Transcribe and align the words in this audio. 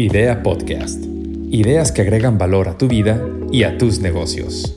Idea 0.00 0.42
Podcast. 0.42 1.04
Ideas 1.50 1.92
que 1.92 2.00
agregan 2.00 2.38
valor 2.38 2.70
a 2.70 2.78
tu 2.78 2.88
vida 2.88 3.22
y 3.52 3.64
a 3.64 3.76
tus 3.76 4.00
negocios. 4.00 4.74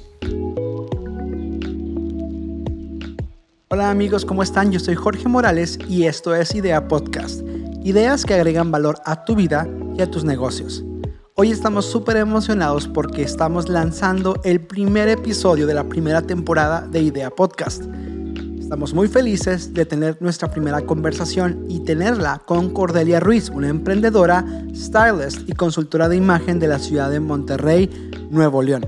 Hola 3.69 3.89
amigos, 3.89 4.25
¿cómo 4.25 4.43
están? 4.43 4.73
Yo 4.73 4.81
soy 4.81 4.95
Jorge 4.95 5.29
Morales 5.29 5.79
y 5.87 6.07
esto 6.07 6.35
es 6.35 6.53
Idea 6.53 6.89
Podcast. 6.89 7.41
Ideas 7.85 8.25
que 8.25 8.33
agregan 8.33 8.69
valor 8.69 8.97
a 9.05 9.23
tu 9.23 9.33
vida 9.33 9.65
y 9.97 10.01
a 10.01 10.11
tus 10.11 10.25
negocios. 10.25 10.83
Hoy 11.35 11.51
estamos 11.51 11.85
súper 11.85 12.17
emocionados 12.17 12.89
porque 12.89 13.21
estamos 13.21 13.69
lanzando 13.69 14.41
el 14.43 14.59
primer 14.59 15.07
episodio 15.07 15.67
de 15.67 15.73
la 15.73 15.85
primera 15.85 16.21
temporada 16.23 16.85
de 16.85 17.01
Idea 17.01 17.29
Podcast. 17.29 17.85
Estamos 18.63 18.93
muy 18.93 19.09
felices 19.09 19.73
de 19.73 19.85
tener 19.85 20.19
nuestra 20.21 20.49
primera 20.49 20.81
conversación 20.81 21.65
y 21.67 21.81
tenerla 21.81 22.41
con 22.45 22.69
Cordelia 22.71 23.19
Ruiz, 23.19 23.49
una 23.49 23.67
emprendedora, 23.67 24.45
stylist 24.73 25.47
y 25.47 25.51
consultora 25.51 26.07
de 26.07 26.15
imagen 26.15 26.59
de 26.59 26.69
la 26.69 26.79
ciudad 26.79 27.11
de 27.11 27.19
Monterrey, 27.19 27.89
Nuevo 28.31 28.63
León. 28.63 28.85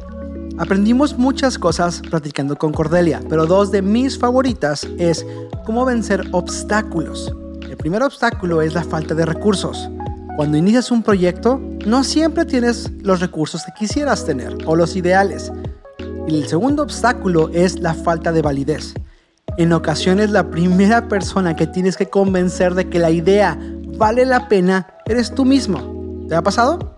Aprendimos 0.58 1.18
muchas 1.18 1.60
cosas 1.60 2.02
platicando 2.10 2.56
con 2.56 2.72
Cordelia, 2.72 3.22
pero 3.30 3.46
dos 3.46 3.70
de 3.70 3.82
mis 3.82 4.18
favoritas 4.18 4.88
es 4.98 5.26
cómo 5.66 5.84
vencer 5.84 6.24
obstáculos. 6.32 7.32
El 7.70 7.76
primer 7.76 8.02
obstáculo 8.02 8.62
es 8.62 8.74
la 8.74 8.84
falta 8.86 9.14
de 9.14 9.26
recursos. 9.26 9.90
Cuando 10.38 10.58
inicias 10.58 10.90
un 10.90 11.04
proyecto, 11.04 11.62
no 11.86 12.06
siempre 12.06 12.46
tienes 12.46 12.90
los 13.04 13.20
recursos 13.20 13.62
que 13.66 13.74
quisieras 13.78 14.26
tener 14.26 14.58
o 14.66 14.76
los 14.78 14.96
ideales. 14.96 15.52
Y 16.28 16.40
el 16.40 16.48
segundo 16.48 16.82
obstáculo 16.82 17.50
es 17.50 17.78
la 17.82 17.94
falta 17.94 18.32
de 18.32 18.42
validez. 18.42 18.96
En 19.58 19.72
ocasiones 19.72 20.32
la 20.32 20.50
primera 20.50 21.08
persona 21.08 21.56
que 21.56 21.66
tienes 21.66 21.96
que 21.96 22.10
convencer 22.10 22.76
de 22.76 22.90
que 22.90 23.00
la 23.00 23.10
idea 23.10 23.58
vale 23.98 24.26
la 24.26 24.50
pena 24.50 24.88
eres 25.06 25.34
tú 25.34 25.46
mismo. 25.46 26.26
¿Te 26.28 26.36
ha 26.36 26.42
pasado? 26.42 26.98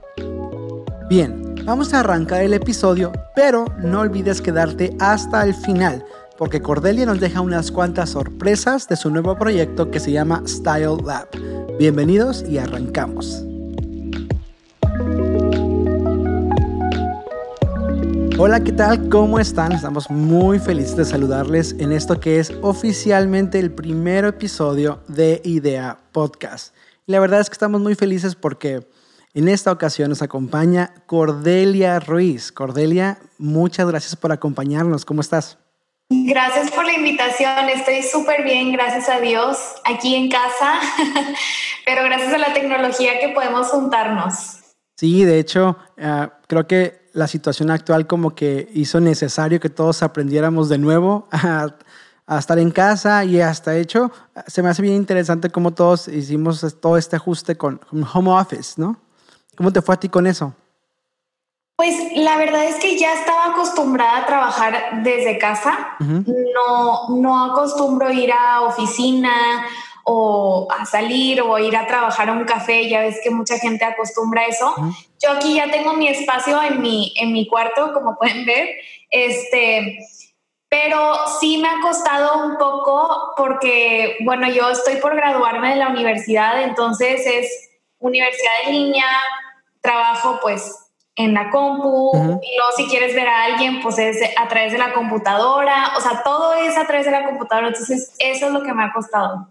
Bien, 1.07 1.55
vamos 1.65 1.93
a 1.93 1.99
arrancar 1.99 2.41
el 2.41 2.53
episodio, 2.53 3.11
pero 3.35 3.65
no 3.79 3.99
olvides 3.99 4.41
quedarte 4.41 4.95
hasta 4.99 5.43
el 5.43 5.53
final, 5.53 6.03
porque 6.35 6.61
Cordelia 6.61 7.05
nos 7.05 7.19
deja 7.19 7.41
unas 7.41 7.71
cuantas 7.71 8.09
sorpresas 8.09 8.87
de 8.87 8.95
su 8.95 9.11
nuevo 9.11 9.37
proyecto 9.37 9.91
que 9.91 9.99
se 9.99 10.11
llama 10.11 10.41
Style 10.47 10.97
Lab. 11.05 11.27
Bienvenidos 11.77 12.43
y 12.49 12.57
arrancamos. 12.57 13.46
Hola, 18.39 18.63
¿qué 18.63 18.71
tal? 18.71 19.09
¿Cómo 19.09 19.39
están? 19.39 19.71
Estamos 19.71 20.11
muy 20.11 20.59
felices 20.59 20.95
de 20.95 21.05
saludarles 21.05 21.75
en 21.79 21.91
esto 21.91 22.19
que 22.19 22.39
es 22.39 22.53
oficialmente 22.61 23.57
el 23.57 23.71
primer 23.71 24.25
episodio 24.25 25.01
de 25.07 25.41
Idea 25.43 25.97
Podcast. 26.11 26.75
Y 27.07 27.13
la 27.13 27.19
verdad 27.19 27.39
es 27.39 27.49
que 27.49 27.53
estamos 27.53 27.81
muy 27.81 27.95
felices 27.95 28.35
porque 28.35 28.87
en 29.33 29.47
esta 29.47 29.71
ocasión 29.71 30.09
nos 30.09 30.21
acompaña 30.21 30.93
Cordelia 31.07 31.99
Ruiz. 31.99 32.51
Cordelia, 32.51 33.17
muchas 33.39 33.87
gracias 33.87 34.15
por 34.15 34.31
acompañarnos. 34.31 35.03
¿Cómo 35.03 35.21
estás? 35.21 35.57
Gracias 36.09 36.69
por 36.69 36.85
la 36.85 36.93
invitación, 36.93 37.69
estoy 37.69 38.03
súper 38.03 38.43
bien, 38.43 38.71
gracias 38.71 39.09
a 39.09 39.19
Dios, 39.19 39.57
aquí 39.83 40.15
en 40.15 40.29
casa, 40.29 40.79
pero 41.85 42.03
gracias 42.03 42.33
a 42.33 42.37
la 42.37 42.53
tecnología 42.53 43.19
que 43.19 43.29
podemos 43.29 43.67
juntarnos. 43.69 44.59
Sí, 44.95 45.25
de 45.25 45.39
hecho, 45.39 45.77
uh, 45.97 46.27
creo 46.47 46.65
que 46.65 47.06
la 47.17 47.27
situación 47.27 47.71
actual 47.71 48.05
como 48.05 48.35
que 48.35 48.69
hizo 48.75 48.99
necesario 48.99 49.59
que 49.59 49.71
todos 49.71 50.03
aprendiéramos 50.03 50.69
de 50.69 50.77
nuevo 50.77 51.27
a, 51.31 51.67
a, 52.27 52.37
estar 52.37 52.59
en 52.59 52.69
casa 52.69 53.25
y 53.25 53.41
hasta 53.41 53.75
hecho 53.75 54.11
se 54.45 54.61
me 54.61 54.69
hace 54.69 54.83
bien 54.83 54.93
interesante 54.93 55.49
cómo 55.49 55.73
todos 55.73 56.07
hicimos 56.07 56.63
todo 56.79 56.95
este 56.95 57.15
ajuste 57.15 57.57
con, 57.57 57.81
home 58.13 58.29
office, 58.29 58.75
¿no? 58.77 58.97
¿Cómo 59.55 59.73
te 59.73 59.81
fue 59.81 59.95
a 59.95 59.99
ti 59.99 60.09
con 60.09 60.27
eso? 60.27 60.53
Pues 61.75 61.95
la 62.15 62.37
verdad 62.37 62.65
es 62.65 62.75
que 62.75 62.99
ya 62.99 63.13
estaba 63.13 63.47
acostumbrada 63.47 64.23
a 64.23 64.25
trabajar 64.27 65.03
desde 65.03 65.39
casa. 65.39 65.75
Uh 65.99 66.03
-huh. 66.03 66.45
No, 66.55 67.15
no 67.19 67.51
acostumbro 67.51 68.11
ir 68.11 68.31
a 68.31 68.61
oficina 68.61 69.65
o 70.09 70.67
a 70.71 70.85
salir 70.85 71.41
o 71.41 71.59
ir 71.59 71.75
a 71.75 71.85
trabajar 71.85 72.29
a 72.29 72.31
un 72.31 72.45
café, 72.45 72.87
ya 72.87 73.01
ves 73.01 73.19
que 73.21 73.29
mucha 73.29 73.59
gente 73.59 73.83
acostumbra 73.83 74.43
a 74.43 74.45
eso. 74.45 74.73
Uh 74.77 74.83
-huh. 74.83 75.07
Yo 75.21 75.31
aquí 75.33 75.55
ya 75.55 75.69
tengo 75.69 75.93
mi 75.93 76.07
espacio 76.07 76.63
en 76.63 76.81
mi, 76.81 77.13
en 77.17 77.33
mi 77.33 77.45
cuarto, 77.45 77.91
como 77.93 78.15
pueden 78.15 78.45
ver, 78.45 78.69
este, 79.09 79.99
pero 80.69 81.13
sí 81.39 81.57
me 81.57 81.67
ha 81.67 81.81
costado 81.81 82.45
un 82.45 82.57
poco 82.57 83.33
porque, 83.35 84.15
bueno, 84.23 84.47
yo 84.47 84.69
estoy 84.69 84.95
por 84.95 85.13
graduarme 85.13 85.71
de 85.71 85.75
la 85.75 85.89
universidad, 85.89 86.63
entonces 86.63 87.27
es 87.27 87.69
universidad 87.99 88.53
en 88.65 88.71
línea, 88.71 89.09
trabajo 89.81 90.39
pues 90.41 90.61
en 91.17 91.33
la 91.33 91.49
compu, 91.49 92.11
uh 92.11 92.13
-huh. 92.13 92.39
y 92.41 92.57
luego 92.57 92.71
si 92.77 92.85
quieres 92.85 93.13
ver 93.13 93.27
a 93.27 93.43
alguien, 93.43 93.81
pues 93.81 93.97
es 93.97 94.17
a 94.37 94.47
través 94.47 94.71
de 94.71 94.77
la 94.77 94.93
computadora, 94.93 95.91
o 95.97 95.99
sea, 95.99 96.23
todo 96.23 96.53
es 96.53 96.77
a 96.77 96.85
través 96.85 97.05
de 97.05 97.11
la 97.11 97.25
computadora, 97.25 97.67
entonces 97.67 98.15
eso 98.19 98.45
es 98.47 98.51
lo 98.53 98.61
que 98.63 98.73
me 98.73 98.83
ha 98.85 98.93
costado. 98.93 99.47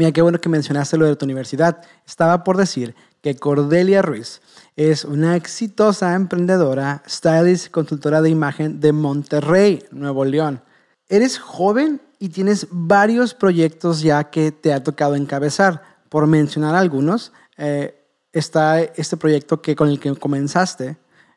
Mira, 0.00 0.12
qué 0.12 0.22
bueno 0.22 0.40
que 0.40 0.48
mencionaste 0.48 0.96
lo 0.96 1.04
de 1.04 1.14
tu 1.14 1.26
universidad. 1.26 1.82
Estaba 2.06 2.42
por 2.42 2.56
decir 2.56 2.94
que 3.20 3.36
Cordelia 3.36 4.00
Ruiz 4.00 4.40
es 4.74 5.04
una 5.04 5.36
exitosa 5.36 6.14
emprendedora, 6.14 7.02
stylist 7.06 7.70
consultora 7.70 8.22
de 8.22 8.30
imagen 8.30 8.80
de 8.80 8.92
Monterrey, 8.92 9.84
Nuevo 9.90 10.24
León. 10.24 10.62
Eres 11.06 11.38
joven 11.38 12.00
y 12.18 12.30
tienes 12.30 12.66
varios 12.70 13.34
proyectos 13.34 14.00
ya 14.00 14.24
que 14.30 14.52
te 14.52 14.72
ha 14.72 14.82
tocado 14.82 15.16
encabezar. 15.16 15.82
Por 16.08 16.26
mencionar 16.26 16.74
algunos, 16.74 17.32
eh, 17.58 18.02
está 18.32 18.80
este 18.80 19.18
proyecto 19.18 19.60
que, 19.60 19.76
con 19.76 19.90
el 19.90 20.00
que 20.00 20.14
comenzaste, 20.14 20.96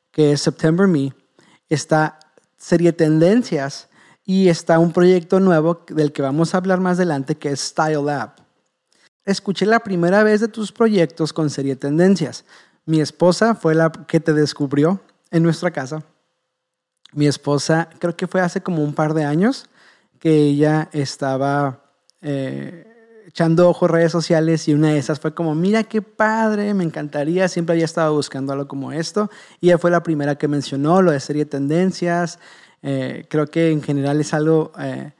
que 0.09 0.31
es 0.31 0.41
September 0.41 0.87
Me, 0.87 1.13
está 1.67 2.17
serie 2.55 2.93
Tendencias 2.93 3.89
y 4.23 4.47
está 4.47 4.79
un 4.79 4.93
proyecto 4.93 5.41
nuevo 5.41 5.83
del 5.89 6.13
que 6.13 6.21
vamos 6.21 6.53
a 6.53 6.59
hablar 6.59 6.79
más 6.79 6.95
adelante 6.95 7.35
que 7.35 7.49
es 7.49 7.59
Style 7.59 8.05
Lab. 8.05 8.42
Escuché 9.25 9.65
la 9.65 9.79
primera 9.79 10.21
vez 10.23 10.41
de 10.41 10.49
tus 10.49 10.73
proyectos 10.73 11.31
con 11.31 11.49
serie 11.49 11.77
Tendencias. 11.77 12.43
Mi 12.85 12.99
esposa 12.99 13.55
fue 13.55 13.73
la 13.73 13.89
que 13.89 14.19
te 14.19 14.33
descubrió 14.33 14.99
en 15.31 15.43
nuestra 15.43 15.71
casa. 15.71 16.03
Mi 17.13 17.27
esposa, 17.27 17.89
creo 17.99 18.17
que 18.17 18.27
fue 18.27 18.41
hace 18.41 18.61
como 18.61 18.83
un 18.83 18.93
par 18.93 19.13
de 19.13 19.23
años, 19.23 19.69
que 20.19 20.35
ella 20.35 20.89
estaba 20.91 21.83
eh, 22.21 23.23
echando 23.27 23.69
ojo 23.69 23.87
redes 23.87 24.11
sociales 24.11 24.67
y 24.67 24.73
una 24.73 24.89
de 24.89 24.97
esas 24.97 25.21
fue 25.21 25.33
como, 25.33 25.55
mira 25.55 25.83
qué 25.83 26.01
padre, 26.01 26.73
me 26.73 26.83
encantaría, 26.83 27.47
siempre 27.47 27.73
había 27.73 27.85
estado 27.85 28.13
buscando 28.13 28.51
algo 28.51 28.67
como 28.67 28.91
esto. 28.91 29.29
Y 29.61 29.69
ella 29.69 29.77
fue 29.77 29.89
la 29.89 30.03
primera 30.03 30.35
que 30.35 30.49
mencionó 30.49 31.01
lo 31.01 31.11
de 31.11 31.21
serie 31.21 31.45
Tendencias. 31.45 32.39
Eh, 32.81 33.25
creo 33.29 33.47
que 33.47 33.71
en 33.71 33.81
general 33.81 34.19
es 34.19 34.33
algo... 34.33 34.73
Eh, 34.77 35.13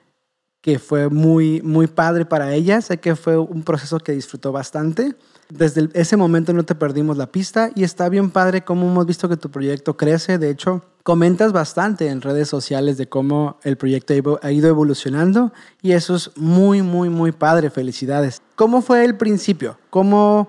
que 0.64 0.80
fue 0.80 1.10
muy, 1.10 1.62
muy 1.62 1.88
padre 1.88 2.26
para 2.26 2.54
ella. 2.54 2.80
Sé 2.80 2.98
que 2.98 3.18
fue 3.18 3.38
un 3.38 3.64
proceso 3.64 4.00
que 4.00 4.14
disfrutó 4.14 4.54
bastante. 4.54 5.14
Desde 5.50 5.90
ese 5.94 6.16
momento 6.16 6.54
no 6.54 6.64
te 6.64 6.74
perdimos 6.74 7.18
la 7.18 7.28
pista 7.28 7.70
y 7.76 7.84
está 7.84 8.08
bien 8.08 8.32
padre 8.32 8.64
cómo 8.64 8.90
hemos 8.90 9.06
visto 9.06 9.28
que 9.28 9.36
tu 9.36 9.52
proyecto 9.52 9.98
crece. 9.98 10.38
De 10.38 10.50
hecho, 10.50 10.82
comentas 11.04 11.52
bastante 11.52 12.08
en 12.08 12.22
redes 12.22 12.48
sociales 12.48 12.98
de 12.98 13.08
cómo 13.10 13.58
el 13.64 13.76
proyecto 13.76 14.40
ha 14.42 14.52
ido 14.54 14.70
evolucionando 14.70 15.52
y 15.82 15.92
eso 15.92 16.16
es 16.16 16.32
muy, 16.38 16.82
muy, 16.82 17.10
muy 17.10 17.34
padre. 17.34 17.70
Felicidades. 17.70 18.42
¿Cómo 18.56 18.82
fue 18.82 19.04
el 19.04 19.18
principio? 19.18 19.78
¿Cómo 19.90 20.48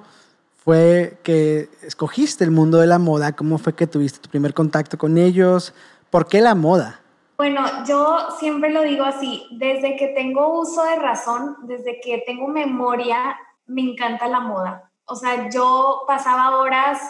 fue 0.65 1.19
que 1.25 1.71
escogiste 1.83 2.45
el 2.45 2.53
mundo 2.53 2.79
de 2.79 2.87
la 2.87 3.01
moda? 3.01 3.33
¿Cómo 3.33 3.59
fue 3.59 3.75
que 3.75 3.89
tuviste 3.89 4.21
tu 4.21 4.31
primer 4.31 4.55
contacto 4.55 4.97
con 4.97 5.19
ellos? 5.19 5.75
¿Por 6.09 6.29
qué 6.29 6.41
la 6.41 6.55
moda? 6.55 7.01
Bueno, 7.37 7.85
yo 7.85 8.31
siempre 8.39 8.71
lo 8.71 8.83
digo 8.83 9.05
así, 9.05 9.47
desde 9.51 9.97
que 9.97 10.09
tengo 10.09 10.61
uso 10.61 10.85
de 10.85 10.97
razón, 10.97 11.57
desde 11.63 12.01
que 12.01 12.19
tengo 12.19 12.47
memoria, 12.47 13.37
me 13.67 13.83
encanta 13.83 14.29
la 14.29 14.39
moda. 14.39 14.93
O 15.07 15.17
sea, 15.17 15.51
yo 15.51 16.05
pasaba 16.07 16.57
horas 16.59 17.01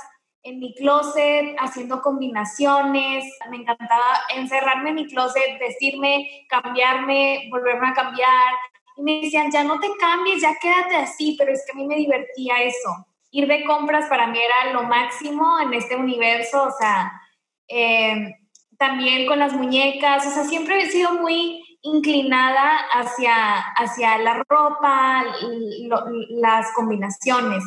en 0.43 0.61
mi 0.61 0.75
closet 0.75 1.55
haciendo 1.59 2.01
combinaciones, 2.01 3.25
me 3.51 3.59
encantaba 3.59 4.21
encerrarme 4.35 4.91
en 4.91 4.95
mi 4.97 5.07
closet, 5.07 5.59
vestirme, 5.61 6.47
cambiarme, 6.49 7.49
volverme 7.51 7.89
a 7.89 7.95
cambiar. 7.95 8.55
Y 8.97 9.03
me 9.03 9.21
decían, 9.21 9.51
ya 9.51 9.63
no 9.63 9.79
te 9.79 9.89
cambies, 10.01 10.41
ya 10.41 10.55
quédate 10.61 10.97
así, 10.97 11.37
pero 11.39 11.53
es 11.53 11.65
que 11.67 11.73
a 11.73 11.75
mí 11.75 11.87
me 11.87 11.97
divertía 11.97 12.63
eso. 12.63 13.07
Ir 13.31 13.47
de 13.47 13.65
compras 13.65 14.09
para 14.09 14.27
mí 14.29 14.39
era 14.39 14.73
lo 14.73 14.85
máximo 14.85 15.61
en 15.61 15.75
este 15.75 15.97
universo, 15.97 16.65
o 16.65 16.71
sea... 16.71 17.13
Eh, 17.69 18.37
también 18.87 19.27
con 19.27 19.39
las 19.39 19.55
muñecas, 19.55 20.27
o 20.27 20.31
sea, 20.31 20.45
siempre 20.45 20.83
he 20.83 20.91
sido 20.91 21.13
muy 21.15 21.63
inclinada 21.81 22.77
hacia, 22.93 23.59
hacia 23.59 24.19
la 24.19 24.45
ropa, 24.47 25.25
las 26.31 26.71
combinaciones. 26.73 27.65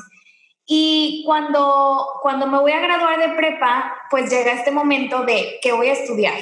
Y 0.68 1.24
cuando, 1.26 2.06
cuando 2.22 2.46
me 2.46 2.60
voy 2.60 2.72
a 2.72 2.82
graduar 2.82 3.18
de 3.18 3.36
prepa, 3.36 3.96
pues 4.12 4.30
llega 4.30 4.52
este 4.52 4.70
momento 4.70 5.24
de 5.24 5.60
que 5.62 5.72
voy 5.72 5.88
a 5.88 5.94
estudiar. 5.94 6.38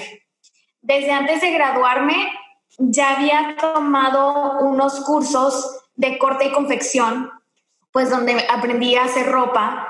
Desde 0.81 1.11
antes 1.11 1.39
de 1.39 1.51
graduarme, 1.51 2.33
ya 2.77 3.15
había 3.15 3.55
tomado 3.55 4.59
unos 4.59 4.99
cursos 5.05 5.83
de 5.95 6.17
corte 6.17 6.47
y 6.47 6.51
confección, 6.51 7.31
pues 7.93 8.09
donde 8.09 8.45
aprendí 8.49 8.95
a 8.95 9.05
hacer 9.05 9.31
ropa 9.31 9.87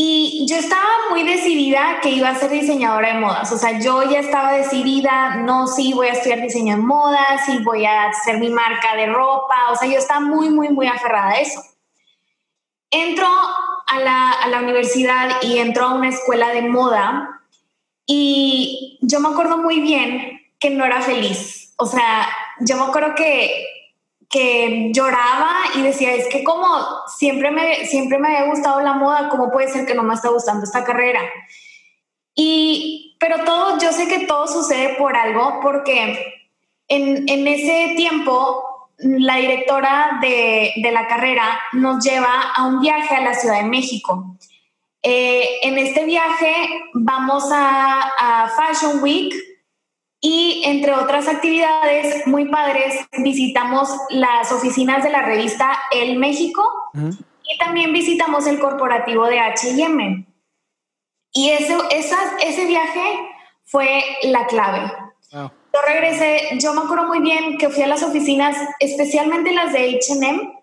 Y 0.00 0.46
yo 0.48 0.54
estaba 0.54 0.86
muy 1.10 1.24
decidida 1.24 1.98
que 2.00 2.10
iba 2.10 2.28
a 2.28 2.34
ser 2.36 2.52
diseñadora 2.52 3.14
de 3.14 3.18
modas. 3.18 3.50
O 3.50 3.58
sea, 3.58 3.80
yo 3.80 4.08
ya 4.08 4.20
estaba 4.20 4.52
decidida, 4.52 5.34
no, 5.38 5.66
sí, 5.66 5.92
voy 5.92 6.06
a 6.06 6.12
estudiar 6.12 6.40
diseño 6.40 6.76
de 6.76 6.82
modas, 6.82 7.44
sí, 7.46 7.58
voy 7.64 7.84
a 7.84 8.04
hacer 8.04 8.38
mi 8.38 8.48
marca 8.48 8.94
de 8.94 9.06
ropa. 9.06 9.72
O 9.72 9.74
sea, 9.74 9.88
yo 9.88 9.98
estaba 9.98 10.20
muy, 10.20 10.50
muy, 10.50 10.68
muy 10.68 10.86
aferrada 10.86 11.30
a 11.30 11.40
eso. 11.40 11.60
Entro 12.92 13.26
a 13.26 13.98
la, 13.98 14.30
a 14.30 14.46
la 14.46 14.60
universidad 14.60 15.42
y 15.42 15.58
entro 15.58 15.86
a 15.86 15.94
una 15.94 16.10
escuela 16.10 16.50
de 16.50 16.62
moda 16.62 17.40
y 18.06 19.00
yo 19.02 19.18
me 19.18 19.30
acuerdo 19.30 19.58
muy 19.58 19.80
bien 19.80 20.42
que 20.60 20.70
no 20.70 20.84
era 20.84 21.02
feliz. 21.02 21.74
O 21.76 21.86
sea, 21.86 22.28
yo 22.60 22.76
me 22.76 22.84
acuerdo 22.84 23.16
que 23.16 23.64
que 24.28 24.90
lloraba 24.92 25.54
y 25.74 25.82
decía, 25.82 26.14
es 26.14 26.28
que 26.28 26.44
como 26.44 26.66
siempre 27.16 27.50
me, 27.50 27.86
siempre 27.86 28.18
me 28.18 28.28
había 28.36 28.50
gustado 28.50 28.80
la 28.80 28.94
moda, 28.94 29.28
¿cómo 29.30 29.50
puede 29.50 29.68
ser 29.68 29.86
que 29.86 29.94
no 29.94 30.02
me 30.02 30.14
está 30.14 30.28
gustando 30.28 30.64
esta 30.64 30.84
carrera? 30.84 31.20
Y, 32.34 33.16
pero 33.18 33.44
todo, 33.44 33.78
yo 33.78 33.90
sé 33.92 34.06
que 34.06 34.26
todo 34.26 34.46
sucede 34.46 34.96
por 34.96 35.16
algo, 35.16 35.60
porque 35.62 36.44
en, 36.88 37.28
en 37.28 37.48
ese 37.48 37.94
tiempo 37.96 38.64
la 38.98 39.36
directora 39.36 40.18
de, 40.20 40.72
de, 40.76 40.92
la 40.92 41.06
carrera 41.06 41.60
nos 41.72 42.04
lleva 42.04 42.52
a 42.54 42.66
un 42.66 42.80
viaje 42.80 43.14
a 43.14 43.22
la 43.22 43.34
Ciudad 43.34 43.62
de 43.62 43.68
México. 43.68 44.36
Eh, 45.02 45.60
en 45.62 45.78
este 45.78 46.04
viaje 46.04 46.54
vamos 46.92 47.50
a, 47.52 48.02
a 48.18 48.48
Fashion 48.48 49.02
Week, 49.02 49.32
y 50.20 50.62
entre 50.64 50.92
otras 50.94 51.28
actividades 51.28 52.26
muy 52.26 52.46
padres, 52.46 53.06
visitamos 53.18 53.88
las 54.10 54.50
oficinas 54.50 55.04
de 55.04 55.10
la 55.10 55.22
revista 55.22 55.78
El 55.92 56.18
México 56.18 56.64
y 56.94 57.58
también 57.58 57.92
visitamos 57.92 58.46
el 58.46 58.58
corporativo 58.58 59.26
de 59.26 59.38
HM. 59.38 60.26
Y 61.32 61.50
ese, 61.50 61.76
ese 61.90 62.66
viaje 62.66 63.28
fue 63.64 64.02
la 64.24 64.46
clave. 64.46 64.92
Yo 65.30 65.80
regresé, 65.86 66.58
yo 66.58 66.74
me 66.74 66.80
acuerdo 66.80 67.06
muy 67.06 67.20
bien 67.20 67.58
que 67.58 67.68
fui 67.68 67.82
a 67.82 67.86
las 67.86 68.02
oficinas, 68.02 68.56
especialmente 68.80 69.52
las 69.52 69.72
de 69.72 70.00
HM, 70.00 70.58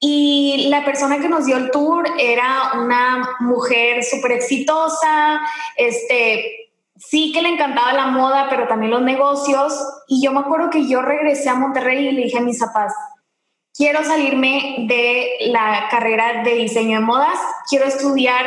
y 0.00 0.68
la 0.68 0.84
persona 0.84 1.18
que 1.18 1.28
nos 1.28 1.44
dio 1.44 1.56
el 1.56 1.70
tour 1.72 2.06
era 2.18 2.72
una 2.74 3.36
mujer 3.40 4.04
súper 4.04 4.32
exitosa, 4.32 5.40
este, 5.76 6.67
sí 6.98 7.32
que 7.32 7.42
le 7.42 7.50
encantaba 7.50 7.92
la 7.92 8.06
moda, 8.06 8.46
pero 8.48 8.66
también 8.66 8.92
los 8.92 9.02
negocios. 9.02 9.74
Y 10.06 10.22
yo 10.22 10.32
me 10.32 10.40
acuerdo 10.40 10.70
que 10.70 10.86
yo 10.86 11.02
regresé 11.02 11.48
a 11.48 11.54
Monterrey 11.54 12.08
y 12.08 12.12
le 12.12 12.22
dije 12.24 12.38
a 12.38 12.42
mis 12.42 12.58
papás, 12.58 12.94
quiero 13.74 14.02
salirme 14.04 14.86
de 14.88 15.50
la 15.52 15.88
carrera 15.90 16.42
de 16.42 16.54
diseño 16.54 16.98
de 16.98 17.04
modas, 17.04 17.38
quiero 17.68 17.86
estudiar. 17.86 18.46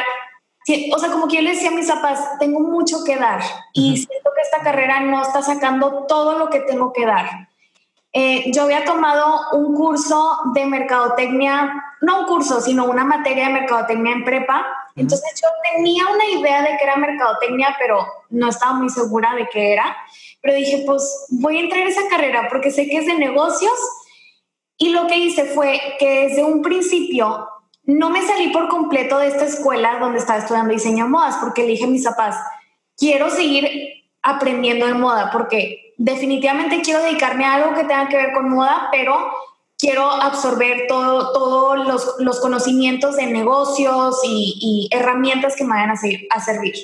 O 0.94 1.00
sea, 1.00 1.10
como 1.12 1.28
que 1.28 1.38
yo 1.38 1.42
le 1.42 1.52
decía 1.52 1.70
a 1.70 1.74
mis 1.76 1.88
papás, 1.88 2.38
tengo 2.40 2.60
mucho 2.60 3.04
que 3.04 3.16
dar 3.16 3.42
y 3.74 3.98
siento 3.98 4.30
que 4.36 4.42
esta 4.42 4.62
carrera 4.62 5.00
no 5.00 5.22
está 5.22 5.42
sacando 5.42 6.06
todo 6.08 6.38
lo 6.38 6.50
que 6.50 6.60
tengo 6.60 6.94
que 6.94 7.06
dar. 7.06 7.50
Eh, 8.14 8.52
yo 8.54 8.64
había 8.64 8.84
tomado 8.84 9.52
un 9.54 9.74
curso 9.74 10.38
de 10.54 10.66
mercadotecnia, 10.66 11.96
no 12.02 12.22
un 12.22 12.26
curso, 12.26 12.60
sino 12.60 12.86
una 12.86 13.06
materia 13.06 13.48
de 13.48 13.54
mercadotecnia 13.54 14.12
en 14.12 14.26
prepa 14.26 14.68
entonces 14.96 15.42
yo 15.42 15.48
tenía 15.74 16.04
una 16.08 16.26
idea 16.26 16.62
de 16.62 16.78
que 16.78 16.84
era 16.84 16.96
mercadotecnia, 16.96 17.76
pero 17.80 18.06
no 18.30 18.50
estaba 18.50 18.74
muy 18.74 18.90
segura 18.90 19.34
de 19.36 19.48
qué 19.52 19.74
era. 19.74 19.96
Pero 20.42 20.56
dije, 20.56 20.84
pues 20.86 21.28
voy 21.30 21.58
a 21.58 21.62
entrar 21.62 21.82
en 21.82 21.88
esa 21.88 22.08
carrera 22.10 22.48
porque 22.50 22.72
sé 22.72 22.88
que 22.88 22.98
es 22.98 23.06
de 23.06 23.16
negocios. 23.16 23.78
Y 24.78 24.90
lo 24.90 25.08
que 25.08 25.18
hice 25.18 25.46
fue 25.46 25.80
que 26.00 26.28
desde 26.28 26.44
un 26.44 26.62
principio 26.62 27.48
no 27.84 28.10
me 28.10 28.22
salí 28.22 28.50
por 28.50 28.68
completo 28.68 29.20
de 29.20 29.28
esta 29.28 29.46
escuela 29.46 30.00
donde 30.00 30.20
estaba 30.20 30.40
estudiando 30.40 30.74
diseño 30.74 31.06
de 31.06 31.10
modas, 31.12 31.38
porque 31.42 31.62
le 31.64 31.70
dije 31.70 31.86
a 31.86 31.88
mis 31.88 32.06
papás, 32.06 32.38
quiero 32.98 33.30
seguir 33.30 33.70
aprendiendo 34.22 34.86
de 34.86 34.94
moda, 34.94 35.30
porque 35.32 35.94
definitivamente 35.98 36.82
quiero 36.82 37.02
dedicarme 37.02 37.46
a 37.46 37.56
algo 37.56 37.74
que 37.74 37.84
tenga 37.84 38.08
que 38.08 38.18
ver 38.18 38.34
con 38.34 38.50
moda, 38.50 38.90
pero 38.92 39.32
quiero 39.82 40.10
absorber 40.12 40.86
todos 40.88 41.34
todo 41.34 41.76
los, 41.76 42.16
los, 42.20 42.40
conocimientos 42.40 43.16
de 43.16 43.26
negocios 43.26 44.22
y, 44.24 44.54
y, 44.62 44.96
herramientas 44.96 45.56
que 45.56 45.64
me 45.64 45.72
vayan 45.72 45.90
a, 45.90 45.96
a 46.36 46.40
servir. 46.40 46.76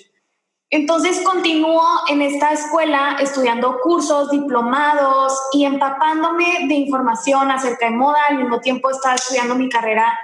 Entonces 0.72 1.22
continúo 1.22 1.84
en 2.10 2.24
esta 2.24 2.52
escuela 2.52 3.18
estudiando 3.22 3.80
cursos, 3.82 4.32
diplomados 4.32 5.40
y 5.54 5.64
empapándome 5.64 6.68
de 6.68 6.74
información 6.74 7.52
acerca 7.52 7.86
de 7.86 7.96
moda. 7.96 8.18
Al 8.28 8.40
mismo 8.40 8.60
tiempo 8.60 8.90
estaba 8.90 9.16
estudiando 9.16 9.56
mi 9.56 9.70
carrera 9.70 10.18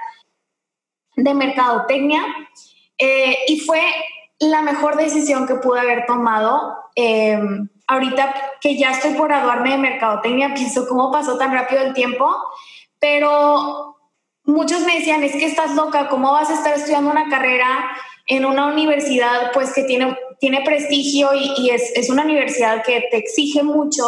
de 1.16 1.32
mercadotecnia 1.32 2.24
eh, 2.98 3.38
y 3.46 3.60
fue 3.60 3.80
la 4.40 4.62
mejor 4.62 4.96
decisión 4.96 5.46
que 5.46 5.54
pude 5.54 5.80
haber 5.80 6.06
tomado. 6.06 6.76
Eh, 6.96 7.38
ahorita 7.86 8.34
que 8.60 8.76
ya 8.76 8.92
estoy 8.92 9.14
por 9.14 9.28
graduarme 9.28 9.72
de 9.72 9.78
mercadotecnia, 9.78 10.54
pienso 10.54 10.86
cómo 10.88 11.12
pasó 11.12 11.36
tan 11.36 11.52
rápido 11.52 11.82
el 11.82 11.94
tiempo, 11.94 12.34
pero 12.98 13.96
muchos 14.44 14.80
me 14.82 14.98
decían, 14.98 15.22
es 15.22 15.32
que 15.32 15.46
estás 15.46 15.74
loca, 15.74 16.08
¿cómo 16.08 16.32
vas 16.32 16.50
a 16.50 16.54
estar 16.54 16.74
estudiando 16.74 17.10
una 17.10 17.28
carrera 17.28 17.90
en 18.26 18.44
una 18.44 18.66
universidad 18.66 19.52
pues 19.52 19.72
que 19.74 19.84
tiene, 19.84 20.16
tiene 20.40 20.62
prestigio 20.62 21.30
y, 21.34 21.70
es, 21.70 21.92
es, 21.94 22.08
una 22.08 22.22
universidad 22.22 22.82
que 22.82 23.04
te 23.10 23.18
exige 23.18 23.62
mucho 23.62 24.04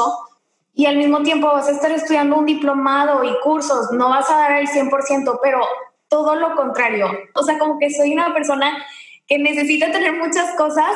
y 0.73 0.87
al 0.87 0.97
mismo 0.97 1.23
tiempo 1.23 1.49
vas 1.49 1.69
a 1.69 1.73
estar 1.73 1.91
estudiando 1.91 2.37
un 2.37 2.47
diplomado 2.47 3.25
y 3.25 3.39
cursos, 3.43 3.91
no 3.93 4.09
vas 4.11 4.31
a 4.31 4.37
dar 4.37 4.53
el 4.53 4.69
100%, 4.69 5.39
pero 5.43 5.61
todo 6.09 6.37
lo 6.37 6.55
contrario. 6.55 7.11
O 7.35 7.43
sea, 7.43 7.59
como 7.59 7.79
que 7.79 7.91
soy 7.91 8.13
una 8.13 8.33
persona 8.33 8.85
que 9.27 9.39
necesita 9.39 9.91
tener 9.91 10.13
muchas 10.13 10.55
cosas 10.55 10.93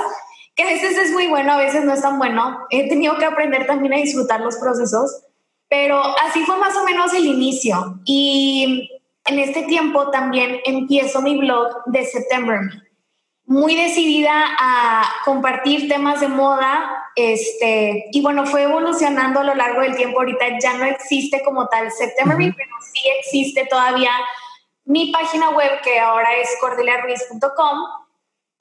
que 0.54 0.62
a 0.62 0.66
veces 0.66 0.98
es 0.98 1.12
muy 1.12 1.26
bueno, 1.28 1.52
a 1.52 1.58
veces 1.58 1.84
no 1.84 1.92
es 1.92 2.02
tan 2.02 2.18
bueno. 2.18 2.60
He 2.70 2.88
tenido 2.88 3.16
que 3.18 3.24
aprender 3.24 3.66
también 3.66 3.94
a 3.94 3.96
disfrutar 3.96 4.40
los 4.40 4.56
procesos, 4.56 5.24
pero 5.68 6.02
así 6.26 6.44
fue 6.44 6.58
más 6.58 6.76
o 6.76 6.84
menos 6.84 7.12
el 7.14 7.26
inicio. 7.26 8.00
Y 8.04 8.90
en 9.24 9.38
este 9.38 9.62
tiempo 9.62 10.10
también 10.10 10.60
empiezo 10.64 11.22
mi 11.22 11.38
blog 11.38 11.84
de 11.86 12.04
September 12.04 12.60
muy 13.50 13.74
decidida 13.74 14.44
a 14.60 15.02
compartir 15.24 15.88
temas 15.88 16.20
de 16.20 16.28
moda, 16.28 17.08
este, 17.16 18.04
y 18.12 18.22
bueno, 18.22 18.46
fue 18.46 18.62
evolucionando 18.62 19.40
a 19.40 19.42
lo 19.42 19.56
largo 19.56 19.80
del 19.80 19.96
tiempo. 19.96 20.20
Ahorita 20.20 20.46
ya 20.62 20.74
no 20.74 20.84
existe 20.84 21.42
como 21.42 21.66
tal 21.66 21.90
September 21.90 22.36
pero 22.38 22.70
sí 22.80 23.00
existe 23.18 23.66
todavía 23.68 24.12
mi 24.84 25.10
página 25.10 25.50
web 25.50 25.80
que 25.82 25.98
ahora 25.98 26.36
es 26.36 26.48
cordeliaruiz.com 26.60 27.78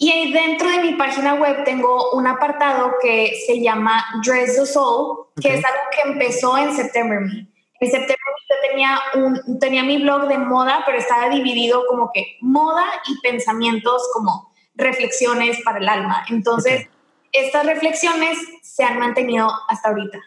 y 0.01 0.09
ahí 0.11 0.31
dentro 0.31 0.69
de 0.69 0.79
mi 0.79 0.93
página 0.93 1.33
web 1.33 1.65
tengo 1.65 2.11
un 2.11 2.25
apartado 2.25 2.93
que 3.01 3.33
se 3.45 3.61
llama 3.61 4.01
Dress 4.25 4.55
the 4.55 4.65
Soul, 4.65 5.27
que 5.41 5.55
es 5.55 5.65
algo 5.65 5.81
que 5.91 6.09
empezó 6.09 6.57
en 6.57 6.73
September 6.73 7.19
En 7.81 7.91
September 7.91 8.17
yo 8.49 8.55
tenía, 8.69 8.99
un, 9.15 9.59
tenía 9.59 9.83
mi 9.83 10.01
blog 10.01 10.29
de 10.29 10.37
moda, 10.37 10.83
pero 10.85 10.97
estaba 10.97 11.27
dividido 11.29 11.83
como 11.87 12.11
que 12.13 12.37
moda 12.39 12.85
y 13.07 13.19
pensamientos 13.19 14.01
como 14.13 14.53
reflexiones 14.75 15.59
para 15.65 15.79
el 15.79 15.89
alma. 15.89 16.25
Entonces, 16.29 16.87
estas 17.33 17.65
reflexiones 17.65 18.37
se 18.63 18.85
han 18.85 18.99
mantenido 18.99 19.51
hasta 19.67 19.89
ahorita. 19.89 20.17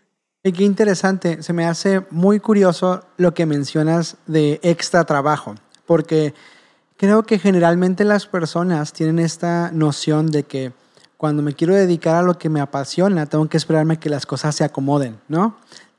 Y 0.44 0.52
qué 0.52 0.64
interesante, 0.64 1.42
se 1.42 1.54
me 1.54 1.64
hace 1.64 2.02
muy 2.10 2.40
curioso 2.40 3.06
lo 3.16 3.32
que 3.32 3.46
mencionas 3.46 4.18
de 4.26 4.60
extra 4.62 5.04
trabajo, 5.04 5.54
porque 5.86 6.34
Creo 7.02 7.24
que 7.24 7.40
generalmente 7.40 8.04
las 8.04 8.28
personas 8.28 8.92
tienen 8.92 9.18
esta 9.18 9.72
noción 9.72 10.28
de 10.28 10.44
que 10.44 10.72
cuando 11.16 11.42
me 11.42 11.52
quiero 11.52 11.74
dedicar 11.74 12.14
a 12.14 12.22
lo 12.22 12.38
que 12.38 12.48
me 12.48 12.60
apasiona, 12.60 13.26
tengo 13.26 13.48
que 13.48 13.56
esperarme 13.56 13.98
que 13.98 14.08
las 14.08 14.24
cosas 14.24 14.54
se 14.54 14.62
acomoden, 14.62 15.18
¿no? 15.26 15.56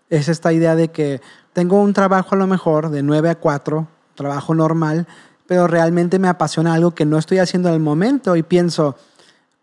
Es 0.09 0.29
esta 0.29 0.53
idea 0.53 0.77
de 0.77 0.91
que 0.91 1.19
tengo 1.51 1.81
un 1.81 1.91
trabajo 1.91 2.35
a 2.35 2.37
lo 2.37 2.47
mejor 2.47 2.89
de 2.89 3.03
9 3.03 3.31
a 3.31 3.35
4, 3.35 3.85
trabajo 4.15 4.55
normal, 4.55 5.05
pero 5.45 5.67
realmente 5.67 6.19
me 6.19 6.29
apasiona 6.29 6.73
algo 6.73 6.91
que 6.91 7.03
no 7.03 7.17
estoy 7.17 7.39
haciendo 7.39 7.67
al 7.67 7.81
momento 7.81 8.37
y 8.37 8.43
pienso, 8.43 8.95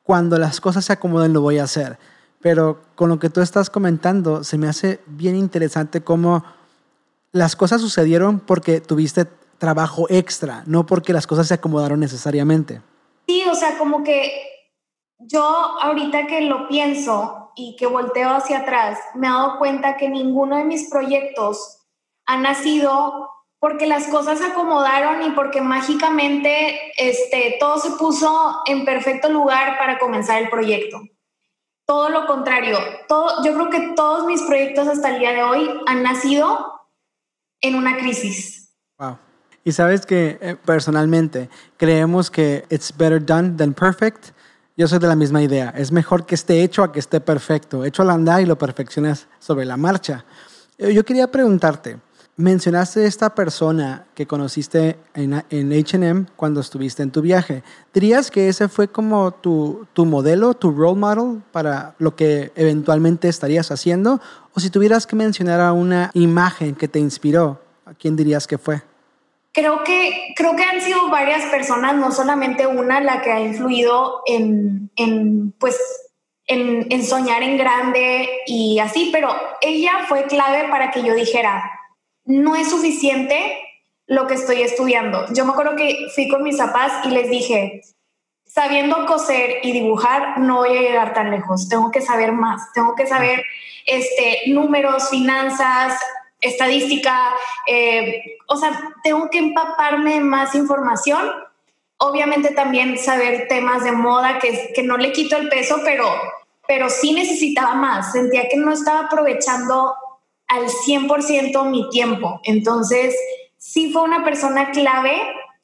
cuando 0.02 0.36
las 0.36 0.60
cosas 0.60 0.84
se 0.84 0.92
acomoden 0.92 1.32
lo 1.32 1.40
voy 1.40 1.56
a 1.58 1.64
hacer. 1.64 1.98
Pero 2.42 2.82
con 2.94 3.08
lo 3.08 3.18
que 3.18 3.30
tú 3.30 3.40
estás 3.40 3.70
comentando, 3.70 4.44
se 4.44 4.58
me 4.58 4.68
hace 4.68 5.00
bien 5.06 5.36
interesante 5.36 6.02
cómo 6.02 6.44
las 7.32 7.56
cosas 7.56 7.80
sucedieron 7.80 8.40
porque 8.40 8.82
tuviste 8.82 9.26
trabajo 9.60 10.06
extra, 10.08 10.64
no 10.66 10.86
porque 10.86 11.12
las 11.12 11.28
cosas 11.28 11.46
se 11.46 11.54
acomodaron 11.54 12.00
necesariamente. 12.00 12.82
Sí, 13.28 13.44
o 13.48 13.54
sea, 13.54 13.78
como 13.78 14.02
que 14.02 14.32
yo 15.18 15.42
ahorita 15.44 16.26
que 16.26 16.40
lo 16.40 16.66
pienso 16.66 17.52
y 17.54 17.76
que 17.76 17.86
volteo 17.86 18.30
hacia 18.30 18.60
atrás, 18.60 18.98
me 19.14 19.28
he 19.28 19.30
dado 19.30 19.58
cuenta 19.58 19.96
que 19.96 20.08
ninguno 20.08 20.56
de 20.56 20.64
mis 20.64 20.90
proyectos 20.90 21.86
ha 22.26 22.38
nacido 22.38 23.30
porque 23.60 23.86
las 23.86 24.06
cosas 24.08 24.38
se 24.38 24.46
acomodaron 24.46 25.22
y 25.22 25.30
porque 25.32 25.60
mágicamente 25.60 26.92
este, 26.96 27.56
todo 27.60 27.76
se 27.76 27.90
puso 27.90 28.62
en 28.66 28.86
perfecto 28.86 29.28
lugar 29.28 29.76
para 29.78 29.98
comenzar 29.98 30.42
el 30.42 30.48
proyecto. 30.48 31.02
Todo 31.86 32.08
lo 32.08 32.26
contrario, 32.26 32.78
todo, 33.08 33.44
yo 33.44 33.52
creo 33.52 33.68
que 33.68 33.94
todos 33.94 34.24
mis 34.24 34.42
proyectos 34.42 34.88
hasta 34.88 35.10
el 35.10 35.20
día 35.20 35.32
de 35.32 35.42
hoy 35.42 35.70
han 35.86 36.02
nacido 36.02 36.80
en 37.60 37.74
una 37.74 37.98
crisis. 37.98 38.74
Wow. 38.98 39.18
Y 39.62 39.72
sabes 39.72 40.06
que 40.06 40.38
eh, 40.40 40.56
personalmente 40.64 41.50
creemos 41.76 42.30
que 42.30 42.64
it's 42.70 42.96
better 42.96 43.24
done 43.24 43.56
than 43.56 43.74
perfect. 43.74 44.28
Yo 44.76 44.88
soy 44.88 44.98
de 44.98 45.08
la 45.08 45.16
misma 45.16 45.42
idea. 45.42 45.74
Es 45.76 45.92
mejor 45.92 46.24
que 46.24 46.34
esté 46.34 46.62
hecho 46.62 46.82
a 46.82 46.92
que 46.92 46.98
esté 46.98 47.20
perfecto. 47.20 47.84
Hecho 47.84 48.02
al 48.02 48.10
andar 48.10 48.40
y 48.40 48.46
lo 48.46 48.56
perfeccionas 48.56 49.26
sobre 49.38 49.66
la 49.66 49.76
marcha. 49.76 50.24
Eh, 50.78 50.94
yo 50.94 51.04
quería 51.04 51.30
preguntarte, 51.30 51.98
mencionaste 52.36 53.04
esta 53.04 53.34
persona 53.34 54.06
que 54.14 54.26
conociste 54.26 54.98
en, 55.12 55.34
HM 55.50 56.26
cuando 56.36 56.60
estuviste 56.60 57.02
en 57.02 57.10
tu 57.10 57.20
viaje. 57.20 57.62
¿Dirías 57.92 58.30
que 58.30 58.48
ese 58.48 58.66
fue 58.68 58.88
como 58.88 59.32
tu, 59.32 59.86
tu 59.92 60.06
modelo, 60.06 60.54
tu 60.54 60.70
role 60.70 60.98
model 60.98 61.42
para 61.52 61.94
lo 61.98 62.16
que 62.16 62.50
eventualmente 62.54 63.28
estarías 63.28 63.70
haciendo? 63.70 64.22
O 64.54 64.60
si 64.60 64.70
tuvieras 64.70 65.06
que 65.06 65.16
mencionar 65.16 65.60
a 65.60 65.74
una 65.74 66.10
imagen 66.14 66.74
que 66.74 66.88
te 66.88 66.98
inspiró, 66.98 67.60
¿a 67.84 67.92
quién 67.92 68.16
dirías 68.16 68.46
que 68.46 68.56
fue? 68.56 68.89
Creo 69.52 69.82
que, 69.82 70.32
creo 70.36 70.54
que 70.54 70.62
han 70.62 70.80
sido 70.80 71.08
varias 71.08 71.44
personas, 71.46 71.96
no 71.96 72.12
solamente 72.12 72.66
una 72.66 73.00
la 73.00 73.20
que 73.20 73.32
ha 73.32 73.40
influido 73.40 74.22
en, 74.26 74.90
en 74.96 75.52
pues, 75.52 75.76
en, 76.50 77.04
soñar 77.04 77.42
en 77.42 77.56
grande 77.56 78.28
y 78.46 78.78
así, 78.80 79.10
pero 79.12 79.34
ella 79.60 80.04
fue 80.08 80.24
clave 80.24 80.68
para 80.68 80.90
que 80.90 81.02
yo 81.02 81.14
dijera, 81.14 81.62
no 82.24 82.56
es 82.56 82.70
suficiente 82.70 83.58
lo 84.06 84.26
que 84.26 84.34
estoy 84.34 84.62
estudiando. 84.62 85.26
Yo 85.32 85.44
me 85.44 85.52
acuerdo 85.52 85.76
que 85.76 86.08
fui 86.14 86.28
con 86.28 86.42
mis 86.42 86.56
papás 86.56 87.04
y 87.04 87.10
les 87.10 87.30
dije, 87.30 87.82
sabiendo 88.44 89.06
coser 89.06 89.58
y 89.62 89.72
dibujar, 89.72 90.40
no 90.40 90.58
voy 90.58 90.76
a 90.76 90.82
llegar 90.82 91.14
tan 91.14 91.30
lejos, 91.30 91.68
tengo 91.68 91.92
que 91.92 92.00
saber 92.00 92.32
más, 92.32 92.72
tengo 92.72 92.96
que 92.96 93.06
saber 93.06 93.44
este, 93.86 94.42
números, 94.48 95.08
finanzas, 95.08 96.00
estadística, 96.40 97.32
eh, 97.66 98.36
o 98.46 98.56
sea, 98.56 98.94
tengo 99.02 99.28
que 99.30 99.38
empaparme 99.38 100.20
más 100.20 100.54
información. 100.54 101.28
Obviamente 101.98 102.52
también 102.52 102.98
saber 102.98 103.46
temas 103.48 103.84
de 103.84 103.92
moda, 103.92 104.38
que, 104.38 104.72
que 104.74 104.82
no 104.82 104.96
le 104.96 105.12
quito 105.12 105.36
el 105.36 105.48
peso, 105.48 105.80
pero, 105.84 106.06
pero 106.66 106.88
sí 106.88 107.12
necesitaba 107.12 107.74
más. 107.74 108.12
Sentía 108.12 108.48
que 108.48 108.56
no 108.56 108.72
estaba 108.72 109.06
aprovechando 109.06 109.94
al 110.48 110.66
100% 110.66 111.70
mi 111.70 111.88
tiempo. 111.90 112.40
Entonces, 112.44 113.14
sí 113.58 113.92
fue 113.92 114.02
una 114.02 114.24
persona 114.24 114.70
clave 114.70 115.16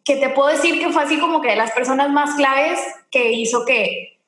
que 0.05 0.17
te 0.17 0.29
puedo 0.29 0.49
decir 0.49 0.79
que 0.79 0.93
fue 0.93 1.03
así 1.03 1.19
como 1.19 1.41
que 1.41 1.51
de 1.51 1.57
las 1.57 1.73
personas 1.73 2.11
más 2.11 2.37
claves 2.37 2.79
que 3.11 3.33
hizo 3.33 3.65
que, 3.65 4.21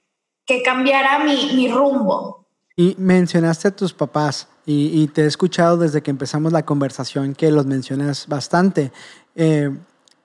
que 0.44 0.62
cambiara 0.62 1.20
mi, 1.20 1.52
mi 1.54 1.68
rumbo. 1.68 2.46
Y 2.74 2.96
mencionaste 2.98 3.68
a 3.68 3.76
tus 3.76 3.92
papás 3.92 4.48
y, 4.70 5.06
te 5.08 5.22
he 5.22 5.26
escuchado 5.26 5.78
desde 5.78 6.02
que 6.02 6.10
empezamos 6.10 6.52
la 6.52 6.66
conversación 6.66 7.34
que 7.34 7.50
los 7.50 7.64
mencionas 7.64 8.26
bastante. 8.28 8.92
Eh, 9.34 9.70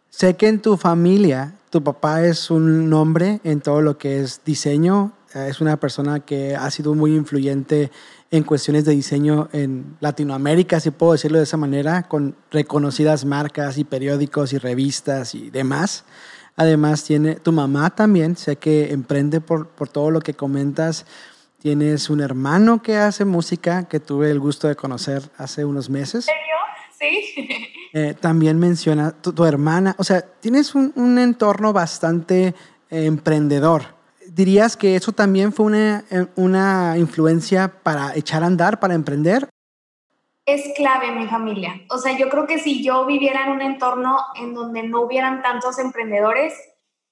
sé 0.09 0.35
que 0.35 0.49
en 0.49 0.61
tu 0.61 0.75
familia 0.75 1.53
tu 1.69 1.81
papá 1.81 2.25
es 2.25 2.51
un 2.51 2.91
hombre 2.91 3.39
en 3.45 3.61
todo 3.61 3.81
lo 3.81 3.97
que 3.97 4.19
es 4.19 4.41
diseño, 4.43 5.13
eh, 5.33 5.47
es 5.49 5.61
una 5.61 5.77
persona 5.77 6.19
que 6.19 6.57
ha 6.57 6.69
sido 6.71 6.93
muy 6.93 7.15
influyente 7.15 7.89
en 8.31 8.43
cuestiones 8.43 8.83
de 8.83 8.91
diseño 8.91 9.47
en 9.53 9.95
Latinoamérica, 10.01 10.81
si 10.81 10.91
puedo 10.91 11.13
decirlo 11.13 11.37
de 11.37 11.45
esa 11.45 11.55
manera, 11.55 12.03
con 12.09 12.35
reconocidas 12.51 13.23
marcas 13.23 13.77
y 13.77 13.85
periódicos 13.85 14.51
y 14.51 14.57
revistas 14.57 15.35
y 15.35 15.51
demás. 15.51 16.03
Además, 16.57 17.05
tiene 17.05 17.35
tu 17.35 17.53
mamá 17.53 17.95
también, 17.95 18.35
sé 18.35 18.57
que 18.57 18.91
emprende 18.91 19.39
por, 19.39 19.69
por 19.69 19.87
todo 19.87 20.11
lo 20.11 20.19
que 20.19 20.33
comentas. 20.33 21.05
Tienes 21.63 22.09
un 22.09 22.19
hermano 22.19 22.83
que 22.83 22.97
hace 22.97 23.23
música 23.23 23.87
que 23.87 24.01
tuve 24.01 24.29
el 24.29 24.37
gusto 24.37 24.67
de 24.67 24.75
conocer 24.75 25.21
hace 25.37 25.63
unos 25.63 25.89
meses. 25.89 26.27
¿En 26.27 26.35
serio? 26.35 27.25
Sí. 27.31 27.59
Eh, 27.95 28.15
también 28.19 28.59
menciona 28.59 29.11
tu, 29.11 29.45
hermana, 29.45 29.95
o 29.99 30.03
sea, 30.03 30.21
tienes 30.21 30.73
un, 30.73 30.91
un 30.95 31.19
entorno 31.19 31.71
bastante 31.71 32.47
eh, 32.47 32.53
emprendedor. 33.05 33.83
¿Dirías 34.27 34.75
que 34.75 34.95
eso 34.95 35.11
también 35.11 35.53
fue 35.53 35.67
una, 35.67 36.03
eh, 36.09 36.25
una 36.35 36.97
influencia 36.97 37.71
para 37.83 38.15
echar 38.15 38.43
a 38.43 38.47
andar, 38.47 38.79
para 38.79 38.95
emprender? 38.95 39.47
Es 40.45 40.63
clave 40.75 41.09
en 41.09 41.19
mi 41.19 41.27
familia. 41.27 41.79
O 41.91 41.97
sea, 41.99 42.17
yo 42.17 42.29
creo 42.29 42.47
que 42.47 42.57
si 42.59 42.83
yo 42.83 43.05
viviera 43.05 43.45
en 43.45 43.51
un 43.51 43.61
entorno 43.61 44.17
en 44.35 44.53
donde 44.53 44.83
no 44.83 45.01
hubieran 45.01 45.41
tantos 45.41 45.77
emprendedores, 45.79 46.53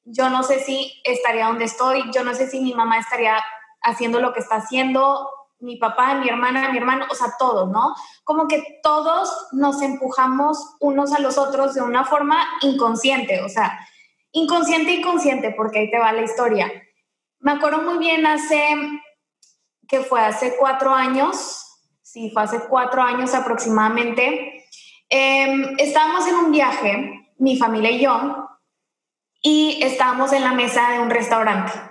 yo 0.04 0.30
no 0.30 0.44
sé 0.44 0.60
si 0.60 1.00
estaría 1.06 1.46
donde 1.46 1.66
estoy, 1.66 2.04
yo 2.12 2.24
no 2.24 2.34
sé 2.34 2.50
si 2.50 2.60
mi 2.60 2.74
mamá 2.74 2.98
estaría 2.98 3.36
haciendo 3.82 4.20
lo 4.20 4.34
que 4.34 4.40
está 4.40 4.56
haciendo 4.58 5.28
mi 5.62 5.78
papá, 5.78 6.16
mi 6.16 6.28
hermana, 6.28 6.70
mi 6.70 6.78
hermano, 6.78 7.06
o 7.10 7.16
sea, 7.16 7.36
todos, 7.38 7.70
¿no? 7.70 7.94
Como 8.24 8.48
que 8.48 8.80
todos 8.84 9.48
nos 9.52 9.82
empujamos 9.82 10.76
unos 10.80 11.14
a 11.14 11.20
los 11.20 11.38
otros 11.38 11.76
de 11.76 11.82
una 11.82 12.04
forma 12.04 12.44
inconsciente, 12.62 13.42
o 13.42 13.50
sea, 13.50 13.80
inconsciente 14.32 14.92
y 14.92 15.02
consciente, 15.02 15.54
porque 15.56 15.80
ahí 15.80 15.92
te 15.92 16.00
va 16.00 16.12
la 16.14 16.24
historia. 16.24 16.72
Me 17.40 17.52
acuerdo 17.52 17.84
muy 17.84 18.00
bien 18.00 18.26
hace, 18.26 18.76
que 19.88 20.02
fue 20.02 20.22
hace 20.22 20.56
cuatro 20.58 20.94
años, 20.94 21.66
sí, 22.02 22.32
fue 22.32 22.44
hace 22.44 22.62
cuatro 22.68 23.02
años 23.04 23.34
aproximadamente, 23.36 24.66
em, 25.10 25.76
estábamos 25.78 26.28
en 26.28 26.36
un 26.36 26.52
viaje, 26.52 27.34
mi 27.38 27.58
familia 27.58 27.92
y 27.92 28.00
yo, 28.00 28.48
y 29.44 29.80
estábamos 29.84 30.34
en 30.34 30.44
la 30.44 30.54
mesa 30.54 30.92
de 30.92 31.00
un 31.00 31.10
restaurante. 31.10 31.91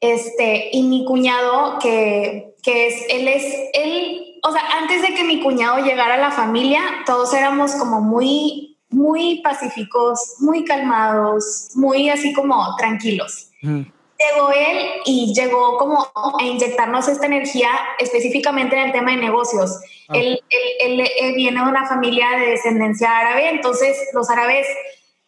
Este, 0.00 0.70
y 0.72 0.82
mi 0.84 1.04
cuñado, 1.04 1.78
que, 1.80 2.54
que 2.62 2.86
es, 2.86 3.06
él 3.08 3.28
es, 3.28 3.44
él, 3.72 4.38
o 4.42 4.52
sea, 4.52 4.62
antes 4.80 5.02
de 5.02 5.14
que 5.14 5.24
mi 5.24 5.40
cuñado 5.40 5.84
llegara 5.84 6.14
a 6.14 6.18
la 6.18 6.30
familia, 6.30 6.80
todos 7.04 7.34
éramos 7.34 7.72
como 7.72 8.00
muy, 8.00 8.78
muy 8.90 9.40
pacíficos, 9.42 10.36
muy 10.38 10.64
calmados, 10.64 11.70
muy 11.74 12.08
así 12.10 12.32
como 12.32 12.76
tranquilos. 12.76 13.50
Llegó 13.60 14.50
él 14.50 14.78
y 15.04 15.32
llegó 15.34 15.76
como 15.78 16.06
a 16.14 16.42
inyectarnos 16.44 17.08
esta 17.08 17.26
energía 17.26 17.70
específicamente 17.98 18.76
en 18.76 18.86
el 18.86 18.92
tema 18.92 19.12
de 19.12 19.18
negocios. 19.18 19.80
Ah. 20.08 20.14
Él, 20.16 20.40
él, 20.80 21.00
él, 21.20 21.34
viene 21.34 21.60
de 21.60 21.68
una 21.68 21.86
familia 21.86 22.30
de 22.38 22.50
descendencia 22.50 23.18
árabe, 23.18 23.48
entonces 23.50 23.96
los 24.12 24.30
árabes 24.30 24.66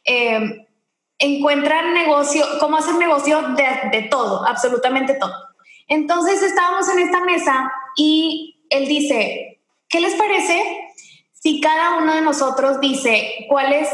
eh, 0.04 0.66
encuentran 1.20 1.94
negocio, 1.94 2.44
cómo 2.58 2.78
hacer 2.78 2.96
negocio 2.96 3.40
de, 3.54 3.90
de 3.92 4.08
todo, 4.08 4.44
absolutamente 4.44 5.14
todo. 5.14 5.34
Entonces 5.86 6.42
estábamos 6.42 6.88
en 6.88 6.98
esta 7.00 7.20
mesa 7.20 7.72
y 7.96 8.64
él 8.70 8.88
dice, 8.88 9.60
¿qué 9.88 10.00
les 10.00 10.14
parece 10.14 10.62
si 11.40 11.60
cada 11.60 11.96
uno 11.98 12.14
de 12.14 12.20
nosotros 12.20 12.80
dice 12.80 13.46
cuál 13.48 13.72
es, 13.72 13.88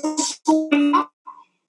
su 0.00 0.16
sueño, 0.44 1.12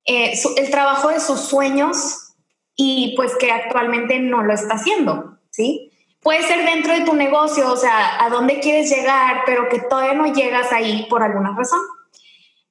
eh, 0.06 0.34
el 0.58 0.70
trabajo 0.72 1.10
de 1.10 1.20
sus 1.20 1.39
sueños 1.39 2.34
y 2.75 3.13
pues 3.15 3.36
que 3.38 3.51
actualmente 3.51 4.20
no 4.20 4.44
lo 4.44 4.53
está 4.53 4.75
haciendo, 4.75 5.38
¿sí? 5.50 5.92
Puede 6.22 6.44
ser 6.44 6.65
dentro 6.65 6.94
de 6.94 7.01
tu 7.01 7.13
negocio, 7.13 7.72
o 7.72 7.75
sea, 7.75 8.24
a 8.24 8.30
dónde 8.30 8.60
quieres 8.60 8.89
llegar, 8.89 9.42
pero 9.46 9.68
que 9.68 9.80
todavía 9.80 10.13
no 10.13 10.32
llegas 10.34 10.72
ahí 10.72 11.06
por 11.10 11.22
alguna 11.22 11.53
razón. 11.56 11.82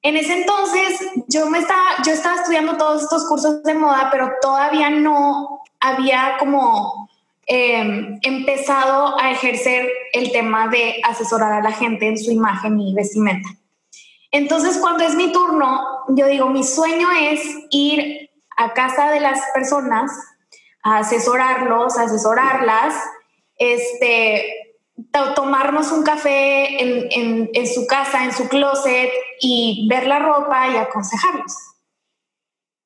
En 0.03 0.17
ese 0.17 0.33
entonces 0.33 0.99
yo 1.29 1.49
me 1.49 1.59
estaba, 1.59 1.81
yo 2.05 2.11
estaba 2.11 2.35
estudiando 2.35 2.77
todos 2.77 3.03
estos 3.03 3.25
cursos 3.25 3.63
de 3.63 3.73
moda, 3.73 4.09
pero 4.11 4.33
todavía 4.41 4.89
no 4.89 5.61
había 5.79 6.35
como 6.39 7.09
em, 7.45 8.19
empezado 8.21 9.17
a 9.17 9.31
ejercer 9.31 9.89
el 10.11 10.31
tema 10.33 10.67
de 10.67 11.01
asesorar 11.03 11.53
a 11.53 11.61
la 11.61 11.71
gente 11.71 12.07
en 12.07 12.17
su 12.17 12.31
imagen 12.31 12.79
y 12.79 12.93
vestimenta. 12.93 13.49
Entonces, 14.31 14.77
cuando 14.77 15.05
es 15.05 15.15
mi 15.15 15.31
turno, 15.31 15.81
yo 16.09 16.27
digo, 16.27 16.49
mi 16.49 16.63
sueño 16.63 17.07
es 17.11 17.41
ir 17.69 18.29
a 18.57 18.73
casa 18.73 19.09
de 19.09 19.21
las 19.21 19.39
personas 19.53 20.11
a 20.83 20.97
asesorarlos, 20.97 21.97
a 21.97 22.03
asesorarlas, 22.03 22.93
este, 23.57 24.62
tomarnos 25.35 25.91
un 25.91 26.03
café 26.03 26.81
en, 26.81 27.49
en, 27.53 27.67
su 27.67 27.87
casa, 27.87 28.23
en 28.23 28.31
su 28.31 28.47
closet 28.47 29.09
y 29.39 29.87
ver 29.89 30.07
la 30.07 30.19
ropa 30.19 30.67
y 30.69 30.77
aconsejarlos. 30.77 31.55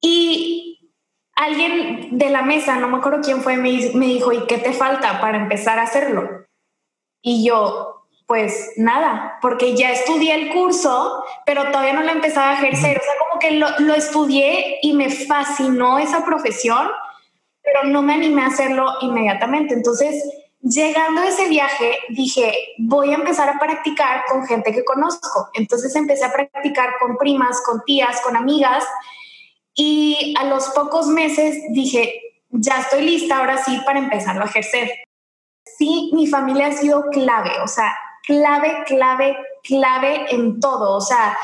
Y 0.02 0.92
alguien 1.36 2.18
de 2.18 2.30
la 2.30 2.44
mesa, 2.44 2.78
no 2.78 2.88
me 2.88 2.98
acuerdo 2.98 3.22
quién 3.24 3.42
fue, 3.42 3.58
me, 3.58 3.92
me 3.94 4.08
dijo, 4.08 4.32
¿y 4.32 4.46
qué 4.48 4.58
te 4.58 4.74
falta 4.74 5.20
para 5.20 5.38
empezar 5.38 5.80
a 5.80 5.84
hacerlo? 5.84 6.46
Y 7.22 7.46
yo, 7.46 8.06
pues 8.26 8.74
nada, 8.78 9.38
porque 9.42 9.76
ya 9.76 9.92
estudié 9.92 10.36
el 10.36 10.54
curso, 10.54 11.24
pero 11.46 11.66
todavía 11.72 11.94
no 11.94 12.04
lo 12.04 12.12
empezaba 12.12 12.52
a 12.52 12.54
ejercer. 12.54 13.00
O 13.00 13.04
sea, 13.04 13.14
como 13.28 13.40
que 13.40 13.52
lo, 13.52 13.68
lo 13.80 13.94
estudié 13.94 14.80
y 14.82 14.94
me 14.94 15.10
fascinó 15.10 16.00
esa 16.00 16.24
profesión, 16.24 16.88
pero 17.62 17.84
no 17.84 18.02
me 18.02 18.14
animé 18.14 18.44
a 18.44 18.48
hacerlo 18.48 18.86
inmediatamente. 19.02 19.74
Entonces, 19.74 20.24
Llegando 20.70 21.22
a 21.22 21.28
ese 21.28 21.48
viaje, 21.48 22.00
dije, 22.10 22.74
voy 22.78 23.12
a 23.12 23.16
empezar 23.16 23.48
a 23.48 23.60
practicar 23.60 24.26
con 24.30 24.46
gente 24.46 24.74
que 24.74 24.84
conozco. 24.84 25.50
Entonces 25.54 25.96
empecé 25.96 26.26
a 26.26 26.34
practicar 26.34 26.96
con 27.00 27.18
primas, 27.18 27.62
con 27.66 27.84
tías, 27.86 28.20
con 28.22 28.36
amigas. 28.36 28.84
Y 29.74 30.34
a 30.38 30.44
los 30.44 30.68
pocos 30.70 31.08
meses 31.08 31.56
dije, 31.70 32.22
ya 32.50 32.80
estoy 32.80 33.04
lista 33.04 33.38
ahora 33.38 33.64
sí 33.64 33.80
para 33.86 34.00
empezarlo 34.00 34.44
a 34.44 34.48
ejercer. 34.48 34.92
Sí, 35.78 36.12
mi 36.14 36.28
familia 36.28 36.68
ha 36.68 36.74
sido 36.74 37.06
clave, 37.12 37.52
o 37.64 37.68
sea, 37.68 37.96
clave, 38.24 38.84
clave, 38.86 39.38
clave 39.64 40.26
en 40.34 40.60
todo. 40.60 40.98
O 40.98 41.02
sea, 41.02 41.38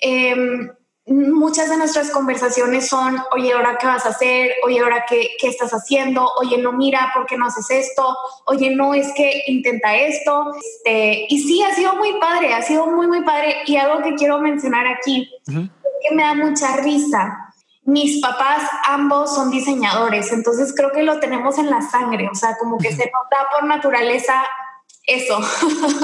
em, 0.00 0.68
muchas 1.06 1.68
de 1.68 1.76
nuestras 1.76 2.10
conversaciones 2.10 2.88
son, 2.88 3.18
oye, 3.32 3.52
ahora 3.52 3.76
qué 3.78 3.86
vas 3.86 4.06
a 4.06 4.10
hacer, 4.10 4.52
oye, 4.64 4.80
ahora 4.80 5.04
qué, 5.06 5.30
qué 5.38 5.48
estás 5.48 5.72
haciendo, 5.72 6.26
oye, 6.40 6.58
no 6.58 6.72
mira, 6.72 7.10
¿por 7.14 7.26
qué 7.26 7.36
no 7.36 7.46
haces 7.46 7.70
esto? 7.70 8.16
Oye, 8.46 8.74
no 8.74 8.94
es 8.94 9.12
que 9.14 9.42
intenta 9.46 9.94
esto. 9.96 10.52
Este, 10.56 11.26
y 11.28 11.42
sí, 11.42 11.62
ha 11.62 11.74
sido 11.74 11.96
muy 11.96 12.18
padre, 12.18 12.54
ha 12.54 12.62
sido 12.62 12.86
muy, 12.86 13.06
muy 13.06 13.22
padre. 13.22 13.56
Y 13.66 13.76
algo 13.76 14.02
que 14.02 14.14
quiero 14.14 14.38
mencionar 14.38 14.86
aquí, 14.86 15.30
que 15.46 16.14
me 16.14 16.22
da 16.22 16.34
mucha 16.34 16.76
risa. 16.76 17.38
Mis 17.86 18.22
papás 18.22 18.62
ambos 18.88 19.34
son 19.34 19.50
diseñadores, 19.50 20.32
entonces 20.32 20.72
creo 20.74 20.90
que 20.90 21.02
lo 21.02 21.20
tenemos 21.20 21.58
en 21.58 21.68
la 21.68 21.82
sangre, 21.82 22.30
o 22.32 22.34
sea, 22.34 22.56
como 22.56 22.78
que 22.78 22.90
se 22.90 23.04
nota 23.04 23.46
por 23.52 23.68
naturaleza 23.68 24.42
eso. 25.06 25.38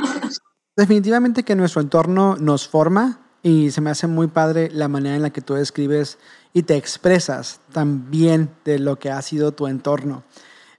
Definitivamente 0.76 1.42
que 1.42 1.56
nuestro 1.56 1.80
entorno 1.80 2.36
nos 2.36 2.68
forma 2.68 3.29
y 3.42 3.70
se 3.70 3.80
me 3.80 3.90
hace 3.90 4.06
muy 4.06 4.26
padre 4.26 4.70
la 4.72 4.88
manera 4.88 5.16
en 5.16 5.22
la 5.22 5.30
que 5.30 5.40
tú 5.40 5.56
escribes 5.56 6.18
y 6.52 6.62
te 6.62 6.76
expresas 6.76 7.60
también 7.72 8.50
de 8.64 8.78
lo 8.78 8.98
que 8.98 9.10
ha 9.10 9.22
sido 9.22 9.52
tu 9.52 9.66
entorno. 9.66 10.22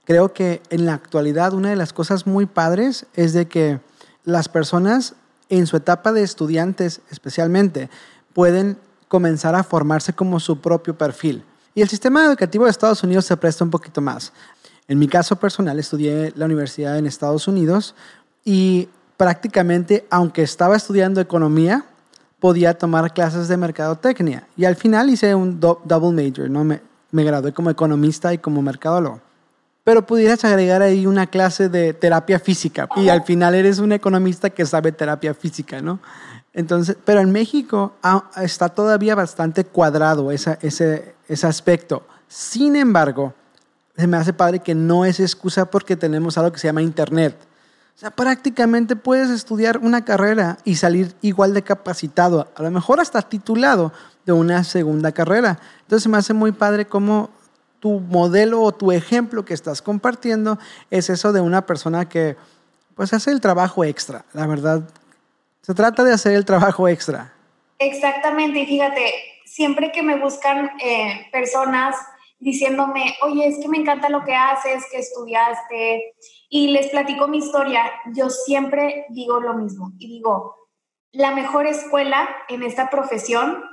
Creo 0.04 0.32
que 0.32 0.62
en 0.70 0.86
la 0.86 0.94
actualidad 0.94 1.54
una 1.54 1.70
de 1.70 1.76
las 1.76 1.92
cosas 1.92 2.26
muy 2.26 2.46
padres 2.46 3.06
es 3.14 3.32
de 3.32 3.46
que 3.48 3.80
las 4.24 4.48
personas 4.48 5.14
en 5.48 5.66
su 5.66 5.76
etapa 5.76 6.12
de 6.12 6.22
estudiantes 6.22 7.00
especialmente 7.10 7.90
pueden 8.32 8.78
comenzar 9.08 9.54
a 9.54 9.64
formarse 9.64 10.12
como 10.12 10.40
su 10.40 10.60
propio 10.60 10.96
perfil. 10.96 11.44
Y 11.74 11.82
el 11.82 11.88
sistema 11.88 12.24
educativo 12.24 12.64
de 12.64 12.70
Estados 12.70 13.02
Unidos 13.02 13.26
se 13.26 13.36
presta 13.36 13.64
un 13.64 13.70
poquito 13.70 14.00
más. 14.00 14.32
En 14.88 14.98
mi 14.98 15.08
caso 15.08 15.36
personal 15.36 15.78
estudié 15.78 16.32
la 16.36 16.46
universidad 16.46 16.98
en 16.98 17.06
Estados 17.06 17.48
Unidos 17.48 17.94
y 18.44 18.88
prácticamente, 19.16 20.06
aunque 20.10 20.42
estaba 20.42 20.76
estudiando 20.76 21.20
economía, 21.20 21.86
podía 22.42 22.76
tomar 22.76 23.14
clases 23.14 23.46
de 23.46 23.56
mercadotecnia. 23.56 24.48
Y 24.56 24.64
al 24.64 24.74
final 24.74 25.08
hice 25.08 25.32
un 25.32 25.60
double 25.60 26.10
major, 26.10 26.50
¿no? 26.50 26.64
Me, 26.64 26.80
me 27.12 27.22
gradué 27.22 27.52
como 27.52 27.70
economista 27.70 28.34
y 28.34 28.38
como 28.38 28.60
mercadólogo. 28.60 29.20
Pero 29.84 30.04
pudieras 30.04 30.44
agregar 30.44 30.82
ahí 30.82 31.06
una 31.06 31.28
clase 31.28 31.68
de 31.68 31.94
terapia 31.94 32.40
física 32.40 32.88
y 32.96 33.10
al 33.10 33.22
final 33.22 33.54
eres 33.54 33.78
un 33.78 33.92
economista 33.92 34.50
que 34.50 34.66
sabe 34.66 34.90
terapia 34.90 35.34
física, 35.34 35.80
¿no? 35.80 36.00
Entonces, 36.52 36.96
pero 37.04 37.20
en 37.20 37.30
México 37.30 37.94
ah, 38.02 38.28
está 38.42 38.68
todavía 38.68 39.14
bastante 39.14 39.62
cuadrado 39.62 40.32
ese, 40.32 40.58
ese 40.60 41.46
aspecto. 41.46 42.02
Sin 42.26 42.74
embargo, 42.74 43.34
se 43.96 44.08
me 44.08 44.16
hace 44.16 44.32
padre 44.32 44.58
que 44.58 44.74
no 44.74 45.04
es 45.04 45.20
excusa 45.20 45.66
porque 45.66 45.94
tenemos 45.94 46.36
algo 46.38 46.50
que 46.50 46.58
se 46.58 46.66
llama 46.66 46.82
Internet 46.82 47.36
o 47.94 47.98
sea, 47.98 48.10
prácticamente 48.10 48.96
puedes 48.96 49.30
estudiar 49.30 49.78
una 49.78 50.04
carrera 50.04 50.58
y 50.64 50.76
salir 50.76 51.14
igual 51.22 51.54
de 51.54 51.62
capacitado, 51.62 52.48
a 52.54 52.62
lo 52.62 52.70
mejor 52.70 53.00
hasta 53.00 53.22
titulado 53.22 53.92
de 54.26 54.32
una 54.32 54.64
segunda 54.64 55.12
carrera. 55.12 55.60
Entonces 55.82 56.08
me 56.08 56.18
hace 56.18 56.34
muy 56.34 56.52
padre 56.52 56.86
cómo 56.86 57.30
tu 57.80 58.00
modelo 58.00 58.62
o 58.62 58.72
tu 58.72 58.92
ejemplo 58.92 59.44
que 59.44 59.54
estás 59.54 59.82
compartiendo 59.82 60.58
es 60.90 61.10
eso 61.10 61.32
de 61.32 61.40
una 61.40 61.66
persona 61.66 62.08
que 62.08 62.36
pues 62.94 63.12
hace 63.12 63.30
el 63.30 63.40
trabajo 63.40 63.84
extra, 63.84 64.24
la 64.32 64.46
verdad. 64.46 64.82
Se 65.62 65.74
trata 65.74 66.04
de 66.04 66.12
hacer 66.12 66.34
el 66.34 66.44
trabajo 66.44 66.88
extra. 66.88 67.32
Exactamente, 67.78 68.60
y 68.60 68.66
fíjate, 68.66 69.12
siempre 69.44 69.90
que 69.92 70.02
me 70.02 70.18
buscan 70.18 70.70
eh, 70.80 71.26
personas 71.32 71.96
diciéndome, 72.38 73.16
oye, 73.22 73.46
es 73.46 73.58
que 73.60 73.68
me 73.68 73.78
encanta 73.78 74.08
lo 74.08 74.24
que 74.24 74.34
haces, 74.34 74.84
que 74.90 74.98
estudiaste, 74.98 76.14
y 76.54 76.68
les 76.68 76.88
platico 76.88 77.28
mi 77.28 77.38
historia, 77.38 77.90
yo 78.12 78.28
siempre 78.28 79.06
digo 79.08 79.40
lo 79.40 79.54
mismo 79.54 79.92
y 79.98 80.06
digo, 80.06 80.68
la 81.10 81.30
mejor 81.30 81.66
escuela 81.66 82.28
en 82.46 82.62
esta 82.62 82.90
profesión, 82.90 83.64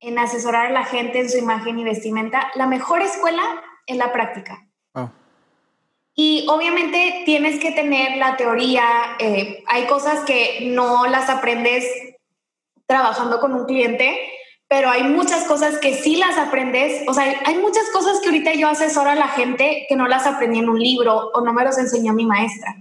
en 0.00 0.18
asesorar 0.18 0.66
a 0.66 0.72
la 0.72 0.84
gente 0.84 1.20
en 1.20 1.30
su 1.30 1.38
imagen 1.38 1.78
y 1.78 1.84
vestimenta, 1.84 2.50
la 2.56 2.66
mejor 2.66 3.00
escuela 3.02 3.62
es 3.86 3.96
la 3.96 4.12
práctica. 4.12 4.66
Y 6.12 6.48
obviamente 6.50 7.22
tienes 7.26 7.60
que 7.60 7.70
tener 7.70 8.16
la 8.16 8.36
teoría, 8.36 8.84
eh, 9.20 9.62
hay 9.68 9.86
cosas 9.86 10.24
que 10.24 10.62
no 10.72 11.06
las 11.06 11.30
aprendes 11.30 11.86
trabajando 12.86 13.38
con 13.38 13.54
un 13.54 13.66
cliente, 13.66 14.18
pero 14.70 14.88
hay 14.88 15.02
muchas 15.02 15.48
cosas 15.48 15.78
que 15.78 15.96
sí 15.96 16.14
las 16.14 16.38
aprendes. 16.38 17.02
O 17.08 17.12
sea, 17.12 17.24
hay 17.44 17.58
muchas 17.58 17.90
cosas 17.92 18.20
que 18.20 18.28
ahorita 18.28 18.54
yo 18.54 18.68
asesoro 18.68 19.10
a 19.10 19.16
la 19.16 19.26
gente 19.26 19.84
que 19.88 19.96
no 19.96 20.06
las 20.06 20.28
aprendí 20.28 20.60
en 20.60 20.68
un 20.68 20.78
libro 20.78 21.32
o 21.34 21.40
no 21.40 21.52
me 21.52 21.64
los 21.64 21.76
enseñó 21.76 22.12
mi 22.12 22.24
maestra. 22.24 22.76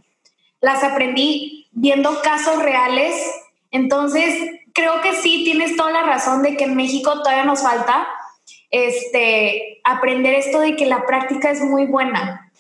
Las 0.62 0.84
aprendí 0.84 1.68
viendo 1.72 2.22
casos 2.22 2.62
reales. 2.62 3.16
Entonces, 3.72 4.36
creo 4.72 5.02
que 5.02 5.16
sí 5.16 5.44
tienes 5.44 5.76
toda 5.76 5.90
la 5.90 6.04
razón 6.04 6.44
de 6.44 6.56
que 6.56 6.66
en 6.66 6.76
México 6.76 7.12
todavía 7.24 7.44
nos 7.44 7.64
falta 7.64 8.08
este, 8.70 9.82
aprender 9.84 10.36
esto 10.36 10.60
de 10.60 10.76
que 10.76 10.86
la 10.86 11.08
práctica 11.08 11.50
es 11.50 11.62
muy 11.62 11.88
buena. 11.88 12.52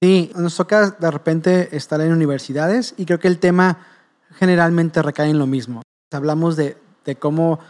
Sí, 0.00 0.32
nos 0.34 0.56
toca 0.56 0.92
de 0.92 1.10
repente 1.10 1.76
estar 1.76 2.00
en 2.00 2.10
universidades 2.10 2.94
y 2.96 3.04
creo 3.04 3.18
que 3.18 3.28
el 3.28 3.38
tema 3.38 3.86
generalmente 4.38 5.02
recae 5.02 5.28
en 5.28 5.38
lo 5.38 5.46
mismo. 5.46 5.82
Hablamos 6.10 6.56
de, 6.56 6.78
de 7.04 7.16
cómo 7.16 7.60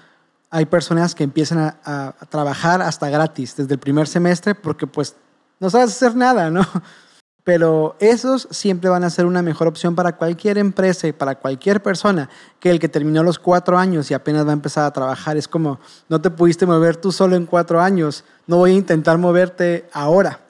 hay 0.50 0.66
personas 0.66 1.14
que 1.14 1.24
empiezan 1.24 1.76
a, 1.84 2.14
trabajar 2.28 2.82
hasta 2.82 3.08
gratis 3.08 3.56
desde 3.56 3.74
el 3.74 3.80
primer 3.80 4.08
semestre 4.08 4.54
porque 4.54 4.86
pues 4.86 5.14
no 5.60 5.70
sabes 5.70 5.90
hacer 5.90 6.16
nada, 6.16 6.50
¿no? 6.50 6.66
Pero 7.44 7.96
esos 8.00 8.48
siempre 8.50 8.90
van 8.90 9.02
a 9.02 9.10
ser 9.10 9.24
una 9.24 9.42
mejor 9.42 9.66
opción 9.66 9.94
para 9.94 10.16
cualquier 10.16 10.58
empresa 10.58 11.08
y 11.08 11.12
para 11.12 11.36
cualquier 11.36 11.82
persona 11.82 12.28
que 12.58 12.70
el 12.70 12.78
que 12.78 12.88
terminó 12.88 13.22
los 13.22 13.38
cuatro 13.38 13.78
años 13.78 14.10
y 14.10 14.14
apenas 14.14 14.46
va 14.46 14.50
a 14.50 14.54
empezar 14.54 14.84
a 14.84 14.92
trabajar. 14.92 15.36
Es 15.36 15.48
como, 15.48 15.80
no 16.08 16.20
te 16.20 16.30
pudiste 16.30 16.66
mover 16.66 16.96
tú 16.96 17.12
solo 17.12 17.36
en 17.36 17.46
cuatro 17.46 17.80
años, 17.80 18.24
no 18.46 18.58
voy 18.58 18.72
a 18.72 18.74
intentar 18.74 19.16
moverte 19.16 19.88
ahora. 19.92 20.40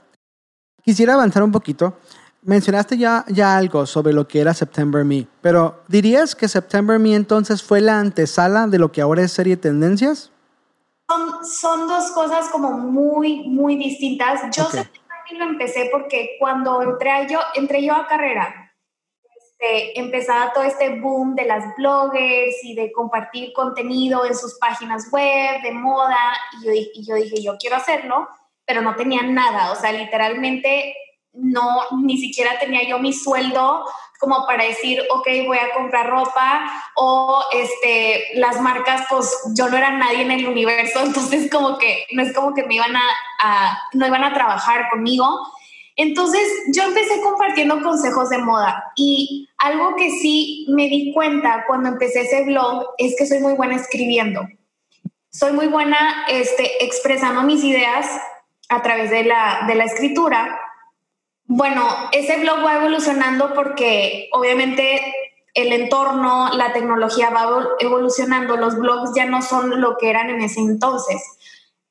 Quisiera 0.82 1.14
avanzar 1.14 1.42
un 1.42 1.52
poquito 1.52 1.96
mencionaste 2.42 2.96
ya, 2.96 3.24
ya 3.28 3.56
algo 3.56 3.86
sobre 3.86 4.12
lo 4.12 4.26
que 4.26 4.40
era 4.40 4.54
September 4.54 5.04
Me, 5.04 5.26
pero 5.40 5.82
¿dirías 5.88 6.34
que 6.34 6.48
September 6.48 6.98
Me 6.98 7.14
entonces 7.14 7.62
fue 7.62 7.80
la 7.80 7.98
antesala 7.98 8.66
de 8.66 8.78
lo 8.78 8.92
que 8.92 9.00
ahora 9.00 9.22
es 9.22 9.32
serie 9.32 9.56
Tendencias? 9.56 10.32
Son, 11.08 11.44
son 11.44 11.88
dos 11.88 12.10
cosas 12.12 12.48
como 12.50 12.70
muy, 12.70 13.48
muy 13.48 13.76
distintas. 13.76 14.42
Yo 14.56 14.64
September 14.64 15.16
Me 15.30 15.38
lo 15.38 15.44
empecé 15.44 15.88
porque 15.92 16.36
cuando 16.38 16.82
entré 16.82 17.26
yo, 17.28 17.40
entré 17.54 17.84
yo 17.84 17.94
a 17.94 18.06
carrera, 18.06 18.72
este, 19.60 19.98
empezaba 19.98 20.52
todo 20.52 20.64
este 20.64 21.00
boom 21.00 21.34
de 21.34 21.44
las 21.44 21.76
bloggers 21.76 22.56
y 22.62 22.74
de 22.74 22.90
compartir 22.92 23.52
contenido 23.52 24.24
en 24.24 24.34
sus 24.34 24.58
páginas 24.58 25.10
web, 25.12 25.62
de 25.62 25.72
moda, 25.72 26.32
y 26.60 26.64
yo, 26.64 26.72
y 26.72 27.04
yo 27.04 27.14
dije, 27.14 27.42
yo 27.42 27.56
quiero 27.58 27.76
hacerlo, 27.76 28.28
pero 28.64 28.80
no 28.80 28.96
tenía 28.96 29.22
nada, 29.22 29.72
o 29.72 29.76
sea, 29.76 29.92
literalmente 29.92 30.94
no, 31.32 31.64
ni 32.02 32.18
siquiera 32.18 32.58
tenía 32.58 32.88
yo 32.88 32.98
mi 32.98 33.12
sueldo 33.12 33.84
como 34.20 34.44
para 34.46 34.64
decir, 34.64 35.00
ok, 35.10 35.26
voy 35.46 35.56
a 35.56 35.72
comprar 35.72 36.10
ropa 36.10 36.84
o 36.94 37.42
este, 37.52 38.38
las 38.38 38.60
marcas, 38.60 39.06
pues 39.08 39.34
yo 39.56 39.68
no 39.68 39.76
era 39.78 39.92
nadie 39.92 40.20
en 40.20 40.30
el 40.30 40.46
universo, 40.46 41.00
entonces 41.04 41.50
como 41.50 41.78
que 41.78 42.06
no 42.12 42.22
es 42.22 42.34
como 42.34 42.54
que 42.54 42.64
me 42.64 42.74
iban 42.74 42.94
a, 42.94 43.78
no 43.94 44.06
iban 44.06 44.22
a 44.22 44.34
trabajar 44.34 44.90
conmigo. 44.90 45.26
Entonces 45.96 46.42
yo 46.74 46.84
empecé 46.84 47.20
compartiendo 47.22 47.82
consejos 47.82 48.30
de 48.30 48.38
moda 48.38 48.92
y 48.96 49.48
algo 49.58 49.96
que 49.96 50.10
sí 50.10 50.66
me 50.70 50.88
di 50.88 51.12
cuenta 51.12 51.64
cuando 51.66 51.88
empecé 51.88 52.22
ese 52.22 52.44
blog 52.44 52.86
es 52.96 53.14
que 53.18 53.26
soy 53.26 53.40
muy 53.40 53.54
buena 53.54 53.76
escribiendo. 53.76 54.42
Soy 55.30 55.52
muy 55.52 55.66
buena 55.66 56.24
este, 56.28 56.84
expresando 56.84 57.42
mis 57.42 57.62
ideas 57.64 58.06
a 58.68 58.82
través 58.82 59.10
de 59.10 59.24
la, 59.24 59.64
de 59.66 59.74
la 59.74 59.84
escritura 59.84 60.58
bueno, 61.52 61.84
ese 62.12 62.38
blog 62.38 62.64
va 62.64 62.76
evolucionando 62.76 63.52
porque 63.54 64.28
obviamente 64.30 65.02
el 65.54 65.72
entorno, 65.72 66.48
la 66.54 66.72
tecnología 66.72 67.30
va 67.30 67.66
evolucionando, 67.80 68.56
los 68.56 68.76
blogs 68.76 69.10
ya 69.16 69.24
no 69.24 69.42
son 69.42 69.80
lo 69.80 69.96
que 69.98 70.10
eran 70.10 70.30
en 70.30 70.42
ese 70.42 70.60
entonces. 70.60 71.20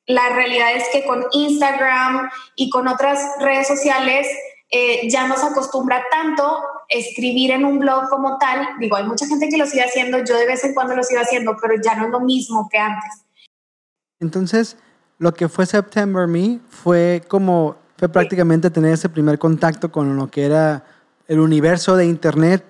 La 0.05 0.29
realidad 0.29 0.71
es 0.77 0.85
que 0.93 1.05
con 1.05 1.25
Instagram 1.33 2.29
y 2.55 2.69
con 2.69 2.87
otras 2.87 3.19
redes 3.41 3.67
sociales 3.67 4.29
eh, 4.71 5.09
ya 5.09 5.27
no 5.27 5.35
se 5.35 5.47
acostumbra 5.47 6.05
tanto 6.09 6.57
escribir 6.87 7.51
en 7.51 7.65
un 7.65 7.79
blog 7.79 8.07
como 8.07 8.37
tal. 8.37 8.65
Digo, 8.79 8.95
hay 8.95 9.03
mucha 9.03 9.27
gente 9.27 9.49
que 9.49 9.57
lo 9.57 9.65
sigue 9.65 9.83
haciendo, 9.83 10.23
yo 10.23 10.37
de 10.37 10.45
vez 10.45 10.63
en 10.63 10.73
cuando 10.73 10.95
lo 10.95 11.03
sigo 11.03 11.19
haciendo, 11.19 11.57
pero 11.61 11.73
ya 11.83 11.95
no 11.95 12.05
es 12.05 12.11
lo 12.11 12.21
mismo 12.21 12.69
que 12.71 12.77
antes. 12.77 13.25
Entonces, 14.21 14.77
lo 15.17 15.33
que 15.33 15.49
fue 15.49 15.65
September 15.65 16.29
Me 16.29 16.59
fue 16.69 17.21
como 17.27 17.75
fue 17.99 18.07
prácticamente 18.07 18.69
tener 18.69 18.93
ese 18.93 19.09
primer 19.09 19.37
contacto 19.37 19.91
con 19.91 20.15
lo 20.15 20.31
que 20.31 20.45
era 20.45 20.85
el 21.27 21.41
universo 21.41 21.97
de 21.97 22.05
Internet. 22.05 22.63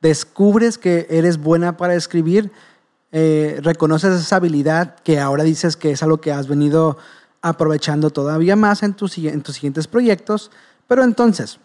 Descubres 0.00 0.78
que 0.78 1.08
eres 1.10 1.38
buena 1.38 1.76
para 1.76 1.96
escribir, 1.96 2.52
eh, 3.10 3.58
reconoces 3.60 4.20
esa 4.20 4.36
habilidad 4.36 4.94
que 5.02 5.18
ahora 5.18 5.42
dices 5.42 5.76
que 5.76 5.90
es 5.90 6.00
algo 6.04 6.20
que 6.20 6.30
has 6.30 6.46
venido 6.46 6.96
aprovechando 7.42 8.10
todavía 8.10 8.54
más 8.54 8.84
en 8.84 8.94
tus, 8.94 9.18
en 9.18 9.42
tus 9.42 9.56
siguientes 9.56 9.88
proyectos. 9.88 10.52
Pero 10.86 11.02
entonces, 11.02 11.58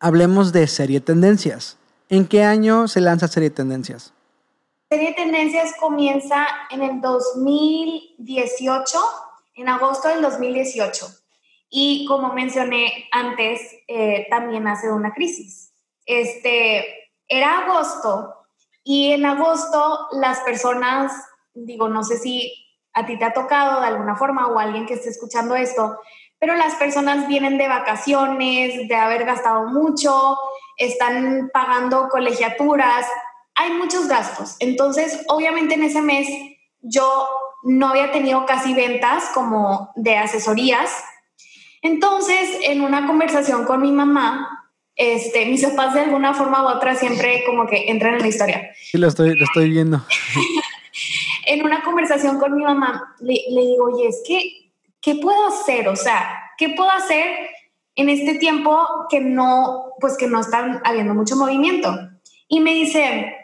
hablemos 0.00 0.52
de 0.52 0.66
Serie 0.66 1.00
Tendencias. 1.00 1.76
¿En 2.08 2.26
qué 2.26 2.42
año 2.42 2.88
se 2.88 3.00
lanza 3.00 3.28
Serie 3.28 3.50
Tendencias? 3.50 4.12
serie 4.90 5.10
de 5.10 5.14
tendencias 5.14 5.72
comienza 5.80 6.46
en 6.70 6.82
el 6.82 7.00
2018, 7.00 8.98
en 9.56 9.68
agosto 9.68 10.08
del 10.08 10.22
2018. 10.22 11.23
Y 11.76 12.06
como 12.06 12.32
mencioné 12.32 13.08
antes, 13.10 13.60
eh, 13.88 14.28
también 14.30 14.68
ha 14.68 14.76
sido 14.76 14.94
una 14.94 15.12
crisis. 15.12 15.74
Este, 16.06 16.84
era 17.26 17.58
agosto 17.66 18.32
y 18.84 19.10
en 19.10 19.26
agosto 19.26 20.06
las 20.12 20.38
personas, 20.42 21.12
digo, 21.52 21.88
no 21.88 22.04
sé 22.04 22.18
si 22.18 22.54
a 22.92 23.04
ti 23.06 23.18
te 23.18 23.24
ha 23.24 23.32
tocado 23.32 23.80
de 23.80 23.88
alguna 23.88 24.14
forma 24.14 24.46
o 24.46 24.60
alguien 24.60 24.86
que 24.86 24.94
esté 24.94 25.08
escuchando 25.08 25.56
esto, 25.56 25.98
pero 26.38 26.54
las 26.54 26.76
personas 26.76 27.26
vienen 27.26 27.58
de 27.58 27.66
vacaciones, 27.66 28.86
de 28.86 28.94
haber 28.94 29.24
gastado 29.24 29.66
mucho, 29.66 30.38
están 30.76 31.50
pagando 31.52 32.08
colegiaturas, 32.08 33.04
hay 33.56 33.72
muchos 33.72 34.06
gastos. 34.06 34.54
Entonces, 34.60 35.24
obviamente 35.26 35.74
en 35.74 35.82
ese 35.82 36.02
mes 36.02 36.28
yo 36.82 37.28
no 37.64 37.88
había 37.88 38.12
tenido 38.12 38.46
casi 38.46 38.74
ventas 38.74 39.24
como 39.34 39.90
de 39.96 40.18
asesorías. 40.18 41.02
Entonces, 41.84 42.60
en 42.62 42.80
una 42.80 43.06
conversación 43.06 43.66
con 43.66 43.82
mi 43.82 43.92
mamá, 43.92 44.70
este, 44.96 45.44
mis 45.44 45.62
papás 45.66 45.92
de 45.92 46.00
alguna 46.00 46.32
forma 46.32 46.64
u 46.64 46.76
otra 46.76 46.94
siempre 46.94 47.44
como 47.44 47.66
que 47.66 47.90
entran 47.90 48.14
en 48.14 48.22
la 48.22 48.28
historia. 48.28 48.70
Sí, 48.74 48.96
lo 48.96 49.06
estoy, 49.06 49.36
lo 49.36 49.44
estoy 49.44 49.68
viendo. 49.68 50.02
en 51.46 51.62
una 51.62 51.82
conversación 51.82 52.38
con 52.38 52.56
mi 52.56 52.64
mamá, 52.64 53.14
le, 53.20 53.34
le 53.50 53.60
digo, 53.66 53.84
oye, 53.92 54.08
es 54.08 54.22
que, 54.26 54.70
¿qué 55.02 55.16
puedo 55.16 55.46
hacer? 55.46 55.86
O 55.88 55.94
sea, 55.94 56.52
¿qué 56.56 56.70
puedo 56.70 56.90
hacer 56.90 57.50
en 57.96 58.08
este 58.08 58.36
tiempo 58.36 58.88
que 59.10 59.20
no, 59.20 59.92
pues 60.00 60.16
que 60.16 60.26
no 60.26 60.40
están 60.40 60.80
habiendo 60.84 61.12
mucho 61.12 61.36
movimiento? 61.36 61.94
Y 62.48 62.60
me 62.60 62.72
dice, 62.72 63.36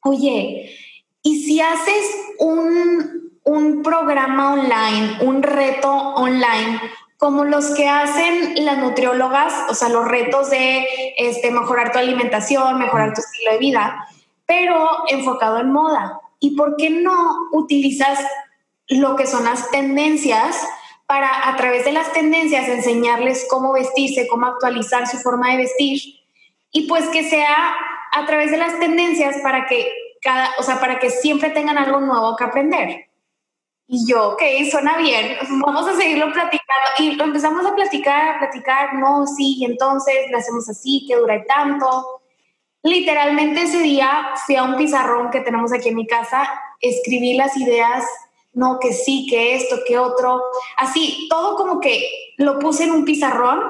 oye, 0.00 0.74
¿y 1.22 1.44
si 1.44 1.60
haces 1.60 2.16
un, 2.38 3.30
un 3.44 3.82
programa 3.82 4.54
online, 4.54 5.18
un 5.20 5.42
reto 5.42 5.92
online, 5.92 6.80
como 7.18 7.44
los 7.44 7.70
que 7.74 7.88
hacen 7.88 8.64
las 8.64 8.78
nutriólogas, 8.78 9.52
o 9.70 9.74
sea, 9.74 9.88
los 9.88 10.06
retos 10.06 10.50
de 10.50 10.86
este, 11.16 11.50
mejorar 11.50 11.92
tu 11.92 11.98
alimentación, 11.98 12.78
mejorar 12.78 13.14
tu 13.14 13.20
estilo 13.20 13.52
de 13.52 13.58
vida, 13.58 14.06
pero 14.46 14.90
enfocado 15.08 15.58
en 15.58 15.72
moda. 15.72 16.20
¿Y 16.40 16.56
por 16.56 16.76
qué 16.76 16.90
no 16.90 17.48
utilizas 17.52 18.18
lo 18.88 19.16
que 19.16 19.26
son 19.26 19.44
las 19.44 19.70
tendencias 19.70 20.56
para 21.06 21.48
a 21.48 21.56
través 21.56 21.84
de 21.84 21.92
las 21.92 22.12
tendencias 22.12 22.68
enseñarles 22.68 23.46
cómo 23.48 23.72
vestirse, 23.72 24.28
cómo 24.28 24.46
actualizar 24.46 25.06
su 25.06 25.18
forma 25.18 25.50
de 25.52 25.58
vestir? 25.58 26.00
Y 26.72 26.86
pues 26.88 27.06
que 27.08 27.28
sea 27.28 27.74
a 28.12 28.26
través 28.26 28.50
de 28.50 28.58
las 28.58 28.78
tendencias 28.78 29.36
para 29.42 29.66
que 29.66 29.90
cada, 30.20 30.50
o 30.58 30.62
sea, 30.62 30.80
para 30.80 30.98
que 30.98 31.10
siempre 31.10 31.50
tengan 31.50 31.78
algo 31.78 32.00
nuevo 32.00 32.36
que 32.36 32.44
aprender. 32.44 33.08
Y 33.86 34.06
yo, 34.08 34.30
ok, 34.30 34.42
suena 34.70 34.96
bien, 34.96 35.36
vamos 35.60 35.86
a 35.86 35.94
seguirlo 35.94 36.32
platicando. 36.32 36.90
Y 36.98 37.12
lo 37.16 37.24
empezamos 37.24 37.66
a 37.66 37.74
platicar, 37.74 38.36
a 38.36 38.38
platicar, 38.38 38.94
no, 38.94 39.26
sí, 39.26 39.56
y 39.58 39.64
entonces 39.66 40.30
lo 40.30 40.38
hacemos 40.38 40.68
así, 40.68 41.04
que 41.06 41.16
dura 41.16 41.44
tanto. 41.44 42.22
Literalmente 42.82 43.62
ese 43.62 43.78
día 43.78 44.30
fui 44.46 44.56
a 44.56 44.62
un 44.62 44.76
pizarrón 44.76 45.30
que 45.30 45.40
tenemos 45.40 45.72
aquí 45.72 45.88
en 45.88 45.96
mi 45.96 46.06
casa, 46.06 46.48
escribí 46.80 47.34
las 47.34 47.56
ideas, 47.56 48.04
no, 48.54 48.78
que 48.78 48.92
sí, 48.92 49.26
que 49.28 49.54
esto, 49.54 49.76
que 49.86 49.98
otro, 49.98 50.42
así, 50.76 51.26
todo 51.28 51.56
como 51.56 51.80
que 51.80 52.34
lo 52.38 52.58
puse 52.58 52.84
en 52.84 52.92
un 52.92 53.04
pizarrón. 53.04 53.60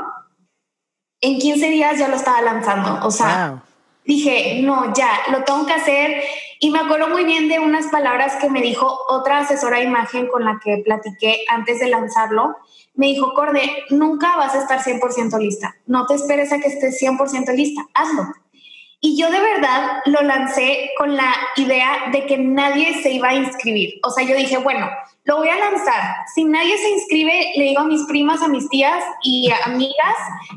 En 1.20 1.38
15 1.38 1.70
días 1.70 1.98
ya 1.98 2.09
lo 2.09 2.16
estaba 2.16 2.42
lanzando, 2.42 3.07
o 3.07 3.11
sea, 3.11 3.62
dije, 4.05 4.61
no, 4.62 4.92
ya, 4.94 5.11
lo 5.31 5.42
tengo 5.42 5.64
que 5.64 5.72
hacer. 5.72 6.22
Y 6.64 6.70
me 6.70 6.79
acuerdo 6.79 7.11
muy 7.11 7.24
bien 7.24 7.46
de 7.50 7.59
unas 7.59 7.88
palabras 7.88 8.37
que 8.37 8.48
me 8.48 8.62
dijo 8.62 8.98
otra 9.11 9.40
asesora 9.40 9.77
de 9.77 9.85
imagen 9.85 10.29
con 10.29 10.46
la 10.46 10.59
que 10.64 10.79
platiqué 10.79 11.44
antes 11.50 11.79
de 11.79 11.88
lanzarlo. 11.88 12.57
Me 12.94 13.09
dijo, 13.09 13.35
Corde, 13.35 13.85
nunca 13.90 14.35
vas 14.37 14.55
a 14.55 14.61
estar 14.61 14.81
100% 14.81 15.38
lista. 15.38 15.77
No 15.85 16.07
te 16.07 16.14
esperes 16.14 16.55
a 16.55 16.61
que 16.61 16.68
estés 16.68 16.98
100% 17.03 17.55
lista. 17.55 17.83
Hazlo. 17.92 18.29
Y 18.98 19.20
yo 19.20 19.31
de 19.31 19.40
verdad 19.40 20.00
lo 20.07 20.22
lancé 20.22 20.92
con 20.96 21.14
la 21.14 21.35
idea 21.57 22.05
de 22.11 22.24
que 22.24 22.38
nadie 22.38 22.94
se 23.03 23.11
iba 23.11 23.29
a 23.29 23.35
inscribir. 23.35 24.00
O 24.03 24.09
sea, 24.09 24.24
yo 24.24 24.35
dije, 24.35 24.57
bueno, 24.57 24.88
lo 25.24 25.37
voy 25.37 25.50
a 25.50 25.59
lanzar. 25.59 26.16
Si 26.35 26.46
nadie 26.46 26.79
se 26.79 26.88
inscribe, 26.88 27.53
le 27.57 27.64
digo 27.64 27.81
a 27.81 27.85
mis 27.85 28.07
primas, 28.07 28.42
a 28.42 28.48
mis 28.48 28.70
tías 28.70 29.05
y 29.22 29.53
amigas 29.66 30.16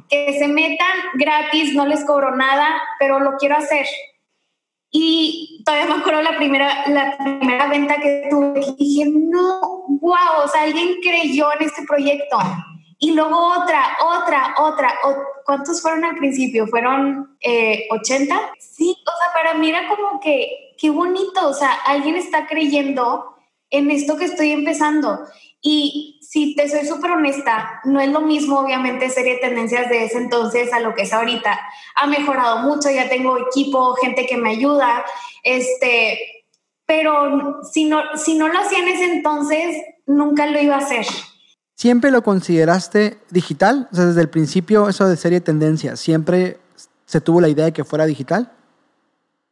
que 0.10 0.40
se 0.40 0.48
metan 0.48 0.98
gratis, 1.16 1.74
no 1.74 1.86
les 1.86 2.06
cobro 2.06 2.34
nada, 2.34 2.82
pero 2.98 3.20
lo 3.20 3.36
quiero 3.36 3.58
hacer. 3.58 3.86
Y 5.00 5.62
todavía 5.64 5.94
me 5.94 6.02
acuerdo 6.02 6.24
la 6.24 6.36
primera, 6.38 6.88
la 6.88 7.16
primera 7.20 7.68
venta 7.68 7.98
que 7.98 8.30
tuve 8.32 8.62
y 8.80 8.84
dije, 8.84 9.12
no, 9.12 9.86
wow, 10.02 10.44
o 10.44 10.48
sea, 10.48 10.64
alguien 10.64 10.96
creyó 11.04 11.54
en 11.54 11.68
este 11.68 11.84
proyecto. 11.84 12.40
Y 12.98 13.12
luego 13.12 13.38
otra, 13.38 13.96
otra, 14.04 14.56
otra. 14.58 14.96
¿Cuántos 15.46 15.84
fueron 15.84 16.04
al 16.04 16.16
principio? 16.16 16.66
¿Fueron 16.66 17.38
eh, 17.42 17.86
80? 17.92 18.54
Sí, 18.60 18.98
o 19.06 19.12
sea, 19.20 19.34
para 19.36 19.54
mí 19.54 19.70
era 19.70 19.88
como 19.88 20.20
que, 20.20 20.74
qué 20.80 20.90
bonito, 20.90 21.48
o 21.48 21.54
sea, 21.54 21.74
alguien 21.86 22.16
está 22.16 22.48
creyendo 22.48 23.36
en 23.70 23.92
esto 23.92 24.18
que 24.18 24.26
estoy 24.26 24.52
empezando. 24.52 25.20
Y 25.62 26.17
si 26.30 26.56
te 26.56 26.68
soy 26.68 26.86
súper 26.86 27.12
honesta, 27.12 27.80
no 27.86 28.02
es 28.02 28.10
lo 28.10 28.20
mismo, 28.20 28.60
obviamente, 28.60 29.10
serie 29.10 29.36
de 29.36 29.40
tendencias 29.40 29.88
de 29.88 30.04
ese 30.04 30.18
entonces 30.18 30.74
a 30.74 30.82
lo 30.82 30.94
que 30.94 31.04
es 31.04 31.14
ahorita. 31.14 31.58
Ha 31.96 32.08
mejorado 32.08 32.60
mucho, 32.64 32.90
ya 32.90 33.08
tengo 33.08 33.38
equipo, 33.38 33.96
gente 33.96 34.26
que 34.26 34.36
me 34.36 34.50
ayuda, 34.50 35.06
este, 35.42 36.44
pero 36.86 37.64
si 37.64 37.86
no, 37.86 38.02
si 38.18 38.38
no 38.38 38.50
lo 38.50 38.60
hacía 38.60 38.80
en 38.80 38.90
ese 38.90 39.06
entonces, 39.06 39.78
nunca 40.06 40.48
lo 40.48 40.60
iba 40.62 40.76
a 40.76 40.80
hacer. 40.80 41.06
¿Siempre 41.76 42.12
lo 42.12 42.22
consideraste 42.24 43.20
digital? 43.30 43.88
O 43.94 43.96
sea, 43.96 44.08
desde 44.08 44.22
el 44.22 44.30
principio, 44.30 44.90
eso 44.90 45.08
de 45.08 45.16
serie 45.16 45.40
de 45.40 45.46
tendencias, 45.46 45.98
¿siempre 45.98 46.58
se 47.06 47.22
tuvo 47.22 47.40
la 47.40 47.48
idea 47.48 47.66
de 47.66 47.74
que 47.74 47.86
fuera 47.86 48.06
digital? 48.06 48.52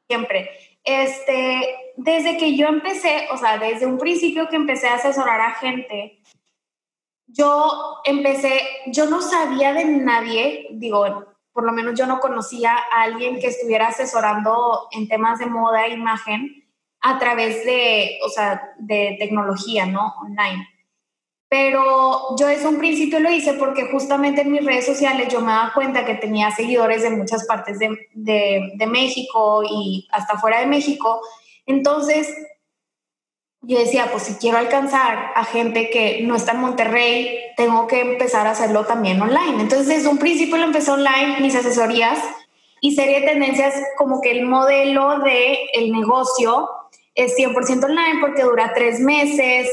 Siempre. 0.09 0.49
Este, 0.83 1.61
desde 1.95 2.35
que 2.35 2.57
yo 2.57 2.67
empecé, 2.67 3.27
o 3.31 3.37
sea, 3.37 3.59
desde 3.59 3.85
un 3.85 3.97
principio 3.97 4.49
que 4.49 4.57
empecé 4.57 4.87
a 4.87 4.95
asesorar 4.95 5.39
a 5.39 5.55
gente, 5.55 6.19
yo 7.37 8.01
empecé, 8.05 8.61
yo 8.87 9.05
no 9.07 9.21
sabía 9.21 9.73
de 9.73 9.85
nadie, 9.85 10.67
digo, 10.71 11.25
por 11.51 11.63
lo 11.63 11.71
menos 11.71 11.97
yo 11.97 12.05
no 12.05 12.19
conocía 12.19 12.75
a 12.75 13.03
alguien 13.03 13.39
que 13.39 13.47
estuviera 13.47 13.87
asesorando 13.87 14.87
en 14.91 15.07
temas 15.07 15.39
de 15.39 15.45
moda 15.45 15.85
e 15.85 15.93
imagen 15.93 16.65
a 17.01 17.19
través 17.19 17.65
de, 17.65 18.17
o 18.25 18.29
sea, 18.29 18.73
de 18.79 19.15
tecnología, 19.19 19.85
¿no? 19.85 20.13
Online. 20.21 20.67
Pero 21.47 22.35
yo 22.37 22.47
desde 22.47 22.67
un 22.67 22.79
principio 22.79 23.19
lo 23.19 23.29
hice 23.29 23.53
porque 23.53 23.89
justamente 23.91 24.41
en 24.41 24.51
mis 24.51 24.65
redes 24.65 24.85
sociales 24.85 25.27
yo 25.29 25.41
me 25.41 25.51
daba 25.51 25.73
cuenta 25.73 26.05
que 26.05 26.15
tenía 26.15 26.51
seguidores 26.51 27.03
de 27.03 27.11
muchas 27.11 27.45
partes 27.45 27.79
de, 27.79 28.07
de, 28.13 28.71
de 28.75 28.87
México 28.87 29.61
y 29.63 30.07
hasta 30.11 30.39
fuera 30.39 30.59
de 30.59 30.65
México 30.65 31.21
entonces, 31.65 32.27
yo 33.67 33.79
decía, 33.79 34.09
pues 34.11 34.23
si 34.23 34.35
quiero 34.35 34.57
alcanzar 34.57 35.31
a 35.35 35.43
gente 35.43 35.89
que 35.89 36.21
no 36.23 36.35
está 36.35 36.53
en 36.53 36.61
Monterrey, 36.61 37.39
tengo 37.57 37.87
que 37.87 38.01
empezar 38.01 38.47
a 38.47 38.51
hacerlo 38.51 38.85
también 38.85 39.21
online. 39.21 39.61
Entonces, 39.61 39.87
desde 39.87 40.07
un 40.07 40.17
principio 40.17 40.57
lo 40.57 40.65
empecé 40.65 40.91
online, 40.91 41.39
mis 41.41 41.55
asesorías 41.55 42.19
y 42.81 42.95
serie 42.95 43.21
de 43.21 43.27
tendencias 43.27 43.73
como 43.97 44.21
que 44.21 44.31
el 44.31 44.45
modelo 44.45 45.19
de 45.19 45.57
el 45.73 45.91
negocio 45.91 46.69
es 47.15 47.35
100% 47.37 47.85
online 47.85 48.19
porque 48.21 48.43
dura 48.43 48.73
tres 48.75 48.99
meses, 48.99 49.67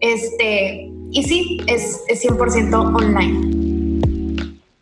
este, 0.00 0.90
y 1.10 1.22
sí, 1.22 1.58
es, 1.66 2.02
es 2.08 2.24
100% 2.24 2.74
online. 2.74 3.58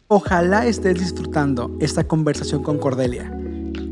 Ojalá 0.09 0.67
estés 0.67 0.99
disfrutando 0.99 1.77
esta 1.81 2.05
conversación 2.05 2.63
con 2.63 2.79
Cordelia. 2.79 3.31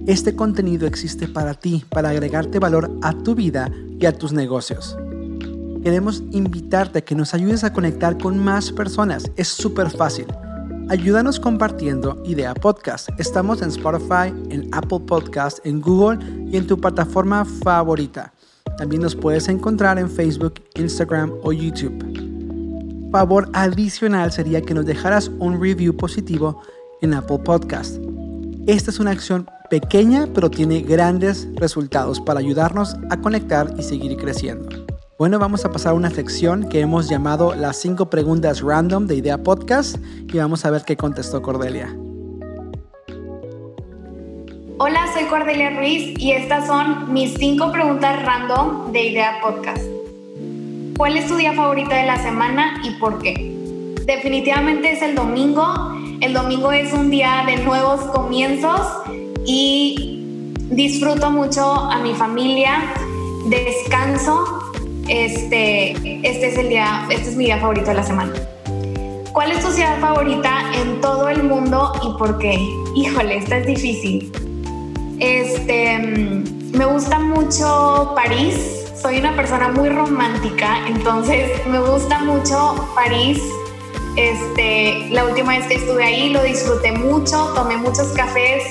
Este 0.07 0.37
contenido 0.37 0.87
existe 0.87 1.29
para 1.29 1.55
ti, 1.55 1.83
para 1.89 2.11
agregarte 2.11 2.59
valor 2.59 2.91
a 3.01 3.15
tu 3.15 3.35
vida 3.35 3.71
y 3.99 4.05
a 4.05 4.13
tus 4.13 4.35
negocios. 4.35 4.99
Queremos 5.83 6.23
invitarte 6.31 6.99
a 6.99 7.01
que 7.03 7.15
nos 7.15 7.33
ayudes 7.33 7.65
a 7.65 7.73
conectar 7.73 8.19
con 8.19 8.39
más 8.39 8.71
personas. 8.71 9.31
Es 9.37 9.49
súper 9.49 9.89
fácil. 9.89 10.27
Ayúdanos 10.91 11.41
compartiendo 11.41 12.23
Idea 12.27 12.53
Podcast. 12.53 13.09
Estamos 13.19 13.63
en 13.63 13.71
Spotify, 13.71 14.29
en 14.51 14.69
Apple 14.73 15.01
Podcast, 15.07 15.65
en 15.65 15.81
Google 15.81 16.19
y 16.53 16.59
en 16.59 16.67
tu 16.67 16.79
plataforma 16.79 17.47
favorita. 17.47 18.35
También 18.77 19.01
nos 19.01 19.17
puedes 19.17 19.49
encontrar 19.49 19.99
en 19.99 20.11
Facebook, 20.11 20.61
Instagram 20.75 21.33
o 21.43 21.51
YouTube. 21.51 23.09
Favor 23.11 23.49
adicional 23.55 24.33
sería 24.33 24.61
que 24.61 24.75
nos 24.75 24.85
dejaras 24.85 25.31
un 25.39 25.59
review 25.59 25.97
positivo 25.97 26.61
en 27.01 27.15
Apple 27.15 27.39
Podcast. 27.39 27.97
Esta 28.67 28.91
es 28.91 28.99
una 28.99 29.11
acción 29.11 29.47
pequeña 29.71 30.29
pero 30.35 30.51
tiene 30.51 30.81
grandes 30.81 31.49
resultados 31.55 32.21
para 32.21 32.41
ayudarnos 32.41 32.97
a 33.11 33.21
conectar 33.21 33.73
y 33.79 33.83
seguir 33.83 34.17
creciendo. 34.17 34.69
Bueno, 35.19 35.39
vamos 35.39 35.65
a 35.65 35.71
pasar 35.71 35.93
a 35.93 35.95
una 35.95 36.11
sección 36.11 36.69
que 36.69 36.81
hemos 36.81 37.09
llamado 37.09 37.55
las 37.55 37.77
5 37.79 38.11
preguntas 38.11 38.61
random 38.61 39.07
de 39.07 39.17
Idea 39.17 39.39
Podcast 39.39 39.97
y 40.33 40.39
vamos 40.39 40.65
a 40.65 40.71
ver 40.71 40.83
qué 40.85 40.97
contestó 40.97 41.41
Cordelia. 41.41 41.97
Hola, 44.79 45.07
soy 45.15 45.25
Cordelia 45.27 45.71
Ruiz 45.71 46.19
y 46.19 46.33
estas 46.33 46.67
son 46.67 47.13
mis 47.13 47.35
cinco 47.35 47.71
preguntas 47.71 48.23
random 48.25 48.91
de 48.91 49.05
Idea 49.05 49.39
Podcast. 49.41 49.85
¿Cuál 50.97 51.17
es 51.17 51.29
tu 51.29 51.37
día 51.37 51.53
favorito 51.53 51.91
de 51.91 52.03
la 52.03 52.21
semana 52.21 52.83
y 52.83 52.91
por 52.99 53.23
qué? 53.23 53.57
Definitivamente 54.05 54.91
es 54.91 55.01
el 55.01 55.15
domingo. 55.15 55.65
El 56.21 56.33
domingo 56.33 56.73
es 56.73 56.93
un 56.93 57.09
día 57.09 57.45
de 57.47 57.59
nuevos 57.59 58.01
comienzos 58.07 58.81
y 59.47 60.53
disfruto 60.71 61.31
mucho 61.31 61.63
a 61.75 61.99
mi 61.99 62.15
familia, 62.15 62.95
descanso. 63.47 64.73
Este, 65.09 65.93
este 66.27 66.49
es 66.49 66.59
el 66.59 66.69
día, 66.71 67.07
este 67.11 67.31
es 67.31 67.37
mi 67.37 67.45
día 67.45 67.59
favorito 67.59 67.89
de 67.89 67.95
la 67.95 68.03
semana. 68.03 68.33
¿Cuál 69.33 69.51
es 69.51 69.65
tu 69.65 69.71
ciudad 69.73 70.01
favorita 70.01 70.73
en 70.81 71.01
todo 71.01 71.29
el 71.29 71.43
mundo 71.43 71.93
y 72.03 72.19
por 72.19 72.39
qué? 72.39 72.57
Híjole, 72.95 73.39
esta 73.39 73.59
es 73.59 73.67
difícil. 73.67 74.33
Este, 75.19 75.99
mm, 75.99 76.77
me 76.77 76.87
gusta 76.87 77.19
mucho 77.19 78.13
París. 78.15 78.87
Soy 79.01 79.19
una 79.19 79.37
persona 79.37 79.69
muy 79.69 79.91
romántica, 79.91 80.87
entonces 80.87 81.51
me 81.67 81.81
gusta 81.81 82.21
mucho 82.21 82.89
París. 82.95 83.43
Este, 84.17 85.09
la 85.11 85.25
última 85.25 85.59
vez 85.59 85.67
que 85.67 85.75
estuve 85.75 86.05
ahí 86.05 86.31
lo 86.31 86.43
disfruté 86.45 86.93
mucho, 86.93 87.53
tomé 87.55 87.77
muchos 87.77 88.09
cafés. 88.13 88.63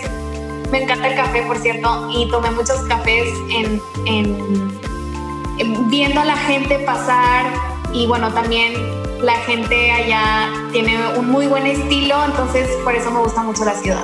Me 0.74 0.82
encanta 0.82 1.08
el 1.08 1.16
café, 1.16 1.44
por 1.44 1.60
cierto, 1.60 2.10
y 2.12 2.28
tomé 2.30 2.50
muchos 2.50 2.78
cafés 2.90 3.32
en, 3.52 3.80
en 4.08 5.88
viendo 5.88 6.20
a 6.20 6.26
la 6.26 6.36
gente 6.36 6.80
pasar 6.80 7.46
y 7.94 8.08
bueno, 8.08 8.34
también 8.34 8.74
la 9.22 9.36
gente 9.42 9.92
allá 9.92 10.50
tiene 10.72 10.98
un 11.16 11.30
muy 11.30 11.46
buen 11.46 11.68
estilo, 11.68 12.16
entonces 12.26 12.68
por 12.84 12.96
eso 12.96 13.12
me 13.12 13.20
gusta 13.20 13.44
mucho 13.44 13.64
la 13.66 13.76
ciudad. 13.76 14.04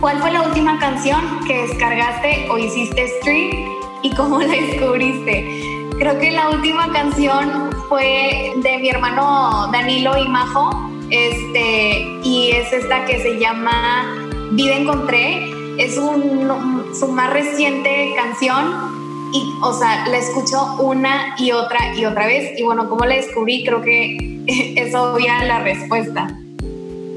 ¿Cuál 0.00 0.18
fue 0.20 0.30
la 0.30 0.44
última 0.44 0.78
canción 0.78 1.20
que 1.46 1.66
descargaste 1.66 2.48
o 2.50 2.56
hiciste 2.56 3.08
stream 3.18 3.68
y 4.00 4.14
cómo 4.14 4.40
la 4.40 4.54
descubriste? 4.54 5.88
Creo 5.98 6.18
que 6.18 6.30
la 6.30 6.48
última 6.48 6.90
canción 6.90 7.68
fue 7.90 8.54
de 8.56 8.78
mi 8.78 8.88
hermano 8.88 9.68
Danilo 9.70 10.16
y 10.16 10.26
Majo, 10.26 10.90
este, 11.10 12.18
y 12.22 12.52
es 12.52 12.72
esta 12.72 13.04
que 13.04 13.20
se 13.20 13.38
llama 13.38 14.29
Vida 14.52 14.76
Encontré. 14.76 15.50
Es 15.78 15.96
un, 15.96 16.84
su 16.98 17.08
más 17.08 17.32
reciente 17.32 18.12
canción 18.16 19.30
y, 19.32 19.54
o 19.62 19.72
sea, 19.72 20.06
la 20.08 20.18
escucho 20.18 20.76
una 20.80 21.34
y 21.38 21.52
otra 21.52 21.94
y 21.96 22.04
otra 22.04 22.26
vez. 22.26 22.58
Y 22.58 22.62
bueno, 22.64 22.88
¿cómo 22.88 23.04
la 23.04 23.14
descubrí? 23.14 23.64
Creo 23.64 23.80
que 23.80 24.16
es 24.76 24.94
obvia 24.94 25.44
la 25.44 25.60
respuesta. 25.60 26.36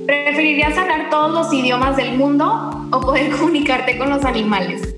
¿Preferirías 0.06 0.78
hablar 0.78 1.10
todos 1.10 1.32
los 1.32 1.54
idiomas 1.54 1.98
del 1.98 2.18
mundo 2.18 2.88
o 2.92 3.02
poder 3.02 3.32
comunicarte 3.38 3.98
con 3.98 4.10
los 4.10 4.24
animales? 4.24 4.96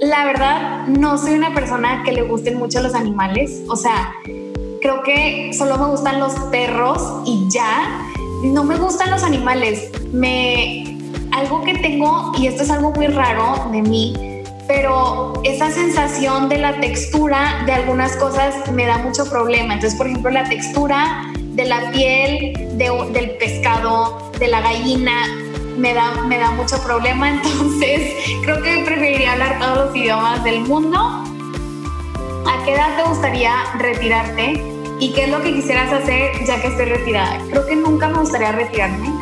La 0.00 0.24
verdad, 0.26 0.86
no 0.86 1.18
soy 1.18 1.34
una 1.34 1.52
persona 1.52 2.02
que 2.04 2.12
le 2.12 2.22
gusten 2.22 2.58
mucho 2.58 2.80
los 2.80 2.94
animales. 2.94 3.62
O 3.68 3.76
sea, 3.76 4.14
creo 4.80 5.02
que 5.02 5.50
solo 5.52 5.78
me 5.78 5.86
gustan 5.86 6.20
los 6.20 6.32
perros 6.50 7.22
y 7.26 7.46
ya. 7.48 8.02
No 8.44 8.62
me 8.62 8.76
gustan 8.76 9.10
los 9.10 9.22
animales. 9.22 9.90
Me 10.12 10.95
algo 11.36 11.62
que 11.62 11.74
tengo 11.74 12.32
y 12.38 12.46
esto 12.46 12.62
es 12.62 12.70
algo 12.70 12.92
muy 12.92 13.08
raro 13.08 13.68
de 13.70 13.82
mí, 13.82 14.42
pero 14.66 15.34
esa 15.44 15.70
sensación 15.70 16.48
de 16.48 16.58
la 16.58 16.80
textura 16.80 17.62
de 17.66 17.72
algunas 17.72 18.16
cosas 18.16 18.70
me 18.72 18.86
da 18.86 18.98
mucho 18.98 19.28
problema. 19.28 19.74
Entonces, 19.74 19.96
por 19.98 20.06
ejemplo, 20.06 20.30
la 20.30 20.48
textura 20.48 21.30
de 21.34 21.64
la 21.66 21.90
piel 21.92 22.76
del 22.76 23.30
pescado, 23.38 24.32
de 24.38 24.48
la 24.48 24.62
gallina, 24.62 25.26
me 25.76 25.92
da, 25.92 26.22
me 26.22 26.38
da 26.38 26.52
mucho 26.52 26.82
problema. 26.82 27.28
Entonces, 27.44 28.14
creo 28.42 28.62
que 28.62 28.82
preferiría 28.84 29.32
hablar 29.32 29.58
todos 29.58 29.86
los 29.86 29.96
idiomas 29.96 30.42
del 30.42 30.60
mundo. 30.60 30.98
¿A 30.98 32.64
qué 32.64 32.72
edad 32.72 32.96
te 32.96 33.08
gustaría 33.08 33.52
retirarte? 33.78 34.62
¿Y 34.98 35.12
qué 35.12 35.24
es 35.24 35.30
lo 35.30 35.42
que 35.42 35.52
quisieras 35.52 35.92
hacer 35.92 36.32
ya 36.46 36.60
que 36.62 36.68
estoy 36.68 36.86
retirada? 36.86 37.38
Creo 37.50 37.66
que 37.66 37.76
nunca 37.76 38.08
me 38.08 38.20
gustaría 38.20 38.52
retirarme. 38.52 39.15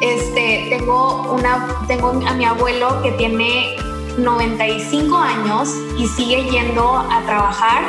Este, 0.00 0.66
tengo, 0.70 1.32
una, 1.32 1.84
tengo 1.86 2.10
a 2.10 2.34
mi 2.34 2.44
abuelo 2.44 3.02
que 3.02 3.12
tiene 3.12 3.76
95 4.18 5.16
años 5.16 5.74
y 5.98 6.06
sigue 6.08 6.44
yendo 6.50 6.96
a 6.96 7.22
trabajar. 7.26 7.82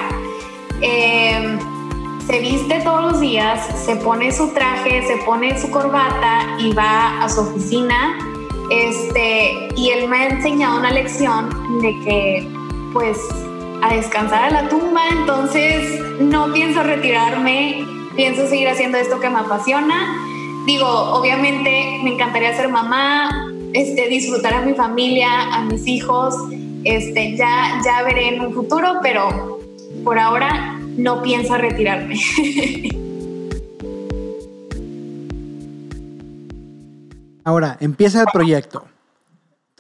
Eh, 0.82 1.58
se 2.26 2.39
viste 2.39 2.80
todos 2.82 3.12
los 3.12 3.19
días, 3.19 3.60
se 3.86 3.95
pone 3.97 4.32
su 4.32 4.54
traje, 4.54 5.06
se 5.08 5.17
pone 5.26 5.60
su 5.60 5.69
corbata 5.69 6.56
y 6.60 6.71
va 6.74 7.21
a 7.21 7.30
su 7.30 7.41
oficina. 7.41 8.17
Este, 8.69 9.67
y 9.76 9.89
él 9.89 10.08
me 10.08 10.17
ha 10.17 10.28
enseñado 10.28 10.80
una 10.80 10.91
lección 10.91 11.82
de 11.82 12.00
que, 12.00 12.47
pues, 12.93 13.17
a 13.82 13.93
descansar 13.93 14.43
a 14.45 14.50
la 14.50 14.69
tumba, 14.69 15.02
entonces 15.10 16.00
no 16.21 16.54
pienso 16.54 16.84
retirarme, 16.84 17.86
pienso 18.15 18.47
seguir 18.47 18.69
haciendo 18.69 18.97
esto 18.97 19.19
que 19.19 19.30
me 19.30 19.39
apasiona. 19.39 20.20
Digo, 20.65 20.88
obviamente 20.88 22.00
me 22.04 22.13
encantaría 22.13 22.56
ser 22.56 22.69
mamá, 22.69 23.52
este, 23.74 24.08
disfrutar 24.10 24.54
a 24.54 24.62
mi 24.62 24.74
familia, 24.74 25.54
a 25.54 25.63
mis 25.63 25.88
hijos, 25.88 26.36
este, 26.84 27.36
ya, 27.36 27.82
ya 27.84 28.04
veré 28.04 28.36
en 28.36 28.41
un 28.41 28.54
futuro, 28.54 29.00
pero 29.02 29.60
por 30.04 30.19
ahora 30.19 30.80
no 30.97 31.21
pienso 31.21 31.58
retirarme. 31.58 32.19
Ahora, 37.43 37.76
empieza 37.80 38.21
el 38.21 38.28
proyecto. 38.32 38.86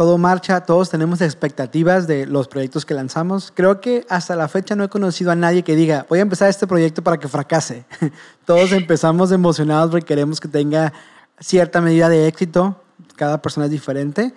Todo 0.01 0.17
marcha, 0.17 0.61
todos 0.61 0.89
tenemos 0.89 1.21
expectativas 1.21 2.07
de 2.07 2.25
los 2.25 2.47
proyectos 2.47 2.87
que 2.87 2.95
lanzamos. 2.95 3.53
Creo 3.53 3.79
que 3.81 4.03
hasta 4.09 4.35
la 4.35 4.47
fecha 4.47 4.75
no 4.75 4.83
he 4.83 4.89
conocido 4.89 5.29
a 5.29 5.35
nadie 5.35 5.61
que 5.61 5.75
diga, 5.75 6.07
voy 6.09 6.17
a 6.17 6.23
empezar 6.23 6.49
este 6.49 6.65
proyecto 6.65 7.03
para 7.03 7.19
que 7.19 7.27
fracase. 7.27 7.85
todos 8.45 8.71
empezamos 8.71 9.31
emocionados 9.31 9.91
porque 9.91 10.07
queremos 10.07 10.39
que 10.39 10.47
tenga 10.47 10.91
cierta 11.39 11.81
medida 11.81 12.09
de 12.09 12.27
éxito. 12.27 12.81
Cada 13.15 13.43
persona 13.43 13.67
es 13.67 13.71
diferente. 13.71 14.33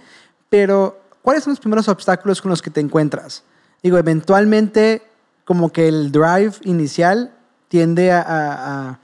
Pero, 0.51 1.01
¿cuáles 1.23 1.45
son 1.45 1.53
los 1.53 1.61
primeros 1.61 1.89
obstáculos 1.89 2.43
con 2.43 2.51
los 2.51 2.61
que 2.61 2.69
te 2.69 2.81
encuentras? 2.81 3.43
Digo, 3.83 3.97
eventualmente 3.97 5.01
como 5.47 5.73
que 5.73 5.89
el 5.89 6.13
drive 6.13 6.53
inicial 6.65 7.33
tiende 7.69 8.13
a, 8.13 8.99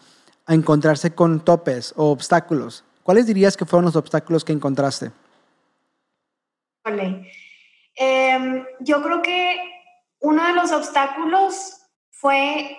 encontrarse 0.46 1.14
con 1.14 1.40
topes 1.40 1.94
o 1.96 2.10
obstáculos. 2.10 2.84
¿Cuáles 3.02 3.26
dirías 3.26 3.56
que 3.56 3.64
fueron 3.64 3.86
los 3.86 3.96
obstáculos 3.96 4.44
que 4.44 4.52
encontraste? 4.52 5.10
Em, 7.94 8.64
yo 8.80 9.02
creo 9.02 9.22
que 9.22 9.60
uno 10.20 10.46
de 10.46 10.52
los 10.52 10.72
obstáculos 10.72 11.76
fue 12.10 12.76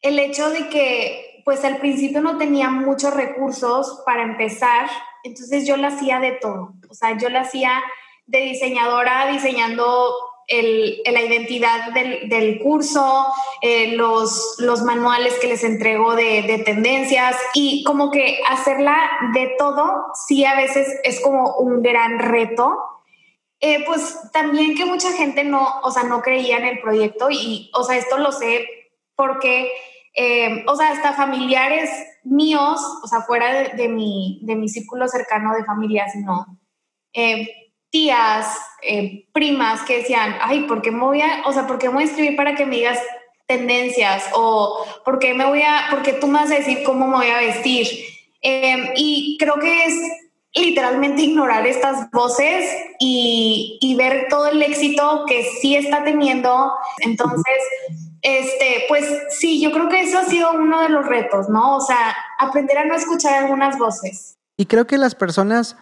el 0.00 0.18
hecho 0.18 0.50
de 0.50 0.68
que, 0.68 1.42
pues 1.44 1.64
al 1.64 1.78
principio 1.78 2.20
no 2.20 2.38
tenía 2.38 2.68
muchos 2.70 3.14
recursos 3.14 4.02
para 4.04 4.22
empezar, 4.22 4.88
entonces 5.24 5.66
yo 5.66 5.76
lo 5.76 5.88
hacía 5.88 6.20
de 6.20 6.32
todo. 6.32 6.74
O 6.88 6.94
sea, 6.94 7.16
yo 7.16 7.28
lo 7.28 7.40
hacía 7.40 7.82
de 8.26 8.40
diseñadora, 8.40 9.26
diseñando 9.28 10.14
el, 10.48 11.02
la 11.04 11.22
identidad 11.22 11.92
del, 11.92 12.58
curso, 12.60 13.26
eh, 13.60 13.92
los, 13.92 14.56
los 14.58 14.82
manuales 14.82 15.34
que 15.38 15.46
les 15.46 15.62
entrego 15.62 16.14
de, 16.14 16.62
tendencias 16.64 17.36
y 17.54 17.84
como 17.84 18.10
que 18.10 18.40
hacerla 18.48 18.96
de 19.34 19.54
todo, 19.58 20.06
sí 20.26 20.44
a 20.44 20.56
veces 20.56 20.88
es 21.04 21.20
como 21.20 21.56
un 21.56 21.82
gran 21.82 22.18
reto. 22.18 22.76
Eh, 23.60 23.84
pues 23.86 24.30
también 24.32 24.76
que 24.76 24.84
mucha 24.84 25.12
gente 25.12 25.42
no, 25.42 25.80
o 25.82 25.90
sea, 25.90 26.04
no 26.04 26.22
creía 26.22 26.58
en 26.58 26.64
el 26.64 26.80
proyecto 26.80 27.28
y, 27.28 27.70
o 27.74 27.82
sea, 27.82 27.96
esto 27.96 28.16
lo 28.16 28.30
sé 28.30 28.68
porque, 29.16 29.72
eh, 30.14 30.64
o 30.68 30.76
sea, 30.76 30.92
hasta 30.92 31.12
familiares 31.12 31.90
míos, 32.22 32.80
o 33.02 33.06
sea, 33.08 33.22
fuera 33.22 33.70
de, 33.70 33.88
mi, 33.88 34.38
de 34.42 34.54
mi 34.54 34.68
círculo 34.68 35.08
cercano 35.08 35.54
de 35.54 35.64
familia, 35.64 36.08
sino 36.08 36.46
tías, 37.90 38.56
eh, 38.82 39.26
primas 39.32 39.82
que 39.82 39.98
decían, 39.98 40.36
ay, 40.40 40.64
¿por 40.64 40.80
qué 40.80 40.92
me 40.92 41.00
voy 41.00 41.20
a, 41.20 41.42
o 41.46 41.52
sea, 41.52 41.66
¿por 41.66 41.78
qué 41.78 41.88
voy 41.88 42.04
a 42.04 42.06
escribir 42.06 42.36
para 42.36 42.54
que 42.54 42.64
me 42.64 42.76
digas 42.76 43.00
tendencias? 43.48 44.30
O 44.34 44.84
¿por 45.04 45.18
qué 45.18 45.34
me 45.34 45.46
voy 45.46 45.62
a, 45.62 45.86
porque 45.90 46.12
tú 46.12 46.28
me 46.28 46.34
vas 46.34 46.50
a 46.52 46.58
decir 46.58 46.84
cómo 46.84 47.08
me 47.08 47.16
voy 47.16 47.30
a 47.30 47.38
vestir? 47.38 47.88
Y 48.40 49.36
creo 49.40 49.58
que 49.58 49.86
es 49.86 49.94
literalmente 50.60 51.22
ignorar 51.22 51.66
estas 51.66 52.10
voces 52.10 52.64
y, 52.98 53.78
y, 53.80 53.94
ver 53.96 54.26
todo 54.28 54.48
el 54.48 54.62
éxito 54.62 55.24
que 55.26 55.44
sí 55.60 55.76
está 55.76 56.04
teniendo. 56.04 56.72
Entonces, 56.98 57.56
este, 58.22 58.84
pues 58.88 59.04
sí, 59.30 59.60
yo 59.60 59.72
creo 59.72 59.88
que 59.88 60.02
eso 60.02 60.18
ha 60.18 60.24
sido 60.24 60.52
uno 60.52 60.80
de 60.80 60.88
los 60.88 61.06
retos, 61.06 61.48
¿no? 61.48 61.76
O 61.76 61.80
sea, 61.80 62.14
aprender 62.38 62.78
a 62.78 62.84
no 62.84 62.94
escuchar 62.94 63.44
algunas 63.44 63.78
voces. 63.78 64.34
Y 64.56 64.66
creo 64.66 64.86
que 64.86 64.98
las 64.98 65.14
personas 65.14 65.76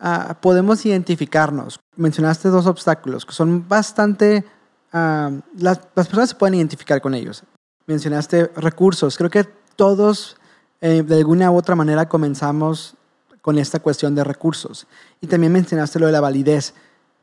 Ah, 0.00 0.38
podemos 0.40 0.86
identificarnos. 0.86 1.78
Mencionaste 1.96 2.48
dos 2.48 2.66
obstáculos 2.66 3.26
que 3.26 3.32
son 3.32 3.68
bastante... 3.68 4.46
Ah, 4.92 5.30
las, 5.56 5.78
personas 5.78 6.30
se 6.30 6.34
pueden 6.34 6.54
identificar 6.54 7.02
con 7.02 7.14
ellos. 7.14 7.44
Mencionaste 7.86 8.50
recursos. 8.56 9.18
Creo 9.18 9.28
que 9.28 9.44
todos 9.76 10.38
eh, 10.80 11.02
de 11.02 11.16
alguna 11.16 11.50
u 11.50 11.56
otra 11.56 11.74
manera 11.74 12.08
comenzamos 12.08 12.94
con 13.40 13.58
esta 13.58 13.80
cuestión 13.80 14.14
de 14.14 14.24
recursos. 14.24 14.86
Y 15.20 15.26
también 15.26 15.52
mencionaste 15.52 15.98
lo 15.98 16.06
de 16.06 16.12
la 16.12 16.20
validez. 16.20 16.74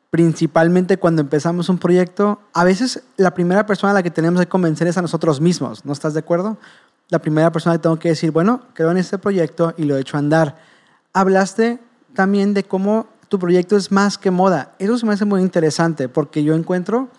principalmente 0.09 0.97
cuando 0.97 1.21
empezamos 1.21 1.67
un 1.67 1.77
proyecto, 1.77 2.39
a 2.53 2.63
veces 2.63 3.03
la 3.17 3.33
primera 3.33 3.65
persona 3.65 3.91
a 3.91 3.93
la 3.93 4.03
que 4.03 4.09
tenemos 4.09 4.39
que 4.39 4.47
convencer 4.47 4.87
es 4.87 4.97
a 4.97 5.01
nosotros 5.01 5.41
mismos, 5.41 5.83
¿no 5.83 5.91
estás 5.91 6.13
de 6.13 6.21
acuerdo? 6.21 6.57
La 7.09 7.19
primera 7.19 7.51
persona 7.51 7.75
que 7.75 7.81
tengo 7.83 7.99
que 7.99 8.09
decir, 8.09 8.31
bueno, 8.31 8.61
creo 8.73 8.89
en 8.91 8.97
este 8.97 9.17
proyecto 9.17 9.73
y 9.75 9.83
lo 9.83 9.97
he 9.97 9.99
hecho 9.99 10.17
andar. 10.17 10.57
Hablaste 11.11 11.79
también 12.13 12.53
de 12.53 12.63
cómo 12.63 13.07
tu 13.27 13.37
proyecto 13.37 13.75
es 13.75 13.91
más 13.91 14.17
que 14.17 14.31
moda. 14.31 14.73
Eso 14.79 14.97
se 14.97 15.05
me 15.05 15.13
hace 15.13 15.25
muy 15.25 15.41
interesante 15.41 16.07
porque 16.07 16.41
yo 16.41 16.55
encuentro 16.55 17.09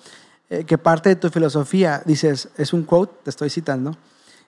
eh, 0.50 0.64
que 0.64 0.78
parte 0.78 1.10
de 1.10 1.16
tu 1.16 1.28
filosofía, 1.28 2.02
dices, 2.06 2.48
es 2.56 2.72
un 2.72 2.84
quote, 2.84 3.12
te 3.22 3.30
estoy 3.30 3.50
citando, 3.50 3.96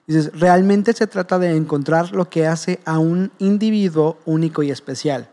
dices, 0.07 0.31
realmente 0.39 0.93
se 0.93 1.07
trata 1.07 1.39
de 1.39 1.55
encontrar 1.55 2.11
lo 2.11 2.29
que 2.29 2.47
hace 2.47 2.79
a 2.85 2.99
un 2.99 3.31
individuo 3.39 4.17
único 4.25 4.63
y 4.63 4.71
especial 4.71 5.29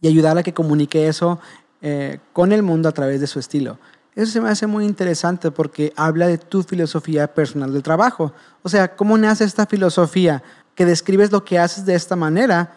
y 0.00 0.08
ayudar 0.08 0.38
a 0.38 0.42
que 0.42 0.54
comunique 0.54 1.08
eso 1.08 1.40
eh, 1.82 2.18
con 2.32 2.52
el 2.52 2.62
mundo 2.62 2.88
a 2.88 2.92
través 2.92 3.20
de 3.20 3.26
su 3.26 3.38
estilo. 3.38 3.78
Eso 4.14 4.32
se 4.32 4.40
me 4.40 4.50
hace 4.50 4.66
muy 4.66 4.84
interesante 4.84 5.50
porque 5.50 5.92
habla 5.96 6.26
de 6.26 6.38
tu 6.38 6.62
filosofía 6.62 7.32
personal 7.32 7.72
del 7.72 7.82
trabajo. 7.82 8.32
O 8.62 8.68
sea, 8.68 8.96
¿cómo 8.96 9.16
nace 9.16 9.44
esta 9.44 9.66
filosofía 9.66 10.42
que 10.74 10.84
describes 10.84 11.30
lo 11.30 11.44
que 11.44 11.58
haces 11.58 11.86
de 11.86 11.94
esta 11.94 12.16
manera? 12.16 12.76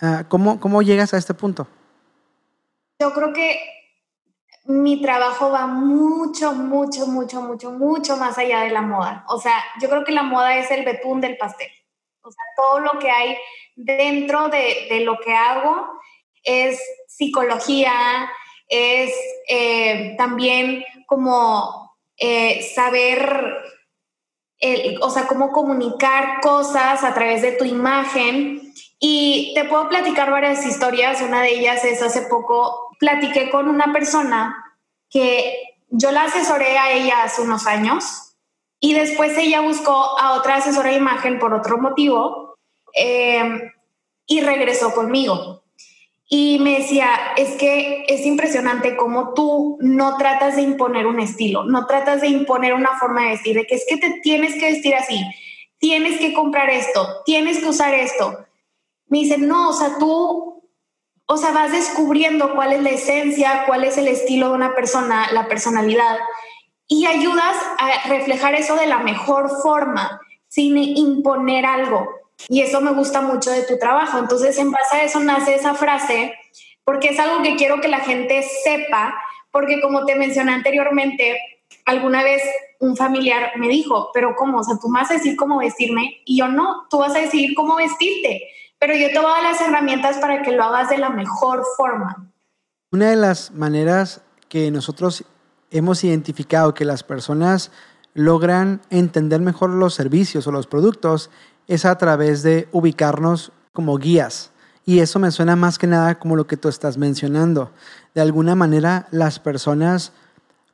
Ah, 0.00 0.24
¿cómo, 0.28 0.60
¿Cómo 0.60 0.82
llegas 0.82 1.14
a 1.14 1.18
este 1.18 1.34
punto? 1.34 1.66
Yo 3.00 3.12
creo 3.14 3.32
que 3.32 3.58
mi 4.68 5.00
trabajo 5.00 5.50
va 5.50 5.66
mucho, 5.66 6.52
mucho, 6.52 7.06
mucho, 7.06 7.40
mucho, 7.40 7.70
mucho 7.70 8.16
más 8.16 8.36
allá 8.38 8.60
de 8.60 8.70
la 8.70 8.82
moda. 8.82 9.24
O 9.28 9.38
sea, 9.38 9.64
yo 9.80 9.88
creo 9.88 10.04
que 10.04 10.12
la 10.12 10.22
moda 10.22 10.56
es 10.56 10.70
el 10.70 10.84
betún 10.84 11.20
del 11.20 11.36
pastel. 11.36 11.70
O 12.22 12.30
sea, 12.30 12.44
todo 12.56 12.80
lo 12.80 12.98
que 12.98 13.10
hay 13.10 13.36
dentro 13.76 14.48
de, 14.48 15.00
lo 15.04 15.18
que 15.18 15.32
hago 15.32 15.88
es 16.42 16.80
psicología, 17.06 17.92
es 18.68 19.14
eh, 19.48 20.14
también 20.18 20.84
como 21.06 21.96
eh, 22.16 22.62
saber, 22.74 23.54
o 25.00 25.10
sea, 25.10 25.26
cómo 25.28 25.52
comunicar 25.52 26.40
cosas 26.40 27.04
a 27.04 27.14
través 27.14 27.42
de 27.42 27.52
tu 27.52 27.64
imagen. 27.64 28.72
Y 28.98 29.52
te 29.54 29.64
puedo 29.64 29.88
platicar 29.88 30.30
varias 30.30 30.64
historias. 30.64 31.20
Una 31.20 31.42
de 31.42 31.58
ellas 31.58 31.84
es 31.84 32.02
hace 32.02 32.22
poco 32.22 32.86
platiqué 32.98 33.50
con 33.50 33.68
una 33.68 33.92
persona 33.92 34.64
que 35.10 35.76
yo 35.88 36.10
la 36.10 36.24
asesoré 36.24 36.78
a 36.78 36.92
ella 36.92 37.22
hace 37.22 37.42
unos 37.42 37.66
años 37.66 38.34
y 38.80 38.94
después 38.94 39.36
ella 39.38 39.60
buscó 39.60 40.18
a 40.18 40.34
otra 40.34 40.56
asesora 40.56 40.90
de 40.90 40.96
imagen 40.96 41.38
por 41.38 41.54
otro 41.54 41.78
motivo 41.78 42.56
eh, 42.94 43.72
y 44.26 44.40
regresó 44.40 44.92
conmigo. 44.92 45.62
Y 46.28 46.58
me 46.58 46.78
decía, 46.78 47.08
es 47.36 47.50
que 47.52 48.04
es 48.08 48.26
impresionante 48.26 48.96
cómo 48.96 49.32
tú 49.34 49.78
no 49.80 50.16
tratas 50.16 50.56
de 50.56 50.62
imponer 50.62 51.06
un 51.06 51.20
estilo, 51.20 51.64
no 51.64 51.86
tratas 51.86 52.20
de 52.20 52.28
imponer 52.28 52.74
una 52.74 52.98
forma 52.98 53.22
de 53.22 53.28
vestir, 53.28 53.56
de 53.56 53.66
que 53.66 53.76
es 53.76 53.86
que 53.88 53.96
te 53.96 54.20
tienes 54.22 54.54
que 54.54 54.72
vestir 54.72 54.96
así, 54.96 55.20
tienes 55.78 56.18
que 56.18 56.32
comprar 56.34 56.68
esto, 56.68 57.22
tienes 57.24 57.58
que 57.58 57.68
usar 57.68 57.94
esto. 57.94 58.45
Me 59.08 59.18
dice, 59.18 59.38
no, 59.38 59.70
o 59.70 59.72
sea, 59.72 59.98
tú, 59.98 60.62
o 61.26 61.36
sea, 61.36 61.52
vas 61.52 61.72
descubriendo 61.72 62.54
cuál 62.54 62.72
es 62.72 62.82
la 62.82 62.90
esencia, 62.90 63.64
cuál 63.66 63.84
es 63.84 63.98
el 63.98 64.08
estilo 64.08 64.48
de 64.48 64.54
una 64.54 64.74
persona, 64.74 65.28
la 65.32 65.48
personalidad, 65.48 66.18
y 66.88 67.06
ayudas 67.06 67.56
a 67.78 68.08
reflejar 68.08 68.54
eso 68.54 68.76
de 68.76 68.86
la 68.86 68.98
mejor 68.98 69.50
forma, 69.62 70.20
sin 70.48 70.76
imponer 70.76 71.66
algo. 71.66 72.08
Y 72.48 72.60
eso 72.60 72.80
me 72.80 72.92
gusta 72.92 73.22
mucho 73.22 73.50
de 73.50 73.62
tu 73.62 73.78
trabajo. 73.78 74.18
Entonces, 74.18 74.58
en 74.58 74.70
base 74.70 74.96
a 74.96 75.04
eso 75.04 75.20
nace 75.20 75.54
esa 75.54 75.74
frase, 75.74 76.34
porque 76.84 77.08
es 77.08 77.18
algo 77.18 77.42
que 77.42 77.56
quiero 77.56 77.80
que 77.80 77.88
la 77.88 78.00
gente 78.00 78.42
sepa, 78.64 79.14
porque 79.50 79.80
como 79.80 80.04
te 80.04 80.14
mencioné 80.14 80.52
anteriormente, 80.52 81.38
alguna 81.84 82.22
vez 82.22 82.42
un 82.78 82.96
familiar 82.96 83.52
me 83.56 83.68
dijo, 83.68 84.10
pero 84.12 84.34
¿cómo? 84.36 84.58
O 84.58 84.64
sea, 84.64 84.76
tú 84.80 84.88
vas 84.92 85.10
a 85.10 85.14
decir 85.14 85.36
cómo 85.36 85.58
vestirme 85.58 86.20
y 86.24 86.38
yo 86.38 86.48
no, 86.48 86.86
tú 86.90 86.98
vas 86.98 87.14
a 87.16 87.20
decidir 87.20 87.54
cómo 87.54 87.76
vestirte, 87.76 88.42
pero 88.78 88.94
yo 88.94 89.08
te 89.08 89.18
voy 89.18 89.32
a 89.38 89.42
las 89.42 89.60
herramientas 89.60 90.18
para 90.18 90.42
que 90.42 90.52
lo 90.52 90.64
hagas 90.64 90.90
de 90.90 90.98
la 90.98 91.10
mejor 91.10 91.62
forma. 91.76 92.30
Una 92.92 93.10
de 93.10 93.16
las 93.16 93.50
maneras 93.52 94.20
que 94.48 94.70
nosotros 94.70 95.24
hemos 95.70 96.04
identificado 96.04 96.74
que 96.74 96.84
las 96.84 97.02
personas 97.02 97.70
logran 98.14 98.80
entender 98.90 99.40
mejor 99.40 99.70
los 99.70 99.94
servicios 99.94 100.46
o 100.46 100.52
los 100.52 100.66
productos 100.66 101.30
es 101.66 101.84
a 101.84 101.98
través 101.98 102.42
de 102.42 102.68
ubicarnos 102.72 103.52
como 103.72 103.98
guías. 103.98 104.52
Y 104.84 105.00
eso 105.00 105.18
me 105.18 105.32
suena 105.32 105.56
más 105.56 105.78
que 105.78 105.86
nada 105.86 106.18
como 106.18 106.36
lo 106.36 106.46
que 106.46 106.56
tú 106.56 106.68
estás 106.68 106.96
mencionando. 106.96 107.72
De 108.14 108.20
alguna 108.20 108.54
manera, 108.54 109.08
las 109.10 109.40
personas 109.40 110.12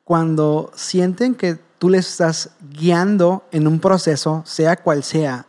cuando 0.04 0.70
sienten 0.74 1.34
que 1.34 1.58
tú 1.78 1.88
les 1.88 2.08
estás 2.08 2.50
guiando 2.60 3.44
en 3.50 3.66
un 3.66 3.80
proceso, 3.80 4.42
sea 4.44 4.76
cual 4.76 5.02
sea, 5.02 5.46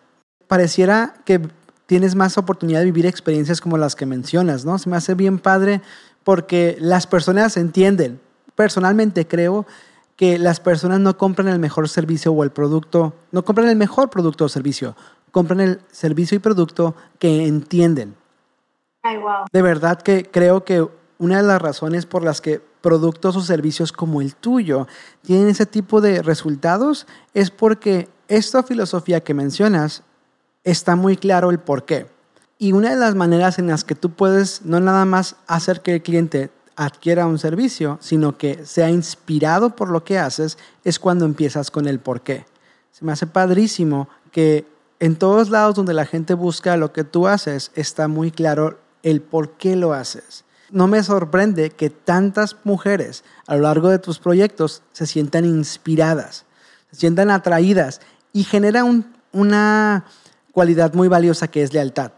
pareciera 0.48 1.14
que 1.26 1.42
tienes 1.86 2.16
más 2.16 2.38
oportunidad 2.38 2.80
de 2.80 2.86
vivir 2.86 3.06
experiencias 3.06 3.62
como 3.62 3.78
las 3.78 3.96
que 3.96 4.06
mencionas, 4.06 4.66
¿no? 4.66 4.78
Se 4.78 4.90
me 4.90 4.98
hace 4.98 5.16
bien 5.16 5.40
padre 5.40 5.82
porque 6.24 6.78
las 6.80 7.08
personas 7.08 7.58
entienden. 7.58 8.20
Personalmente 8.56 9.28
creo 9.28 9.66
que 10.16 10.38
las 10.38 10.60
personas 10.60 11.00
no 11.00 11.18
compran 11.18 11.48
el 11.48 11.60
mejor 11.60 11.90
servicio 11.90 12.32
o 12.32 12.44
el 12.44 12.52
producto, 12.52 13.14
no 13.32 13.44
compran 13.44 13.70
el 13.70 13.76
mejor 13.76 14.10
producto 14.10 14.46
o 14.46 14.50
servicio, 14.50 14.96
compran 15.32 15.60
el 15.60 15.82
servicio 15.92 16.36
y 16.36 16.40
producto 16.40 16.96
que 17.20 17.46
entienden. 17.46 18.16
De 19.52 19.62
verdad 19.62 20.02
que 20.02 20.30
creo 20.30 20.64
que 20.64 20.88
una 21.18 21.38
de 21.38 21.44
las 21.44 21.62
razones 21.62 22.06
por 22.06 22.24
las 22.24 22.42
que 22.42 22.62
productos 22.82 23.36
o 23.36 23.42
servicios 23.42 23.92
como 23.92 24.22
el 24.22 24.36
tuyo 24.36 24.88
tienen 25.24 25.48
ese 25.48 25.66
tipo 25.66 26.02
de 26.02 26.22
resultados 26.22 27.08
es 27.34 27.50
porque 27.50 28.10
esta 28.28 28.64
filosofía 28.64 29.22
que 29.22 29.34
mencionas 29.34 30.04
está 30.64 30.96
muy 30.96 31.18
claro 31.18 31.50
el 31.50 31.60
por 31.60 31.86
qué. 31.86 32.08
Y 32.58 32.72
una 32.72 32.92
de 32.92 32.96
las 32.96 33.16
maneras 33.16 33.60
en 33.60 33.68
las 33.68 33.84
que 33.84 33.96
tú 33.96 34.12
puedes 34.12 34.62
no 34.64 34.80
nada 34.80 35.06
más 35.06 35.36
hacer 35.48 35.82
que 35.82 35.96
el 35.96 36.02
cliente 36.02 36.52
adquiera 36.76 37.28
un 37.28 37.40
servicio, 37.40 37.98
sino 38.02 38.38
que 38.38 38.66
sea 38.66 38.90
inspirado 38.90 39.76
por 39.76 39.90
lo 39.90 40.04
que 40.04 40.18
haces, 40.18 40.58
es 40.84 41.00
cuando 41.00 41.26
empiezas 41.26 41.72
con 41.72 41.88
el 41.88 42.00
por 42.00 42.22
qué. 42.22 42.46
Se 42.92 43.06
me 43.06 43.12
hace 43.12 43.28
padrísimo 43.28 44.08
que 44.32 44.66
en 45.00 45.16
todos 45.16 45.50
lados 45.50 45.76
donde 45.76 45.94
la 45.94 46.06
gente 46.06 46.34
busca 46.34 46.78
lo 46.78 46.94
que 46.94 47.04
tú 47.04 47.28
haces, 47.28 47.72
está 47.76 48.08
muy 48.08 48.32
claro 48.32 48.80
el 49.04 49.22
por 49.22 49.52
qué 49.58 49.76
lo 49.76 49.94
haces. 49.94 50.46
No 50.72 50.88
me 50.88 51.04
sorprende 51.04 51.70
que 51.70 51.90
tantas 51.90 52.56
mujeres 52.64 53.24
a 53.46 53.56
lo 53.56 53.64
largo 53.64 53.90
de 53.90 54.00
tus 54.00 54.20
proyectos 54.20 54.82
se 54.92 55.06
sientan 55.06 55.46
inspiradas, 55.46 56.46
se 56.92 57.02
sientan 57.02 57.30
atraídas 57.30 58.02
y 58.32 58.44
genera 58.44 58.84
una 59.34 60.06
cualidad 60.54 60.94
muy 60.94 61.10
valiosa 61.10 61.50
que 61.50 61.64
es 61.64 61.74
lealtad. 61.74 62.14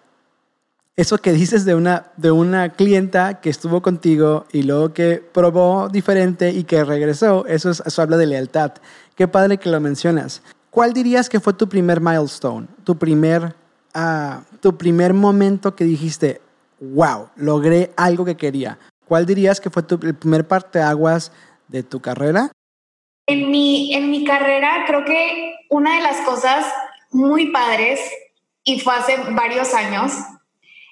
Eso 0.98 1.17
que 1.17 1.34
dices 1.34 1.65
de 1.65 1.74
una, 1.74 2.12
de 2.15 2.32
una 2.32 2.69
clienta 2.69 3.41
que 3.41 3.50
estuvo 3.50 3.82
contigo 3.82 4.45
y 4.52 4.63
luego 4.63 4.93
que 4.93 5.17
probó 5.17 5.89
diferente 5.89 6.52
y 6.52 6.63
que 6.63 6.84
regresó, 6.84 7.45
eso, 7.48 7.71
eso 7.71 8.02
habla 8.02 8.17
de 8.17 8.28
lealtad. 8.28 8.74
Qué 9.15 9.28
padre 9.28 9.58
que 9.58 9.69
lo 9.69 9.80
mencionas. 9.82 10.41
¿Cuál 10.69 10.93
dirías 10.93 11.28
que 11.30 11.39
fue 11.39 11.54
tu 11.54 11.67
primer 11.67 12.00
milestone? 12.00 12.67
Tu 12.84 12.98
primer, 12.98 13.56
uh, 13.95 14.41
tu 14.62 14.78
primer 14.78 15.13
momento 15.13 15.76
que 15.76 15.86
dijiste, 15.86 16.41
wow, 16.80 17.30
logré 17.36 17.91
algo 17.98 18.24
que 18.24 18.36
quería. 18.36 18.78
¿Cuál 19.06 19.26
dirías 19.26 19.60
que 19.60 19.69
fue 19.69 19.84
tu, 19.84 20.00
el 20.02 20.15
primer 20.15 20.48
parteaguas 20.48 21.32
de 21.67 21.84
tu 21.84 22.00
carrera? 22.02 22.52
En 23.28 23.50
mi, 23.52 23.93
en 23.93 24.12
mi 24.12 24.24
carrera 24.24 24.84
creo 24.88 25.04
que 25.04 25.56
una 25.69 25.95
de 25.95 26.02
las 26.02 26.17
cosas 26.26 26.65
muy 27.12 27.52
padres, 27.52 28.00
y 28.65 28.80
fue 28.82 28.95
hace 28.95 29.15
varios 29.32 29.73
años, 29.73 30.12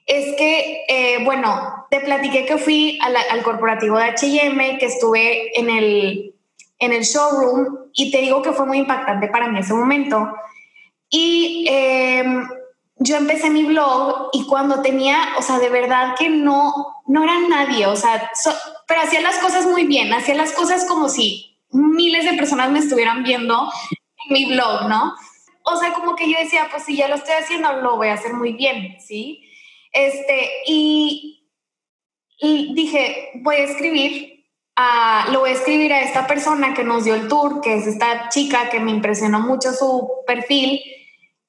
es 0.05 0.36
que, 0.38 0.83
eh, 0.88 1.23
bueno, 1.25 1.86
te 1.89 1.99
platiqué 1.99 2.45
que 2.45 2.57
fui 2.57 2.99
al, 3.01 3.15
al 3.15 3.43
corporativo 3.43 3.97
de 3.97 4.12
HM, 4.12 4.78
que 4.78 4.86
estuve 4.86 5.59
en 5.59 5.69
el, 5.69 6.36
en 6.80 6.93
el 6.93 7.03
showroom 7.03 7.89
y 7.93 8.11
te 8.11 8.19
digo 8.19 8.41
que 8.41 8.51
fue 8.51 8.65
muy 8.65 8.78
impactante 8.78 9.28
para 9.28 9.47
mí 9.47 9.59
ese 9.59 9.74
momento. 9.74 10.34
Y 11.09 11.65
em, 11.69 12.47
yo 12.97 13.15
empecé 13.17 13.49
mi 13.49 13.63
blog 13.63 14.30
y 14.34 14.45
cuando 14.45 14.82
tenía, 14.82 15.17
o 15.38 15.41
sea, 15.41 15.59
de 15.59 15.69
verdad 15.69 16.15
que 16.17 16.30
no, 16.30 16.74
no 17.07 17.24
era 17.24 17.39
nadie, 17.47 17.86
o 17.88 17.95
sea, 17.95 18.32
pero 18.88 19.01
hacía 19.01 19.21
las 19.21 19.38
cosas 19.38 19.65
muy 19.65 19.86
bien, 19.86 20.13
hacía 20.13 20.36
las 20.36 20.51
cosas 20.53 20.86
como 20.86 21.09
si 21.09 21.57
miles 21.71 22.26
de 22.26 22.38
personas 22.38 22.71
me 22.71 22.80
estuvieran 22.80 23.24
viendo 23.24 23.71
en 23.91 24.34
mi 24.34 24.45
blog, 24.45 24.88
¿no? 24.88 25.13
O 25.64 25.78
sea, 25.78 25.93
como 25.93 26.16
que 26.16 26.32
yo 26.32 26.38
decía, 26.38 26.68
pues 26.70 26.84
si 26.84 26.97
ya 26.97 27.07
lo 27.07 27.16
estoy 27.16 27.36
haciendo, 27.36 27.74
lo 27.82 27.97
voy 27.97 28.09
a 28.09 28.14
hacer 28.14 28.34
muy 28.34 28.53
bien, 28.53 28.97
¿sí? 28.99 29.43
Este, 29.91 30.49
y, 30.68 31.47
dije, 32.41 33.32
voy 33.36 33.55
a 33.55 33.64
escribir 33.64 34.34
lo 35.32 35.41
voy 35.41 35.51
a 35.51 35.53
escribir 35.53 35.93
a 35.93 36.01
esta 36.01 36.26
persona 36.26 36.74
que 36.74 36.84
nos 36.84 37.03
dio 37.03 37.14
el 37.14 37.28
tour, 37.28 37.61
que 37.61 37.76
es 37.76 37.86
esta 37.86 38.30
chica 38.30 38.70
que 38.72 38.80
me 38.80 38.89
impresionó 38.89 39.39
mucho 39.39 39.72
su 39.72 40.09
perfil, 40.26 40.82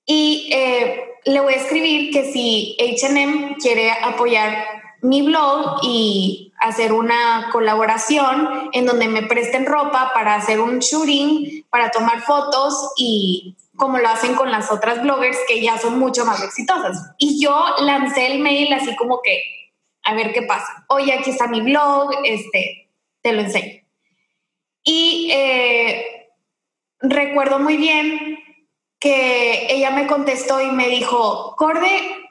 y 0.05 0.51
eh, 0.53 1.05
le 1.25 1.41
voy 1.41 1.55
a 1.55 1.57
escribir 1.57 2.13
que 2.13 2.31
si 2.31 2.77
HM 2.79 3.55
quiere 3.55 3.91
apoyar 3.91 4.67
mi 5.01 5.23
blog 5.23 5.81
y 5.83 6.53
hacer 6.61 6.93
una 6.93 7.49
colaboración 7.53 8.71
en 8.73 8.87
donde 8.87 9.09
me 9.09 9.23
presten 9.23 9.67
ropa 9.67 10.13
para 10.15 10.35
hacer 10.35 10.61
un 10.61 10.79
shooting, 10.79 11.65
para 11.71 11.91
tomar 11.91 12.23
fotos 12.23 12.93
y 12.97 13.57
como 13.77 13.99
lo 13.99 14.09
hacen 14.09 14.35
con 14.35 14.51
las 14.51 14.71
otras 14.71 15.03
bloggers 15.03 15.39
que 15.49 15.61
ya 15.61 15.79
son 15.79 15.99
mucho 15.99 16.25
más 16.25 16.43
exitosas. 16.43 17.13
Y 17.19 17.43
yo 17.43 17.65
lancé 17.81 18.27
el 18.27 18.41
mail 18.41 18.73
así 18.73 18.95
como 18.97 19.21
que, 19.23 19.43
a 20.03 20.15
ver 20.15 20.33
qué 20.33 20.43
pasa. 20.43 20.85
Oye, 20.89 21.13
aquí 21.13 21.31
está 21.31 21.47
mi 21.49 21.61
blog, 21.61 22.11
este, 22.25 22.91
te 23.23 23.33
lo 23.33 23.41
enseño. 23.41 23.83
Y 24.85 25.31
eh, 25.33 26.29
recuerdo 27.01 27.59
muy 27.59 27.77
bien 27.77 28.39
que 29.01 29.67
ella 29.71 29.91
me 29.91 30.07
contestó 30.07 30.61
y 30.61 30.71
me 30.71 30.89
dijo, 30.89 31.55
Corde, 31.57 31.89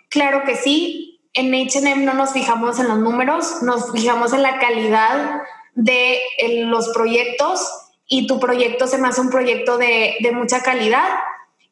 claro 0.10 0.44
que 0.44 0.56
sí, 0.56 1.22
en 1.34 1.52
HM 1.54 2.06
no 2.06 2.14
nos 2.14 2.32
fijamos 2.32 2.80
en 2.80 2.88
los 2.88 3.00
números, 3.00 3.64
nos 3.64 3.92
fijamos 3.92 4.34
en 4.34 4.44
la 4.44 4.60
calidad 4.60 5.42
de 5.76 6.20
los 6.66 6.90
proyectos 6.90 7.68
y 8.08 8.28
tu 8.28 8.40
proyecto 8.40 8.86
se 8.86 9.00
me 9.00 9.08
hace 9.08 9.22
un 9.22 9.30
proyecto 9.30 9.78
de, 9.78 10.16
de 10.20 10.32
mucha 10.32 10.62
calidad. 10.62 11.10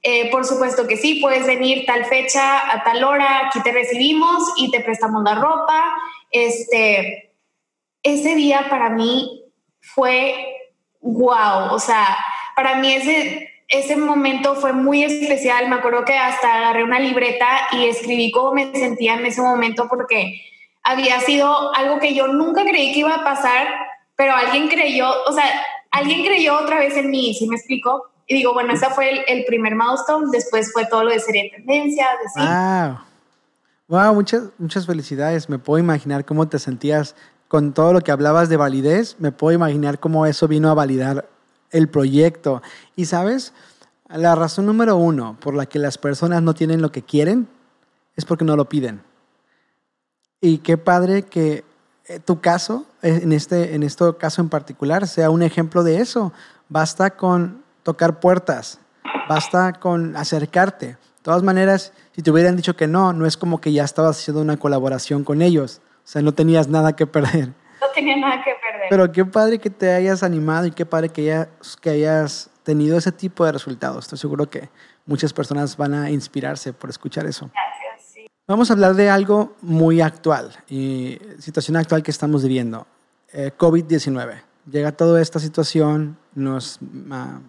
Eh, 0.03 0.31
por 0.31 0.45
supuesto 0.45 0.87
que 0.87 0.97
sí, 0.97 1.15
puedes 1.21 1.45
venir 1.45 1.85
tal 1.85 2.05
fecha, 2.05 2.71
a 2.71 2.83
tal 2.83 3.03
hora, 3.03 3.47
aquí 3.47 3.61
te 3.61 3.71
recibimos 3.71 4.43
y 4.57 4.71
te 4.71 4.79
prestamos 4.79 5.23
la 5.23 5.35
ropa. 5.35 5.95
Este, 6.31 7.35
ese 8.01 8.35
día 8.35 8.67
para 8.69 8.89
mí 8.89 9.43
fue 9.79 10.47
wow, 11.01 11.73
o 11.73 11.79
sea, 11.79 12.17
para 12.55 12.75
mí 12.75 12.93
ese, 12.93 13.49
ese 13.67 13.95
momento 13.95 14.55
fue 14.55 14.73
muy 14.73 15.03
especial. 15.03 15.67
Me 15.69 15.75
acuerdo 15.75 16.05
que 16.05 16.17
hasta 16.17 16.55
agarré 16.57 16.83
una 16.83 16.99
libreta 16.99 17.47
y 17.71 17.85
escribí 17.85 18.31
cómo 18.31 18.53
me 18.53 18.73
sentía 18.73 19.15
en 19.15 19.25
ese 19.25 19.41
momento 19.41 19.87
porque 19.87 20.41
había 20.83 21.19
sido 21.19 21.73
algo 21.75 21.99
que 21.99 22.13
yo 22.13 22.27
nunca 22.27 22.63
creí 22.63 22.93
que 22.93 22.99
iba 22.99 23.13
a 23.13 23.23
pasar, 23.23 23.67
pero 24.15 24.33
alguien 24.33 24.67
creyó, 24.67 25.11
o 25.27 25.31
sea, 25.31 25.45
alguien 25.91 26.23
creyó 26.23 26.57
otra 26.57 26.79
vez 26.79 26.95
en 26.97 27.11
mí, 27.11 27.33
¿sí 27.33 27.47
me 27.47 27.55
explico? 27.55 28.10
Y 28.31 28.33
digo, 28.33 28.53
bueno, 28.53 28.71
ese 28.71 28.85
fue 28.91 29.25
el, 29.27 29.43
primer 29.43 29.75
milestone, 29.75 30.29
después 30.31 30.71
fue 30.71 30.85
todo 30.85 31.03
lo 31.03 31.11
de 31.11 31.19
serie 31.19 31.43
de 31.43 31.57
tendencia, 31.57 32.05
de 32.37 32.41
Wow. 32.41 32.99
Wow, 33.89 34.15
muchas, 34.15 34.43
muchas 34.57 34.85
felicidades. 34.85 35.49
Me 35.49 35.59
puedo 35.59 35.79
imaginar 35.79 36.23
cómo 36.23 36.47
te 36.47 36.57
sentías 36.57 37.13
con 37.49 37.73
todo 37.73 37.91
lo 37.91 37.99
que 37.99 38.09
hablabas 38.09 38.47
de 38.47 38.55
validez. 38.55 39.17
Me 39.19 39.33
puedo 39.33 39.53
imaginar 39.53 39.99
cómo 39.99 40.25
eso 40.25 40.47
vino 40.47 40.69
a 40.69 40.73
validar 40.73 41.27
el 41.71 41.89
proyecto. 41.89 42.61
Y 42.95 43.03
sabes, 43.03 43.51
la 44.07 44.33
razón 44.33 44.65
número 44.65 44.95
uno 44.95 45.35
por 45.41 45.53
la 45.53 45.65
que 45.65 45.77
las 45.77 45.97
personas 45.97 46.41
no 46.41 46.53
tienen 46.53 46.81
lo 46.81 46.89
que 46.89 47.01
quieren 47.01 47.49
es 48.15 48.23
porque 48.23 48.45
no 48.45 48.55
lo 48.55 48.69
piden. 48.69 49.01
Y 50.39 50.59
qué 50.59 50.77
padre 50.77 51.23
que 51.23 51.65
eh, 52.05 52.19
tu 52.19 52.39
caso, 52.39 52.85
eh, 53.01 53.19
en 53.23 53.33
este, 53.33 53.75
en 53.75 53.83
este 53.83 54.05
caso 54.17 54.41
en 54.41 54.47
particular, 54.47 55.05
sea 55.05 55.29
un 55.29 55.43
ejemplo 55.43 55.83
de 55.83 55.99
eso. 55.99 56.31
Basta 56.69 57.09
con 57.17 57.60
tocar 57.83 58.19
puertas, 58.19 58.79
basta 59.27 59.73
con 59.73 60.15
acercarte. 60.15 60.87
De 60.87 61.23
todas 61.23 61.43
maneras, 61.43 61.93
si 62.15 62.21
te 62.21 62.31
hubieran 62.31 62.55
dicho 62.55 62.75
que 62.75 62.87
no, 62.87 63.13
no 63.13 63.25
es 63.25 63.37
como 63.37 63.61
que 63.61 63.71
ya 63.71 63.83
estabas 63.83 64.19
haciendo 64.19 64.41
una 64.41 64.57
colaboración 64.57 65.23
con 65.23 65.41
ellos. 65.41 65.81
O 66.03 66.07
sea, 66.07 66.21
no 66.21 66.33
tenías 66.33 66.67
nada 66.67 66.95
que 66.95 67.05
perder. 67.05 67.49
No 67.79 67.87
tenía 67.93 68.17
nada 68.17 68.43
que 68.43 68.51
perder. 68.51 68.87
Pero 68.89 69.11
qué 69.11 69.25
padre 69.25 69.59
que 69.59 69.69
te 69.69 69.91
hayas 69.91 70.23
animado 70.23 70.65
y 70.65 70.71
qué 70.71 70.85
padre 70.85 71.09
que 71.09 71.21
hayas, 71.21 71.47
que 71.79 71.89
hayas 71.91 72.49
tenido 72.63 72.97
ese 72.97 73.11
tipo 73.11 73.45
de 73.45 73.51
resultados. 73.51 74.05
Estoy 74.05 74.17
seguro 74.17 74.49
que 74.49 74.69
muchas 75.05 75.33
personas 75.33 75.77
van 75.77 75.93
a 75.93 76.09
inspirarse 76.11 76.73
por 76.73 76.89
escuchar 76.89 77.25
eso. 77.25 77.49
Gracias, 77.53 78.11
sí. 78.13 78.27
Vamos 78.47 78.69
a 78.69 78.73
hablar 78.73 78.95
de 78.95 79.09
algo 79.09 79.55
muy 79.61 80.01
actual 80.01 80.51
y 80.69 81.19
situación 81.39 81.77
actual 81.77 82.03
que 82.03 82.11
estamos 82.11 82.43
viviendo. 82.43 82.87
Eh, 83.33 83.51
COVID-19. 83.57 84.41
Llega 84.69 84.91
toda 84.91 85.21
esta 85.21 85.39
situación, 85.39 86.17
nos 86.35 86.79
uh, 86.81 87.39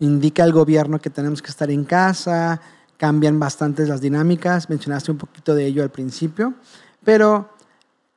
indica 0.00 0.44
el 0.44 0.52
gobierno 0.52 1.00
que 1.00 1.10
tenemos 1.10 1.42
que 1.42 1.50
estar 1.50 1.70
en 1.70 1.84
casa, 1.84 2.60
cambian 2.96 3.38
bastante 3.38 3.86
las 3.86 4.00
dinámicas, 4.00 4.68
mencionaste 4.68 5.12
un 5.12 5.18
poquito 5.18 5.54
de 5.54 5.66
ello 5.66 5.82
al 5.82 5.90
principio, 5.90 6.54
pero 7.04 7.50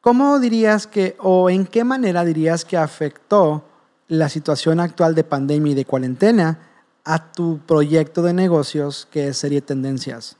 ¿cómo 0.01 0.39
dirías 0.39 0.87
que 0.87 1.15
o 1.19 1.49
en 1.49 1.65
qué 1.65 1.83
manera 1.83 2.25
dirías 2.25 2.65
que 2.65 2.77
afectó 2.77 3.63
la 4.07 4.27
situación 4.27 4.79
actual 4.79 5.15
de 5.15 5.23
pandemia 5.23 5.71
y 5.71 5.75
de 5.75 5.85
cuarentena 5.85 6.59
a 7.03 7.31
tu 7.31 7.59
proyecto 7.59 8.21
de 8.21 8.33
negocios 8.33 9.07
que 9.11 9.33
Serie 9.33 9.61
Tendencias? 9.61 10.37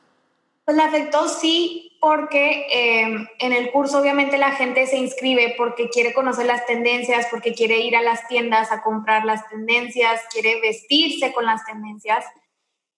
Pues 0.65 0.77
le 0.77 0.83
afectó 0.83 1.27
sí, 1.27 1.97
porque 1.99 2.67
eh, 2.71 3.27
en 3.39 3.53
el 3.53 3.71
curso 3.71 3.99
obviamente 3.99 4.37
la 4.37 4.51
gente 4.51 4.87
se 4.87 4.97
inscribe 4.97 5.53
porque 5.57 5.89
quiere 5.89 6.13
conocer 6.13 6.47
las 6.47 6.65
tendencias, 6.65 7.27
porque 7.29 7.53
quiere 7.53 7.79
ir 7.79 7.95
a 7.95 8.01
las 8.01 8.27
tiendas 8.27 8.71
a 8.71 8.81
comprar 8.81 9.23
las 9.23 9.47
tendencias, 9.49 10.21
quiere 10.31 10.59
vestirse 10.61 11.31
con 11.31 11.45
las 11.45 11.63
tendencias. 11.65 12.25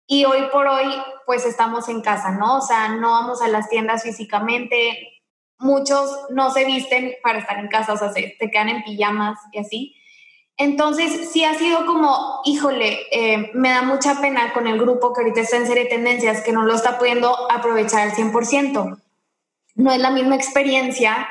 Y 0.07 0.25
hoy 0.25 0.43
por 0.51 0.67
hoy, 0.67 0.93
pues 1.25 1.45
estamos 1.45 1.89
en 1.89 2.01
casa, 2.01 2.31
¿no? 2.31 2.57
O 2.57 2.61
sea, 2.61 2.89
no 2.89 3.11
vamos 3.11 3.41
a 3.41 3.47
las 3.47 3.69
tiendas 3.69 4.03
físicamente. 4.03 5.21
Muchos 5.59 6.27
no 6.29 6.51
se 6.51 6.65
visten 6.65 7.15
para 7.23 7.39
estar 7.39 7.57
en 7.59 7.67
casa, 7.67 7.93
o 7.93 7.97
sea, 7.97 8.11
se, 8.11 8.35
se 8.37 8.51
quedan 8.51 8.69
en 8.69 8.83
pijamas 8.83 9.39
y 9.51 9.59
así. 9.59 9.95
Entonces, 10.57 11.31
sí 11.31 11.43
ha 11.43 11.55
sido 11.55 11.85
como, 11.85 12.41
híjole, 12.45 12.99
eh, 13.11 13.51
me 13.53 13.69
da 13.69 13.81
mucha 13.81 14.21
pena 14.21 14.53
con 14.53 14.67
el 14.67 14.79
grupo 14.79 15.13
que 15.13 15.21
ahorita 15.21 15.41
está 15.41 15.57
en 15.57 15.67
serie 15.67 15.85
tendencias, 15.85 16.41
que 16.41 16.51
no 16.51 16.63
lo 16.63 16.75
está 16.75 16.99
pudiendo 16.99 17.51
aprovechar 17.51 18.01
al 18.01 18.11
100%. 18.11 19.01
No 19.75 19.91
es 19.91 19.99
la 19.99 20.11
misma 20.11 20.35
experiencia 20.35 21.27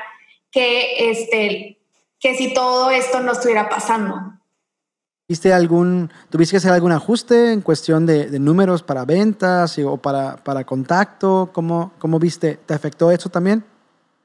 que, 0.51 1.09
este, 1.09 1.79
que 2.19 2.35
si 2.35 2.53
todo 2.53 2.91
esto 2.91 3.21
no 3.21 3.31
estuviera 3.31 3.69
pasando. 3.69 4.33
¿Viste 5.25 5.53
algún, 5.53 6.11
¿Tuviste 6.29 6.51
que 6.51 6.57
hacer 6.57 6.73
algún 6.73 6.91
ajuste 6.91 7.53
en 7.53 7.61
cuestión 7.61 8.05
de, 8.05 8.27
números 8.39 8.83
para 8.83 9.05
ventas 9.05 9.79
o 9.79 9.95
para, 9.95 10.35
para 10.35 10.65
contacto? 10.65 11.49
¿Cómo, 11.53 11.93
¿Cómo 11.97 12.19
viste? 12.19 12.59
¿Te 12.65 12.73
afectó 12.73 13.09
eso 13.09 13.29
también? 13.29 13.63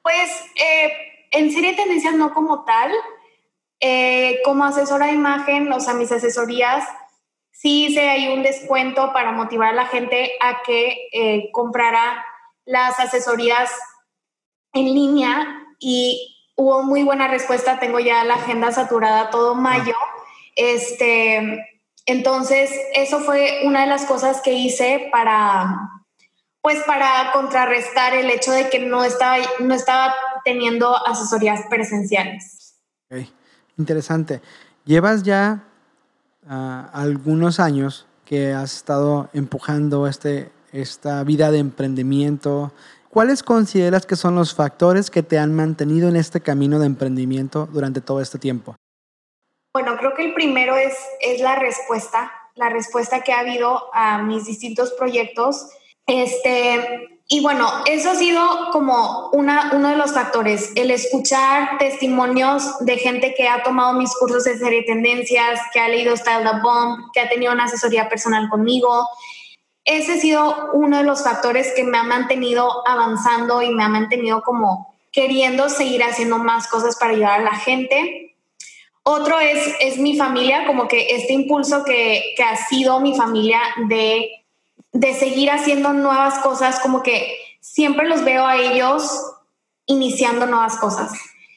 Pues 0.03 0.29
eh, 0.57 0.91
en 1.31 1.53
serie 1.53 1.77
tendencias 1.77 2.15
no 2.15 2.35
como 2.35 2.65
tal, 2.65 2.91
eh, 3.81 4.41
como 4.45 4.64
asesora 4.64 5.07
de 5.07 5.12
imagen, 5.12 5.72
o 5.72 5.81
sea, 5.81 5.95
mis 5.95 6.11
asesorías, 6.11 6.85
sí 7.51 7.87
hice 7.87 8.09
ahí 8.09 8.29
un 8.29 8.43
descuento 8.43 9.12
para 9.12 9.33
motivar 9.33 9.70
a 9.70 9.76
la 9.76 9.87
gente 9.87 10.33
a 10.41 10.62
que 10.62 11.09
eh, 11.12 11.51
comprara 11.53 12.24
las 12.64 12.99
asesorías 13.01 13.70
en 14.72 14.85
línea 14.85 15.66
y 15.79 16.37
hubo 16.57 16.83
muy 16.83 17.03
buena 17.03 17.29
respuesta. 17.29 17.79
Tengo 17.79 17.99
ya 17.99 18.24
la 18.24 18.35
agenda 18.35 18.70
saturada 18.72 19.31
todo 19.31 19.55
mayo. 19.55 19.95
Este, 20.55 21.64
entonces, 22.07 22.70
eso 22.95 23.20
fue 23.20 23.62
una 23.64 23.83
de 23.83 23.87
las 23.87 24.05
cosas 24.05 24.41
que 24.43 24.53
hice 24.53 25.09
para, 25.12 25.79
pues, 26.61 26.83
para 26.85 27.31
contrarrestar 27.33 28.14
el 28.14 28.31
hecho 28.31 28.53
de 28.53 28.68
que 28.68 28.81
no 28.81 29.05
estaba, 29.05 29.39
no 29.61 29.74
estaba 29.74 30.14
teniendo 30.45 30.97
asesorías 31.07 31.62
presenciales. 31.70 32.76
Interesante. 33.79 34.43
Llevas 34.85 35.22
ya 35.22 35.64
ah, 36.49 36.91
algunos 36.93 37.61
años 37.61 38.07
que 38.24 38.53
has 38.53 38.74
estado 38.74 39.31
empujando 39.33 40.07
este, 40.07 40.51
esta 40.72 41.22
vida 41.24 41.51
de 41.51 41.59
emprendimiento. 41.59 42.72
¿Cuáles 43.09 43.43
consideras 43.43 44.05
que 44.05 44.16
son 44.16 44.35
los 44.35 44.55
factores 44.55 45.11
que 45.11 45.22
te 45.22 45.39
han 45.39 45.55
mantenido 45.55 46.09
en 46.09 46.16
este 46.16 46.41
camino 46.41 46.79
de 46.79 46.87
emprendimiento 46.87 47.66
durante 47.72 48.01
todo 48.01 48.20
este 48.20 48.39
tiempo? 48.39 48.76
Bueno, 49.72 49.97
creo 49.97 50.14
que 50.14 50.26
el 50.26 50.35
primero 50.35 50.76
es, 50.76 50.95
es 51.20 51.41
la 51.41 51.57
respuesta, 51.57 52.33
la 52.55 52.68
respuesta 52.68 53.22
que 53.22 53.33
ha 53.33 53.41
habido 53.41 53.95
a 53.95 54.22
mis 54.22 54.45
distintos 54.45 54.93
proyectos. 54.93 55.70
Este, 56.07 57.18
y 57.31 57.41
bueno, 57.41 57.70
eso 57.85 58.11
ha 58.11 58.14
sido 58.14 58.43
como 58.72 59.29
una, 59.35 59.72
uno 59.74 59.91
de 59.91 59.97
los 59.97 60.14
factores, 60.14 60.72
el 60.76 60.91
escuchar 60.91 61.76
testimonios 61.79 62.79
de 62.81 62.97
gente 62.97 63.35
que 63.37 63.47
ha 63.47 63.62
tomado 63.62 63.93
mis 63.93 64.14
cursos 64.14 64.45
de 64.45 64.57
serie 64.57 64.83
tendencias, 64.85 65.61
que 65.74 65.79
ha 65.79 65.89
leído 65.89 66.16
Style 66.16 66.43
the 66.43 66.61
Bomb, 66.62 67.12
que 67.12 67.20
ha 67.20 67.29
tenido 67.29 67.53
una 67.53 67.64
asesoría 67.64 68.09
personal 68.09 68.49
conmigo. 68.49 69.07
Ese 69.85 70.14
ha 70.14 70.16
sido 70.16 70.70
uno 70.72 70.97
de 70.97 71.05
los 71.05 71.22
factores 71.22 71.74
que 71.76 71.85
me 71.85 71.99
ha 71.99 72.03
mantenido 72.03 72.83
avanzando 72.89 73.61
y 73.61 73.74
me 73.74 73.85
ha 73.85 73.91
mantenido 73.91 74.41
como 74.43 74.97
queriendo 75.12 75.68
seguir 75.68 76.03
haciendo 76.05 76.39
más 76.39 76.66
cosas 76.68 76.97
para 76.97 77.12
ayudar 77.12 77.41
a 77.41 77.45
la 77.45 77.57
gente. 77.57 78.37
Otro 79.03 79.39
es, 79.39 79.74
es 79.81 79.99
mi 79.99 80.16
familia, 80.16 80.66
como 80.66 80.89
que 80.89 81.14
este 81.14 81.35
impulso 81.35 81.85
que, 81.85 82.33
que 82.39 82.43
ha 82.43 82.57
sido 82.57 83.01
mi 83.01 83.14
familia 83.14 83.61
de 83.87 84.31
de 84.93 85.14
seguir 85.14 85.51
haciendo 85.51 85.93
nuevas 85.93 86.39
cosas, 86.39 86.80
como 86.80 87.03
que 87.03 87.36
siempre 87.61 88.09
los 88.09 88.24
veo 88.24 88.47
a 88.47 88.57
ellos 88.57 89.11
iniciando 89.86 90.47
nuevas 90.47 90.76
cosas, 90.76 91.12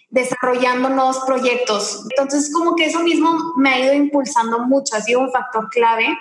desarrollando 0.10 0.90
nuevos 0.90 1.20
proyectos. 1.26 2.06
Entonces, 2.10 2.52
como 2.54 2.76
que 2.76 2.86
eso 2.86 3.02
mismo 3.02 3.54
me 3.58 3.70
ha 3.70 3.80
ido 3.80 3.94
impulsando 3.94 4.60
mucho, 4.60 4.96
ha 4.96 5.02
sido 5.02 5.20
un 5.20 5.32
factor 5.32 5.70
clave. 5.70 6.18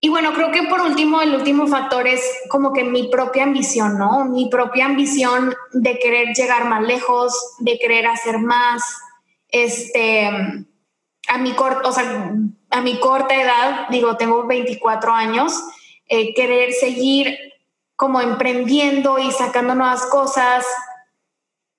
Y 0.00 0.08
bueno, 0.08 0.32
creo 0.32 0.50
que 0.50 0.64
por 0.64 0.80
último, 0.80 1.20
el 1.20 1.34
último 1.34 1.66
factor 1.66 2.08
es 2.08 2.22
como 2.48 2.72
que 2.72 2.82
mi 2.82 3.08
propia 3.08 3.44
ambición, 3.44 3.98
¿no? 3.98 4.24
Mi 4.24 4.48
propia 4.48 4.86
ambición 4.86 5.54
de 5.72 5.98
querer 5.98 6.34
llegar 6.34 6.64
más 6.64 6.82
lejos, 6.82 7.32
de 7.60 7.78
querer 7.78 8.06
hacer 8.06 8.38
más, 8.38 8.82
este, 9.48 10.26
a 11.28 11.38
mi, 11.38 11.54
o 11.84 11.92
sea, 11.92 12.34
a 12.70 12.80
mi 12.80 12.98
corta 12.98 13.34
edad, 13.34 13.88
digo, 13.90 14.16
tengo 14.16 14.46
24 14.46 15.12
años, 15.12 15.62
eh, 16.06 16.34
querer 16.34 16.72
seguir 16.72 17.36
como 17.96 18.20
emprendiendo 18.20 19.18
y 19.18 19.30
sacando 19.30 19.74
nuevas 19.74 20.02
cosas. 20.06 20.64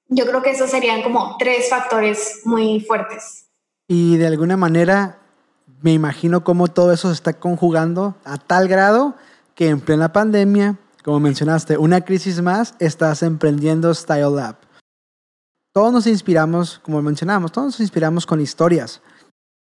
Yo 0.07 0.25
creo 0.25 0.41
que 0.41 0.51
esos 0.51 0.69
serían 0.69 1.03
como 1.03 1.37
tres 1.37 1.69
factores 1.69 2.41
muy 2.45 2.79
fuertes. 2.79 3.47
Y 3.87 4.17
de 4.17 4.27
alguna 4.27 4.57
manera 4.57 5.19
me 5.81 5.91
imagino 5.91 6.43
cómo 6.43 6.69
todo 6.69 6.93
eso 6.93 7.09
se 7.09 7.15
está 7.15 7.33
conjugando 7.33 8.15
a 8.23 8.37
tal 8.37 8.67
grado 8.69 9.15
que 9.53 9.67
en 9.67 9.81
plena 9.81 10.13
pandemia, 10.13 10.77
como 11.03 11.19
mencionaste, 11.19 11.77
una 11.77 12.01
crisis 12.01 12.41
más, 12.41 12.75
estás 12.79 13.21
emprendiendo 13.21 13.93
Style 13.93 14.33
Lab. 14.33 14.55
Todos 15.73 15.91
nos 15.91 16.07
inspiramos, 16.07 16.79
como 16.79 17.01
mencionamos, 17.01 17.51
todos 17.51 17.65
nos 17.67 17.79
inspiramos 17.81 18.25
con 18.25 18.39
historias. 18.39 19.01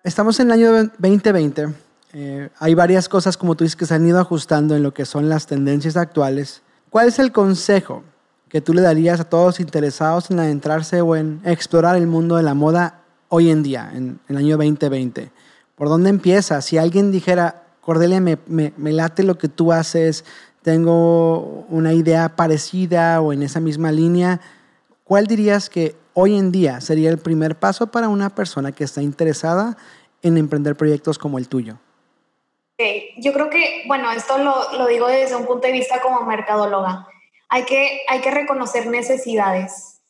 Estamos 0.04 0.40
en 0.40 0.48
el 0.48 0.54
año 0.54 0.92
2020. 0.98 1.87
Eh, 2.14 2.50
hay 2.60 2.74
varias 2.74 3.10
cosas, 3.10 3.36
como 3.36 3.56
tú 3.56 3.64
dices, 3.64 3.76
que 3.76 3.86
se 3.86 3.94
han 3.94 4.06
ido 4.06 4.20
ajustando 4.20 4.76
en 4.76 4.84
lo 4.84 4.94
que 4.94 5.06
son 5.06 5.30
las 5.30 5.46
tendencias 5.46 5.98
actuales. 5.98 6.62
¿Cuál 6.90 7.10
es 7.10 7.20
el 7.20 7.32
consejo 7.32 8.04
que 8.50 8.62
tú 8.62 8.74
le 8.74 8.82
darías 8.82 9.20
a 9.20 9.26
todos 9.26 9.60
interesados 9.60 10.32
en 10.32 10.40
adentrarse 10.40 11.02
o 11.02 11.16
en 11.16 11.42
explorar 11.44 11.98
el 11.98 12.08
mundo 12.08 12.38
de 12.38 12.44
la 12.44 12.54
moda 12.54 13.02
hoy 13.28 13.50
en 13.50 13.62
día, 13.62 13.92
en, 13.94 14.20
el 14.30 14.38
año 14.38 14.58
2020? 14.58 15.32
¿Por 15.76 15.90
dónde 15.90 16.10
empieza? 16.10 16.62
Si 16.62 16.78
alguien 16.78 17.12
dijera, 17.12 17.64
Cordelia, 17.82 18.22
me, 18.22 18.72
late 18.78 19.24
lo 19.24 19.38
que 19.38 19.50
tú 19.50 19.74
haces, 19.74 20.24
tengo 20.62 21.66
una 21.70 21.94
idea 21.94 22.36
parecida 22.36 23.20
o 23.20 23.34
en 23.34 23.44
esa 23.44 23.60
misma 23.60 23.92
línea, 23.92 24.40
¿cuál 25.04 25.28
dirías 25.28 25.70
que 25.70 25.96
hoy 26.14 26.38
en 26.38 26.52
día 26.52 26.80
sería 26.80 27.10
el 27.10 27.18
primer 27.18 27.60
paso 27.60 27.88
para 27.88 28.08
una 28.08 28.30
persona 28.30 28.72
que 28.72 28.86
está 28.86 29.02
interesada 29.02 29.78
en 30.22 30.38
emprender 30.38 30.76
proyectos 30.76 31.20
como 31.20 31.38
el 31.38 31.48
tuyo? 31.48 31.78
Yo 33.18 33.34
creo 33.34 33.50
que, 33.50 33.84
bueno, 33.88 34.12
esto 34.12 34.38
lo, 34.38 34.74
lo, 34.78 34.86
digo 34.86 35.08
desde 35.08 35.36
un 35.36 35.48
punto 35.48 35.66
de 35.66 35.74
vista 35.74 36.00
como 36.00 36.22
mercadóloga. 36.22 37.08
Hay 37.50 37.64
que, 37.64 38.02
hay 38.08 38.22
que 38.22 38.30
reconocer 38.30 38.86
necesidades. 38.86 40.02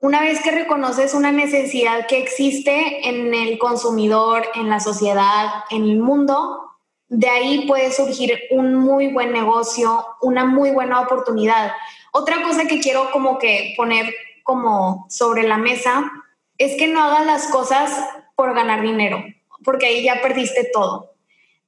Una 0.00 0.20
vez 0.20 0.42
que 0.42 0.50
reconoces 0.50 1.14
una 1.14 1.32
necesidad 1.32 2.06
que 2.06 2.18
existe 2.18 3.08
en 3.08 3.34
el 3.34 3.58
consumidor, 3.58 4.46
en 4.54 4.68
la 4.68 4.80
sociedad, 4.80 5.64
en 5.70 5.84
el 5.84 5.98
mundo, 5.98 6.68
de 7.08 7.28
ahí 7.28 7.66
puede 7.66 7.90
surgir 7.90 8.38
un 8.50 8.74
muy 8.74 9.08
buen 9.08 9.32
negocio, 9.32 10.06
una 10.20 10.44
muy 10.44 10.70
buena 10.70 11.00
oportunidad. 11.00 11.72
Otra 12.12 12.42
cosa 12.42 12.66
que 12.66 12.80
quiero 12.80 13.10
como 13.12 13.38
que 13.38 13.72
poner 13.78 14.14
como 14.44 15.06
sobre 15.08 15.42
la 15.44 15.56
mesa 15.56 16.04
es 16.58 16.76
que 16.76 16.86
no 16.86 17.02
hagas 17.02 17.24
las 17.24 17.46
cosas 17.48 17.90
por 18.36 18.54
ganar 18.54 18.82
dinero, 18.82 19.24
porque 19.64 19.86
ahí 19.86 20.02
ya 20.02 20.20
perdiste 20.20 20.68
todo. 20.72 21.17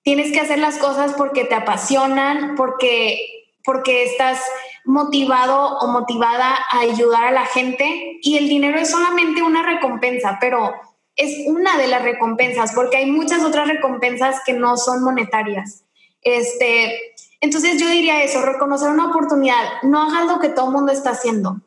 Tienes 0.03 0.32
que 0.32 0.40
hacer 0.40 0.59
las 0.59 0.78
cosas 0.78 1.14
porque 1.14 1.44
te 1.44 1.55
apasionan, 1.55 2.55
porque 2.57 3.40
porque 3.64 4.05
estás 4.05 4.40
motivado 4.84 5.78
o 5.78 5.88
motivada 5.88 6.59
a 6.70 6.80
ayudar 6.80 7.24
a 7.24 7.30
la 7.30 7.46
gente 7.46 8.18
y 8.22 8.36
el 8.38 8.48
dinero 8.48 8.78
es 8.78 8.90
solamente 8.90 9.42
una 9.42 9.62
recompensa, 9.62 10.38
pero 10.40 10.74
es 11.16 11.46
una 11.46 11.76
de 11.76 11.88
las 11.88 12.03
recompensas 12.03 12.72
porque 12.74 12.96
hay 12.96 13.11
muchas 13.11 13.44
otras 13.44 13.68
recompensas 13.68 14.40
que 14.46 14.55
no 14.55 14.76
son 14.76 15.03
monetarias. 15.03 15.84
Este, 16.22 17.14
entonces 17.40 17.80
yo 17.80 17.88
diría 17.88 18.22
eso, 18.22 18.42
reconocer 18.42 18.90
una 18.90 19.11
oportunidad, 19.11 19.82
no 19.82 20.03
hagas 20.03 20.26
lo 20.26 20.40
que 20.40 20.48
todo 20.48 20.66
el 20.66 20.72
mundo 20.72 20.92
está 20.92 21.11
haciendo. 21.11 21.61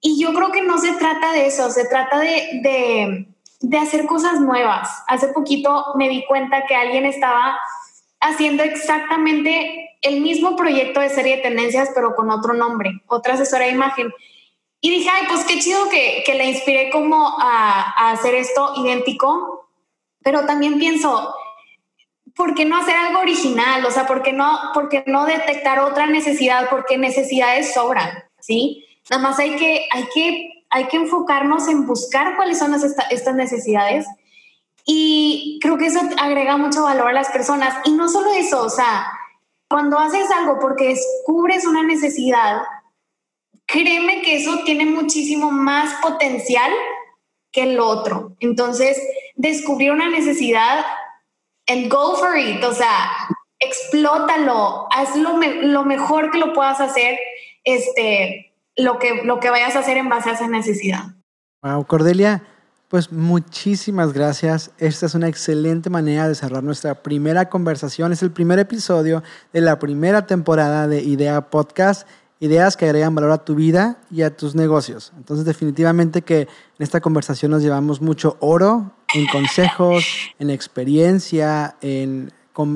Y 0.00 0.20
yo 0.20 0.34
creo 0.34 0.52
que 0.52 0.62
no 0.62 0.78
se 0.78 0.92
trata 0.92 1.32
de 1.32 1.46
eso, 1.46 1.70
se 1.70 1.86
trata 1.86 2.20
de, 2.20 2.60
de, 2.62 3.33
de 3.68 3.78
hacer 3.78 4.06
cosas 4.06 4.40
nuevas. 4.40 4.88
Hace 5.06 5.28
poquito 5.28 5.86
me 5.96 6.08
di 6.08 6.24
cuenta 6.26 6.66
que 6.66 6.74
alguien 6.74 7.06
estaba 7.06 7.58
haciendo 8.20 8.62
exactamente 8.62 9.96
el 10.02 10.20
mismo 10.20 10.54
proyecto 10.56 11.00
de 11.00 11.08
serie 11.08 11.36
de 11.36 11.42
tendencias, 11.42 11.90
pero 11.94 12.14
con 12.14 12.30
otro 12.30 12.52
nombre, 12.54 12.90
otra 13.06 13.34
asesora 13.34 13.64
de 13.64 13.72
imagen. 13.72 14.12
Y 14.80 14.90
dije, 14.90 15.08
ay, 15.10 15.26
pues 15.28 15.44
qué 15.44 15.58
chido 15.58 15.88
que, 15.88 16.22
que 16.26 16.34
le 16.34 16.44
inspiré 16.44 16.90
como 16.90 17.36
a, 17.40 18.10
hacer 18.10 18.34
esto 18.34 18.74
idéntico, 18.76 19.70
pero 20.22 20.44
también 20.44 20.78
pienso, 20.78 21.34
¿por 22.34 22.54
qué 22.54 22.66
no 22.66 22.76
hacer 22.76 22.96
algo 22.96 23.20
original? 23.20 23.84
O 23.86 23.90
sea, 23.90 24.06
¿por 24.06 24.22
qué 24.22 24.32
no, 24.32 24.58
por 24.74 24.90
qué 24.90 25.04
no 25.06 25.24
detectar 25.24 25.78
otra 25.78 26.06
necesidad? 26.06 26.68
Porque 26.68 26.98
necesidades 26.98 27.72
sobran, 27.72 28.24
¿sí? 28.40 28.84
Nada 29.10 29.22
más 29.22 29.38
hay 29.38 29.56
que, 29.56 29.86
hay 29.90 30.04
que, 30.14 30.53
hay 30.74 30.88
que 30.88 30.96
enfocarnos 30.96 31.68
en 31.68 31.86
buscar 31.86 32.34
cuáles 32.34 32.58
son 32.58 32.74
estas 32.74 33.34
necesidades 33.36 34.06
y 34.84 35.60
creo 35.62 35.78
que 35.78 35.86
eso 35.86 36.00
agrega 36.20 36.56
mucho 36.56 36.82
valor 36.82 37.08
a 37.08 37.12
las 37.12 37.28
personas. 37.30 37.74
Y 37.84 37.92
no 37.92 38.08
solo 38.08 38.32
eso, 38.32 38.62
o 38.62 38.68
sea, 38.68 39.06
cuando 39.68 39.98
haces 39.98 40.28
algo 40.32 40.58
porque 40.58 40.88
descubres 40.88 41.64
una 41.64 41.84
necesidad, 41.84 42.62
créeme 43.66 44.22
que 44.22 44.36
eso 44.36 44.64
tiene 44.64 44.84
muchísimo 44.84 45.52
más 45.52 45.94
potencial 46.02 46.72
que 47.52 47.62
el 47.62 47.78
otro. 47.78 48.36
Entonces, 48.40 49.00
descubrir 49.36 49.92
una 49.92 50.10
necesidad 50.10 50.84
and 51.68 51.88
go 51.88 52.16
for 52.16 52.36
it, 52.36 52.62
o 52.64 52.74
sea, 52.74 53.12
explótalo, 53.60 54.88
haz 54.90 55.14
lo, 55.14 55.38
lo 55.38 55.84
mejor 55.84 56.32
que 56.32 56.38
lo 56.38 56.52
puedas 56.52 56.80
hacer, 56.80 57.16
este, 57.62 58.53
lo 58.76 58.98
que, 58.98 59.22
lo 59.24 59.40
que 59.40 59.50
vayas 59.50 59.76
a 59.76 59.80
hacer 59.80 59.96
en 59.96 60.08
base 60.08 60.30
a 60.30 60.32
esa 60.34 60.48
necesidad. 60.48 61.14
Wow, 61.62 61.86
Cordelia, 61.86 62.42
pues 62.88 63.10
muchísimas 63.10 64.12
gracias. 64.12 64.70
Esta 64.78 65.06
es 65.06 65.14
una 65.14 65.28
excelente 65.28 65.90
manera 65.90 66.28
de 66.28 66.34
cerrar 66.34 66.62
nuestra 66.62 67.02
primera 67.02 67.48
conversación. 67.48 68.12
Es 68.12 68.22
el 68.22 68.30
primer 68.30 68.58
episodio 68.58 69.22
de 69.52 69.60
la 69.60 69.78
primera 69.78 70.26
temporada 70.26 70.86
de 70.86 71.02
Idea 71.02 71.50
Podcast. 71.50 72.06
Ideas 72.40 72.76
que 72.76 72.84
agregan 72.84 73.14
valor 73.14 73.30
a 73.30 73.44
tu 73.44 73.54
vida 73.54 73.98
y 74.10 74.22
a 74.22 74.36
tus 74.36 74.54
negocios. 74.54 75.12
Entonces 75.16 75.46
definitivamente 75.46 76.22
que 76.22 76.42
en 76.42 76.48
esta 76.78 77.00
conversación 77.00 77.52
nos 77.52 77.62
llevamos 77.62 78.00
mucho 78.00 78.36
oro 78.40 78.92
en 79.14 79.26
consejos, 79.28 80.04
en 80.38 80.50
experiencia, 80.50 81.76
en, 81.80 82.32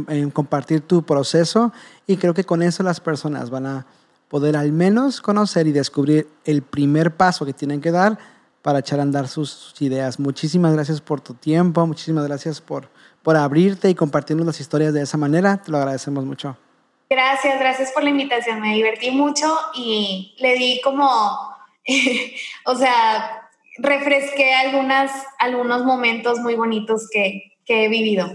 en 0.09 0.30
compartir 0.30 0.80
tu 0.80 1.03
proceso 1.03 1.72
y 2.07 2.16
creo 2.16 2.32
que 2.34 2.44
con 2.44 2.62
eso 2.62 2.82
las 2.82 3.01
personas 3.01 3.51
van 3.51 3.66
a 3.66 3.86
poder 4.28 4.56
al 4.56 4.72
menos 4.72 5.20
conocer 5.20 5.66
y 5.66 5.72
descubrir 5.72 6.28
el 6.44 6.62
primer 6.62 7.16
paso 7.16 7.46
que 7.46 7.52
tienen 7.52 7.80
que 7.80 7.90
dar 7.90 8.18
para 8.62 8.80
echar 8.80 9.00
a 9.00 9.02
andar 9.02 9.28
sus, 9.28 9.74
ideas. 9.80 10.18
Muchísimas 10.18 10.72
gracias 10.74 11.00
por 11.00 11.20
tu 11.20 11.34
tiempo, 11.34 11.86
muchísimas 11.86 12.26
gracias 12.26 12.60
por, 12.60 12.90
por 13.22 13.36
abrirte 13.36 13.88
y 13.88 13.94
compartirnos 13.94 14.46
las 14.46 14.60
historias 14.60 14.92
de 14.92 15.02
esa 15.02 15.16
manera. 15.16 15.56
Te 15.62 15.70
lo 15.70 15.78
agradecemos 15.78 16.24
mucho. 16.24 16.56
Gracias, 17.08 17.58
gracias 17.58 17.92
por 17.92 18.04
la 18.04 18.10
invitación. 18.10 18.60
Me 18.60 18.74
divertí 18.74 19.10
mucho 19.10 19.46
y 19.74 20.36
le 20.40 20.54
di 20.56 20.80
como, 20.82 21.06
o 22.66 22.74
sea, 22.74 23.48
refresqué 23.78 24.54
algunas, 24.54 25.10
algunos 25.38 25.84
momentos 25.84 26.40
muy 26.40 26.54
bonitos 26.54 27.08
que, 27.10 27.56
que 27.64 27.86
he 27.86 27.88
vivido. 27.88 28.28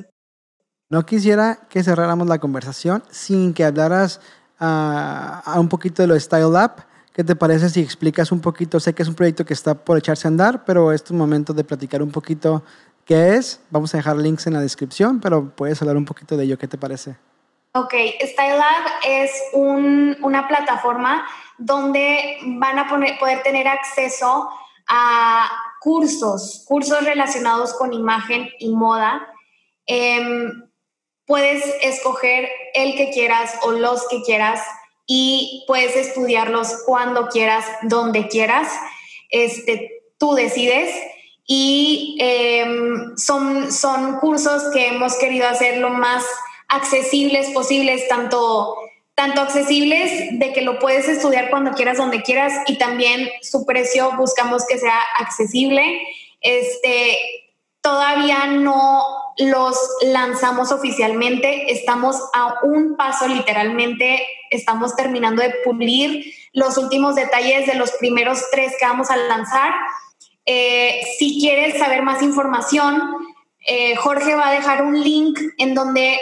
No 0.90 1.06
quisiera 1.06 1.60
que 1.70 1.84
cerráramos 1.84 2.28
la 2.28 2.40
conversación 2.40 3.04
sin 3.10 3.54
que 3.54 3.66
hablaras 3.66 4.22
a 4.64 5.56
un 5.60 5.70
poquito 5.70 6.02
de 6.02 6.08
lo 6.08 6.14
de 6.14 6.20
Style 6.20 6.46
Up 6.46 6.84
¿Qué 7.14 7.24
te 7.24 7.36
parece 7.36 7.70
si 7.70 7.80
explicas 7.80 8.32
un 8.32 8.42
poquito? 8.42 8.80
Sé 8.80 8.96
que 8.96 9.04
es 9.04 9.08
un 9.08 9.14
proyecto 9.14 9.46
que 9.46 9.54
está 9.54 9.76
por 9.76 10.00
echarse 10.00 10.28
a 10.28 10.30
andar, 10.30 10.66
pero 10.66 10.92
es 10.92 11.04
tu 11.04 11.14
momento 11.14 11.54
de 11.54 11.64
platicar 11.64 12.02
un 12.02 12.12
poquito 12.12 12.64
qué 13.06 13.36
es. 13.36 13.62
Vamos 13.70 13.94
a 13.94 13.98
dejar 13.98 14.18
links 14.18 14.48
en 14.48 14.54
la 14.54 14.62
descripción, 14.62 15.20
pero 15.20 15.52
puedes 15.56 15.80
hablar 15.84 15.96
un 15.96 16.06
poquito 16.06 16.36
de 16.36 16.46
ello. 16.46 16.58
¿Qué 16.58 16.68
te 16.68 16.80
parece? 16.80 17.16
Ok, 17.74 17.94
Style 18.20 18.58
Lab 18.58 18.84
es 19.06 19.32
una 19.54 20.48
plataforma 20.48 21.24
donde 21.60 22.40
van 22.58 22.80
a 22.80 22.88
poder 22.88 23.44
tener 23.44 23.68
acceso 23.68 24.50
a 24.88 25.52
cursos, 25.82 26.64
cursos 26.68 27.04
relacionados 27.06 27.76
con 27.76 27.94
imagen 27.94 28.50
y 28.58 28.72
moda. 28.72 29.28
Em, 29.86 30.68
puedes 31.28 31.64
escoger 31.84 32.50
el 32.74 32.96
que 32.96 33.12
quieras 33.12 33.56
o 33.64 33.72
los 33.72 34.08
que 34.08 34.22
quieras 34.24 34.62
y 35.06 35.64
puedes 35.68 35.96
estudiarlos 35.96 36.84
cuando 36.86 37.28
quieras, 37.28 37.66
donde 37.84 38.28
quieras. 38.28 38.68
Este, 39.30 40.04
tú 40.18 40.34
decides. 40.34 40.94
Y 41.46 42.16
em, 42.20 43.18
son, 43.18 43.72
son 43.72 44.20
cursos 44.20 44.64
que 44.72 44.88
hemos 44.88 45.16
querido 45.18 45.48
hacer 45.48 45.78
lo 45.80 45.90
más 45.90 46.24
accesibles 46.70 47.50
posibles, 47.50 48.08
tanto, 48.08 48.78
tanto 49.14 49.42
accesibles 49.42 50.40
de 50.40 50.54
que 50.54 50.62
lo 50.62 50.80
puedes 50.80 51.10
estudiar 51.10 51.50
cuando 51.50 51.72
quieras, 51.72 51.98
donde 51.98 52.24
quieras, 52.24 52.54
y 52.68 52.78
también 52.78 53.30
su 53.42 53.66
precio 53.66 54.14
buscamos 54.18 54.66
que 54.66 54.78
sea 54.78 55.00
accesible. 55.20 56.02
Este, 56.40 57.18
todavía 57.84 58.48
no 58.48 59.04
los 59.38 59.78
lanzamos 60.02 60.72
oficialmente, 60.72 61.72
estamos 61.72 62.18
a 62.34 62.60
un 62.64 62.96
paso 62.96 63.28
literalmente, 63.28 64.26
estamos 64.50 64.96
terminando 64.96 65.44
de 65.44 65.54
pulir 65.66 66.34
los 66.54 66.78
últimos 66.78 67.16
detalles 67.16 67.68
de 67.68 67.76
los 67.76 67.92
primeros 67.94 68.50
tres 68.52 68.74
que 68.80 68.86
vamos 68.86 69.12
a 69.12 69.18
lanzar. 69.18 69.74
Eh, 70.46 71.02
si 71.20 71.40
quieres 71.40 71.78
saber 71.78 72.04
más 72.04 72.22
información, 72.22 73.02
eh, 73.68 73.96
Jorge 73.98 74.34
va 74.34 74.50
a 74.50 74.54
dejar 74.54 74.84
un 74.84 75.02
link 75.02 75.38
en 75.58 75.76
donde 75.76 76.18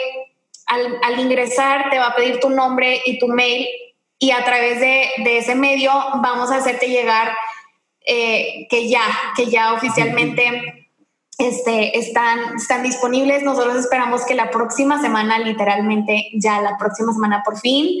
al, 0.66 1.20
ingresar 1.20 1.90
te 1.90 1.98
va 1.98 2.08
a 2.08 2.16
pedir 2.16 2.40
tu 2.40 2.50
nombre 2.50 3.02
y 3.04 3.18
tu 3.18 3.28
mail 3.28 3.68
y 4.18 4.32
a 4.32 4.44
través 4.44 4.80
de, 4.80 5.10
ese 5.38 5.54
medio 5.54 5.92
vamos 6.22 6.50
a 6.50 6.56
hacerte 6.56 6.88
llegar 6.88 7.36
eh, 8.04 8.66
que 8.68 8.88
ya, 8.88 9.04
que 9.36 9.46
ya 9.46 9.74
oficialmente 9.74 10.81
este, 11.38 11.98
están, 11.98 12.56
están 12.56 12.82
disponibles. 12.82 13.42
Nosotros 13.42 13.76
esperamos 13.76 14.24
que 14.24 14.34
la 14.34 14.50
próxima 14.50 15.00
semana, 15.00 15.38
literalmente 15.38 16.30
ya 16.34 16.60
la 16.60 16.76
próxima 16.78 17.12
semana 17.12 17.42
por 17.44 17.58
fin, 17.58 18.00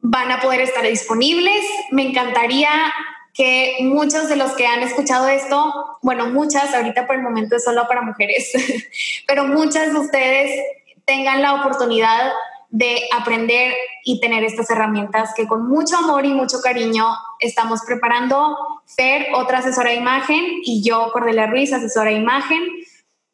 van 0.00 0.30
a 0.30 0.40
poder 0.40 0.60
estar 0.60 0.84
disponibles. 0.84 1.64
Me 1.90 2.08
encantaría 2.08 2.70
que 3.32 3.78
muchos 3.80 4.28
de 4.28 4.36
los 4.36 4.52
que 4.52 4.66
han 4.66 4.82
escuchado 4.82 5.26
esto, 5.28 5.98
bueno, 6.02 6.28
muchas, 6.28 6.72
ahorita 6.72 7.06
por 7.06 7.16
el 7.16 7.22
momento 7.22 7.56
es 7.56 7.64
solo 7.64 7.86
para 7.88 8.02
mujeres, 8.02 8.52
pero 9.26 9.46
muchas 9.46 9.92
de 9.92 9.98
ustedes 9.98 10.50
tengan 11.04 11.42
la 11.42 11.54
oportunidad 11.54 12.32
de 12.74 13.02
aprender 13.16 13.72
y 14.04 14.18
tener 14.18 14.42
estas 14.42 14.68
herramientas 14.68 15.30
que 15.36 15.46
con 15.46 15.68
mucho 15.68 15.96
amor 15.96 16.26
y 16.26 16.34
mucho 16.34 16.60
cariño 16.60 17.06
estamos 17.38 17.82
preparando. 17.86 18.56
Fer, 18.84 19.28
otra 19.36 19.58
asesora 19.58 19.90
de 19.90 19.96
imagen, 19.96 20.44
y 20.64 20.82
yo, 20.82 21.08
Cordelia 21.12 21.46
Ruiz, 21.46 21.72
asesora 21.72 22.10
de 22.10 22.16
imagen, 22.16 22.60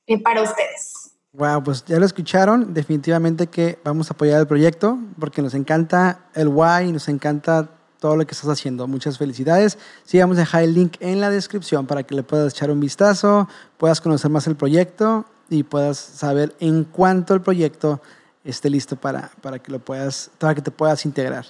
eh, 0.06 0.22
para 0.22 0.42
ustedes. 0.42 1.12
Wow, 1.32 1.62
pues 1.64 1.86
ya 1.86 1.98
lo 1.98 2.04
escucharon. 2.04 2.74
Definitivamente 2.74 3.46
que 3.46 3.78
vamos 3.82 4.10
a 4.10 4.14
apoyar 4.14 4.40
el 4.40 4.46
proyecto 4.46 4.98
porque 5.18 5.40
nos 5.40 5.54
encanta 5.54 6.26
el 6.34 6.48
why, 6.48 6.92
nos 6.92 7.08
encanta 7.08 7.70
todo 7.98 8.16
lo 8.16 8.26
que 8.26 8.34
estás 8.34 8.50
haciendo. 8.50 8.86
Muchas 8.88 9.16
felicidades. 9.16 9.78
Sí, 10.04 10.18
vamos 10.18 10.36
a 10.36 10.40
dejar 10.40 10.64
el 10.64 10.74
link 10.74 10.96
en 11.00 11.18
la 11.18 11.30
descripción 11.30 11.86
para 11.86 12.02
que 12.02 12.14
le 12.14 12.24
puedas 12.24 12.52
echar 12.52 12.70
un 12.70 12.80
vistazo, 12.80 13.48
puedas 13.78 14.02
conocer 14.02 14.30
más 14.30 14.46
el 14.46 14.56
proyecto 14.56 15.24
y 15.48 15.62
puedas 15.62 15.96
saber 15.96 16.54
en 16.60 16.84
cuánto 16.84 17.32
el 17.32 17.40
proyecto 17.40 18.02
esté 18.44 18.70
listo 18.70 18.96
para, 18.96 19.30
para 19.40 19.58
que 19.58 19.70
lo 19.70 19.78
puedas, 19.78 20.30
para 20.38 20.54
que 20.54 20.62
te 20.62 20.70
puedas 20.70 21.04
integrar. 21.04 21.46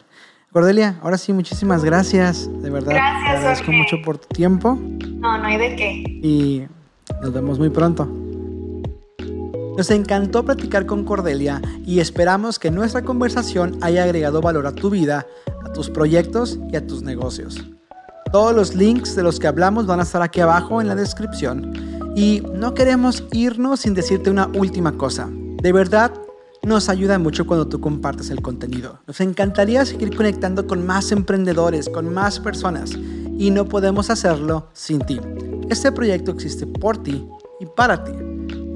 Cordelia, 0.53 0.99
ahora 1.03 1.17
sí, 1.17 1.33
muchísimas 1.33 1.85
gracias. 1.85 2.51
De 2.61 2.71
verdad, 2.71 2.95
gracias, 2.95 3.25
te 3.25 3.37
agradezco 3.39 3.73
mucho 3.73 4.03
por 4.03 4.19
tu 4.19 4.27
tiempo. 4.29 4.75
No, 4.75 5.39
no 5.39 5.45
hay 5.45 5.59
de 5.59 5.77
qué. 5.77 5.91
Y 6.27 6.67
nos 7.23 7.33
vemos 7.33 7.59
muy 7.59 7.71
pronto. 7.71 8.09
Nos 9.77 9.91
encantó 9.91 10.45
platicar 10.45 10.87
con 10.87 11.05
Cordelia 11.05 11.63
y 11.87 12.01
esperamos 12.01 12.59
que 12.59 12.71
nuestra 12.71 13.03
conversación 13.03 13.79
haya 13.81 14.03
agregado 14.03 14.41
valor 14.41 14.67
a 14.67 14.73
tu 14.73 14.91
vida, 14.91 15.27
a 15.65 15.73
tus 15.73 15.89
proyectos 15.89 16.59
y 16.73 16.77
a 16.77 16.87
tus 16.87 17.03
negocios. 17.03 17.65
Todos 18.33 18.55
los 18.55 18.75
links 18.75 19.15
de 19.15 19.23
los 19.23 19.39
que 19.39 19.47
hablamos 19.47 19.87
van 19.87 20.01
a 20.01 20.03
estar 20.03 20.23
aquí 20.23 20.41
abajo 20.41 20.81
en 20.81 20.89
la 20.89 20.97
descripción. 20.97 21.73
Y 22.17 22.43
no 22.55 22.75
queremos 22.75 23.25
irnos 23.33 23.81
sin 23.81 23.95
decirte 23.95 24.31
una 24.31 24.49
última 24.49 24.93
cosa. 24.93 25.29
De 25.31 25.73
verdad, 25.73 26.13
nos 26.63 26.89
ayuda 26.89 27.19
mucho 27.19 27.47
cuando 27.47 27.67
tú 27.69 27.81
compartes 27.81 28.31
el 28.31 28.43
contenido. 28.43 29.01
Nos 29.07 29.21
encantaría 29.21 29.85
seguir 29.85 30.15
conectando 30.15 30.67
con 30.67 30.87
más 30.87 31.11
emprendedores, 31.13 31.89
con 31.89 32.13
más 32.13 32.39
personas, 32.39 32.93
y 33.39 33.51
no 33.51 33.65
podemos 33.67 34.11
hacerlo 34.11 34.69
sin 34.73 35.01
ti. 35.01 35.21
Este 35.71 35.91
proyecto 35.91 36.33
existe 36.33 36.67
por 36.67 37.03
ti 37.03 37.27
y 37.61 37.67
para 37.67 38.05
ti. 38.05 38.13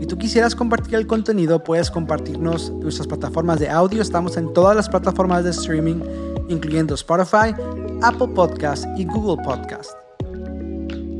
Si 0.00 0.06
tú 0.06 0.18
quisieras 0.18 0.54
compartir 0.54 0.94
el 0.96 1.06
contenido, 1.06 1.62
puedes 1.62 1.90
compartirnos 1.90 2.70
nuestras 2.70 3.06
plataformas 3.06 3.60
de 3.60 3.68
audio. 3.68 4.02
Estamos 4.02 4.36
en 4.36 4.52
todas 4.52 4.76
las 4.76 4.88
plataformas 4.88 5.44
de 5.44 5.50
streaming, 5.50 6.00
incluyendo 6.48 6.94
Spotify, 6.94 7.54
Apple 8.02 8.28
Podcast 8.34 8.86
y 8.96 9.04
Google 9.04 9.42
Podcast. 9.42 9.92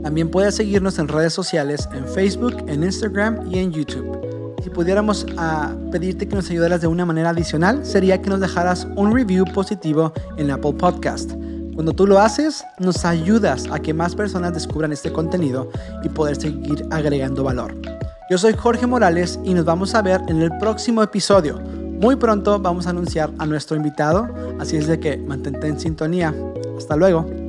También 0.03 0.31
puedes 0.31 0.55
seguirnos 0.55 0.99
en 0.99 1.09
redes 1.09 1.33
sociales, 1.33 1.89
en 1.95 2.07
Facebook, 2.07 2.57
en 2.69 2.85
Instagram 2.85 3.51
y 3.51 3.59
en 3.59 3.73
YouTube 3.73 4.34
pudiéramos 4.75 5.25
ah, 5.39 5.73
pedirte 5.91 6.29
que 6.29 6.37
nos 6.37 6.51
ayudaras 6.51 6.83
de 6.83 6.87
una 6.87 7.07
manera 7.07 7.31
adicional, 7.31 7.87
sería 7.87 8.21
que 8.21 8.29
nos 8.29 8.41
dejaras 8.41 8.87
un 8.97 9.15
review 9.15 9.47
positivo 9.47 10.13
en 10.37 10.51
Apple 10.51 10.75
Podcast. 10.75 11.33
Cuando 11.75 11.93
tú 11.93 12.07
lo 12.07 12.19
haces, 12.19 12.65
nos 12.79 13.05
ayudas 13.05 13.67
a 13.73 13.79
que 13.79 13.95
más 13.95 14.15
personas 14.15 14.53
descubran 14.53 14.93
este 14.93 15.13
contenido 15.13 15.71
y 16.03 16.09
poder 16.09 16.37
seguir 16.37 16.87
agregando 16.91 17.43
valor. 17.43 17.75
Yo 18.31 18.39
soy 18.39 18.55
Jorge 18.55 18.87
Morales 18.87 19.39
y 19.45 19.55
nos 19.55 19.65
vamos 19.65 19.95
a 19.95 20.03
ver 20.03 20.21
en 20.29 20.43
el 20.43 20.51
próximo 20.59 21.03
episodio. 21.03 21.59
Muy 21.61 22.17
pronto 22.17 22.59
vamos 22.59 22.87
a 22.87 22.91
anunciar 22.91 23.31
a 23.39 23.47
nuestro 23.47 23.77
invitado, 23.77 24.29
así 24.61 24.77
es 24.77 24.87
de 24.87 25.01
que 25.01 25.17
mantente 25.17 25.67
en 25.69 25.81
sintonía. 25.81 26.35
Hasta 26.77 26.97
luego. 26.97 27.44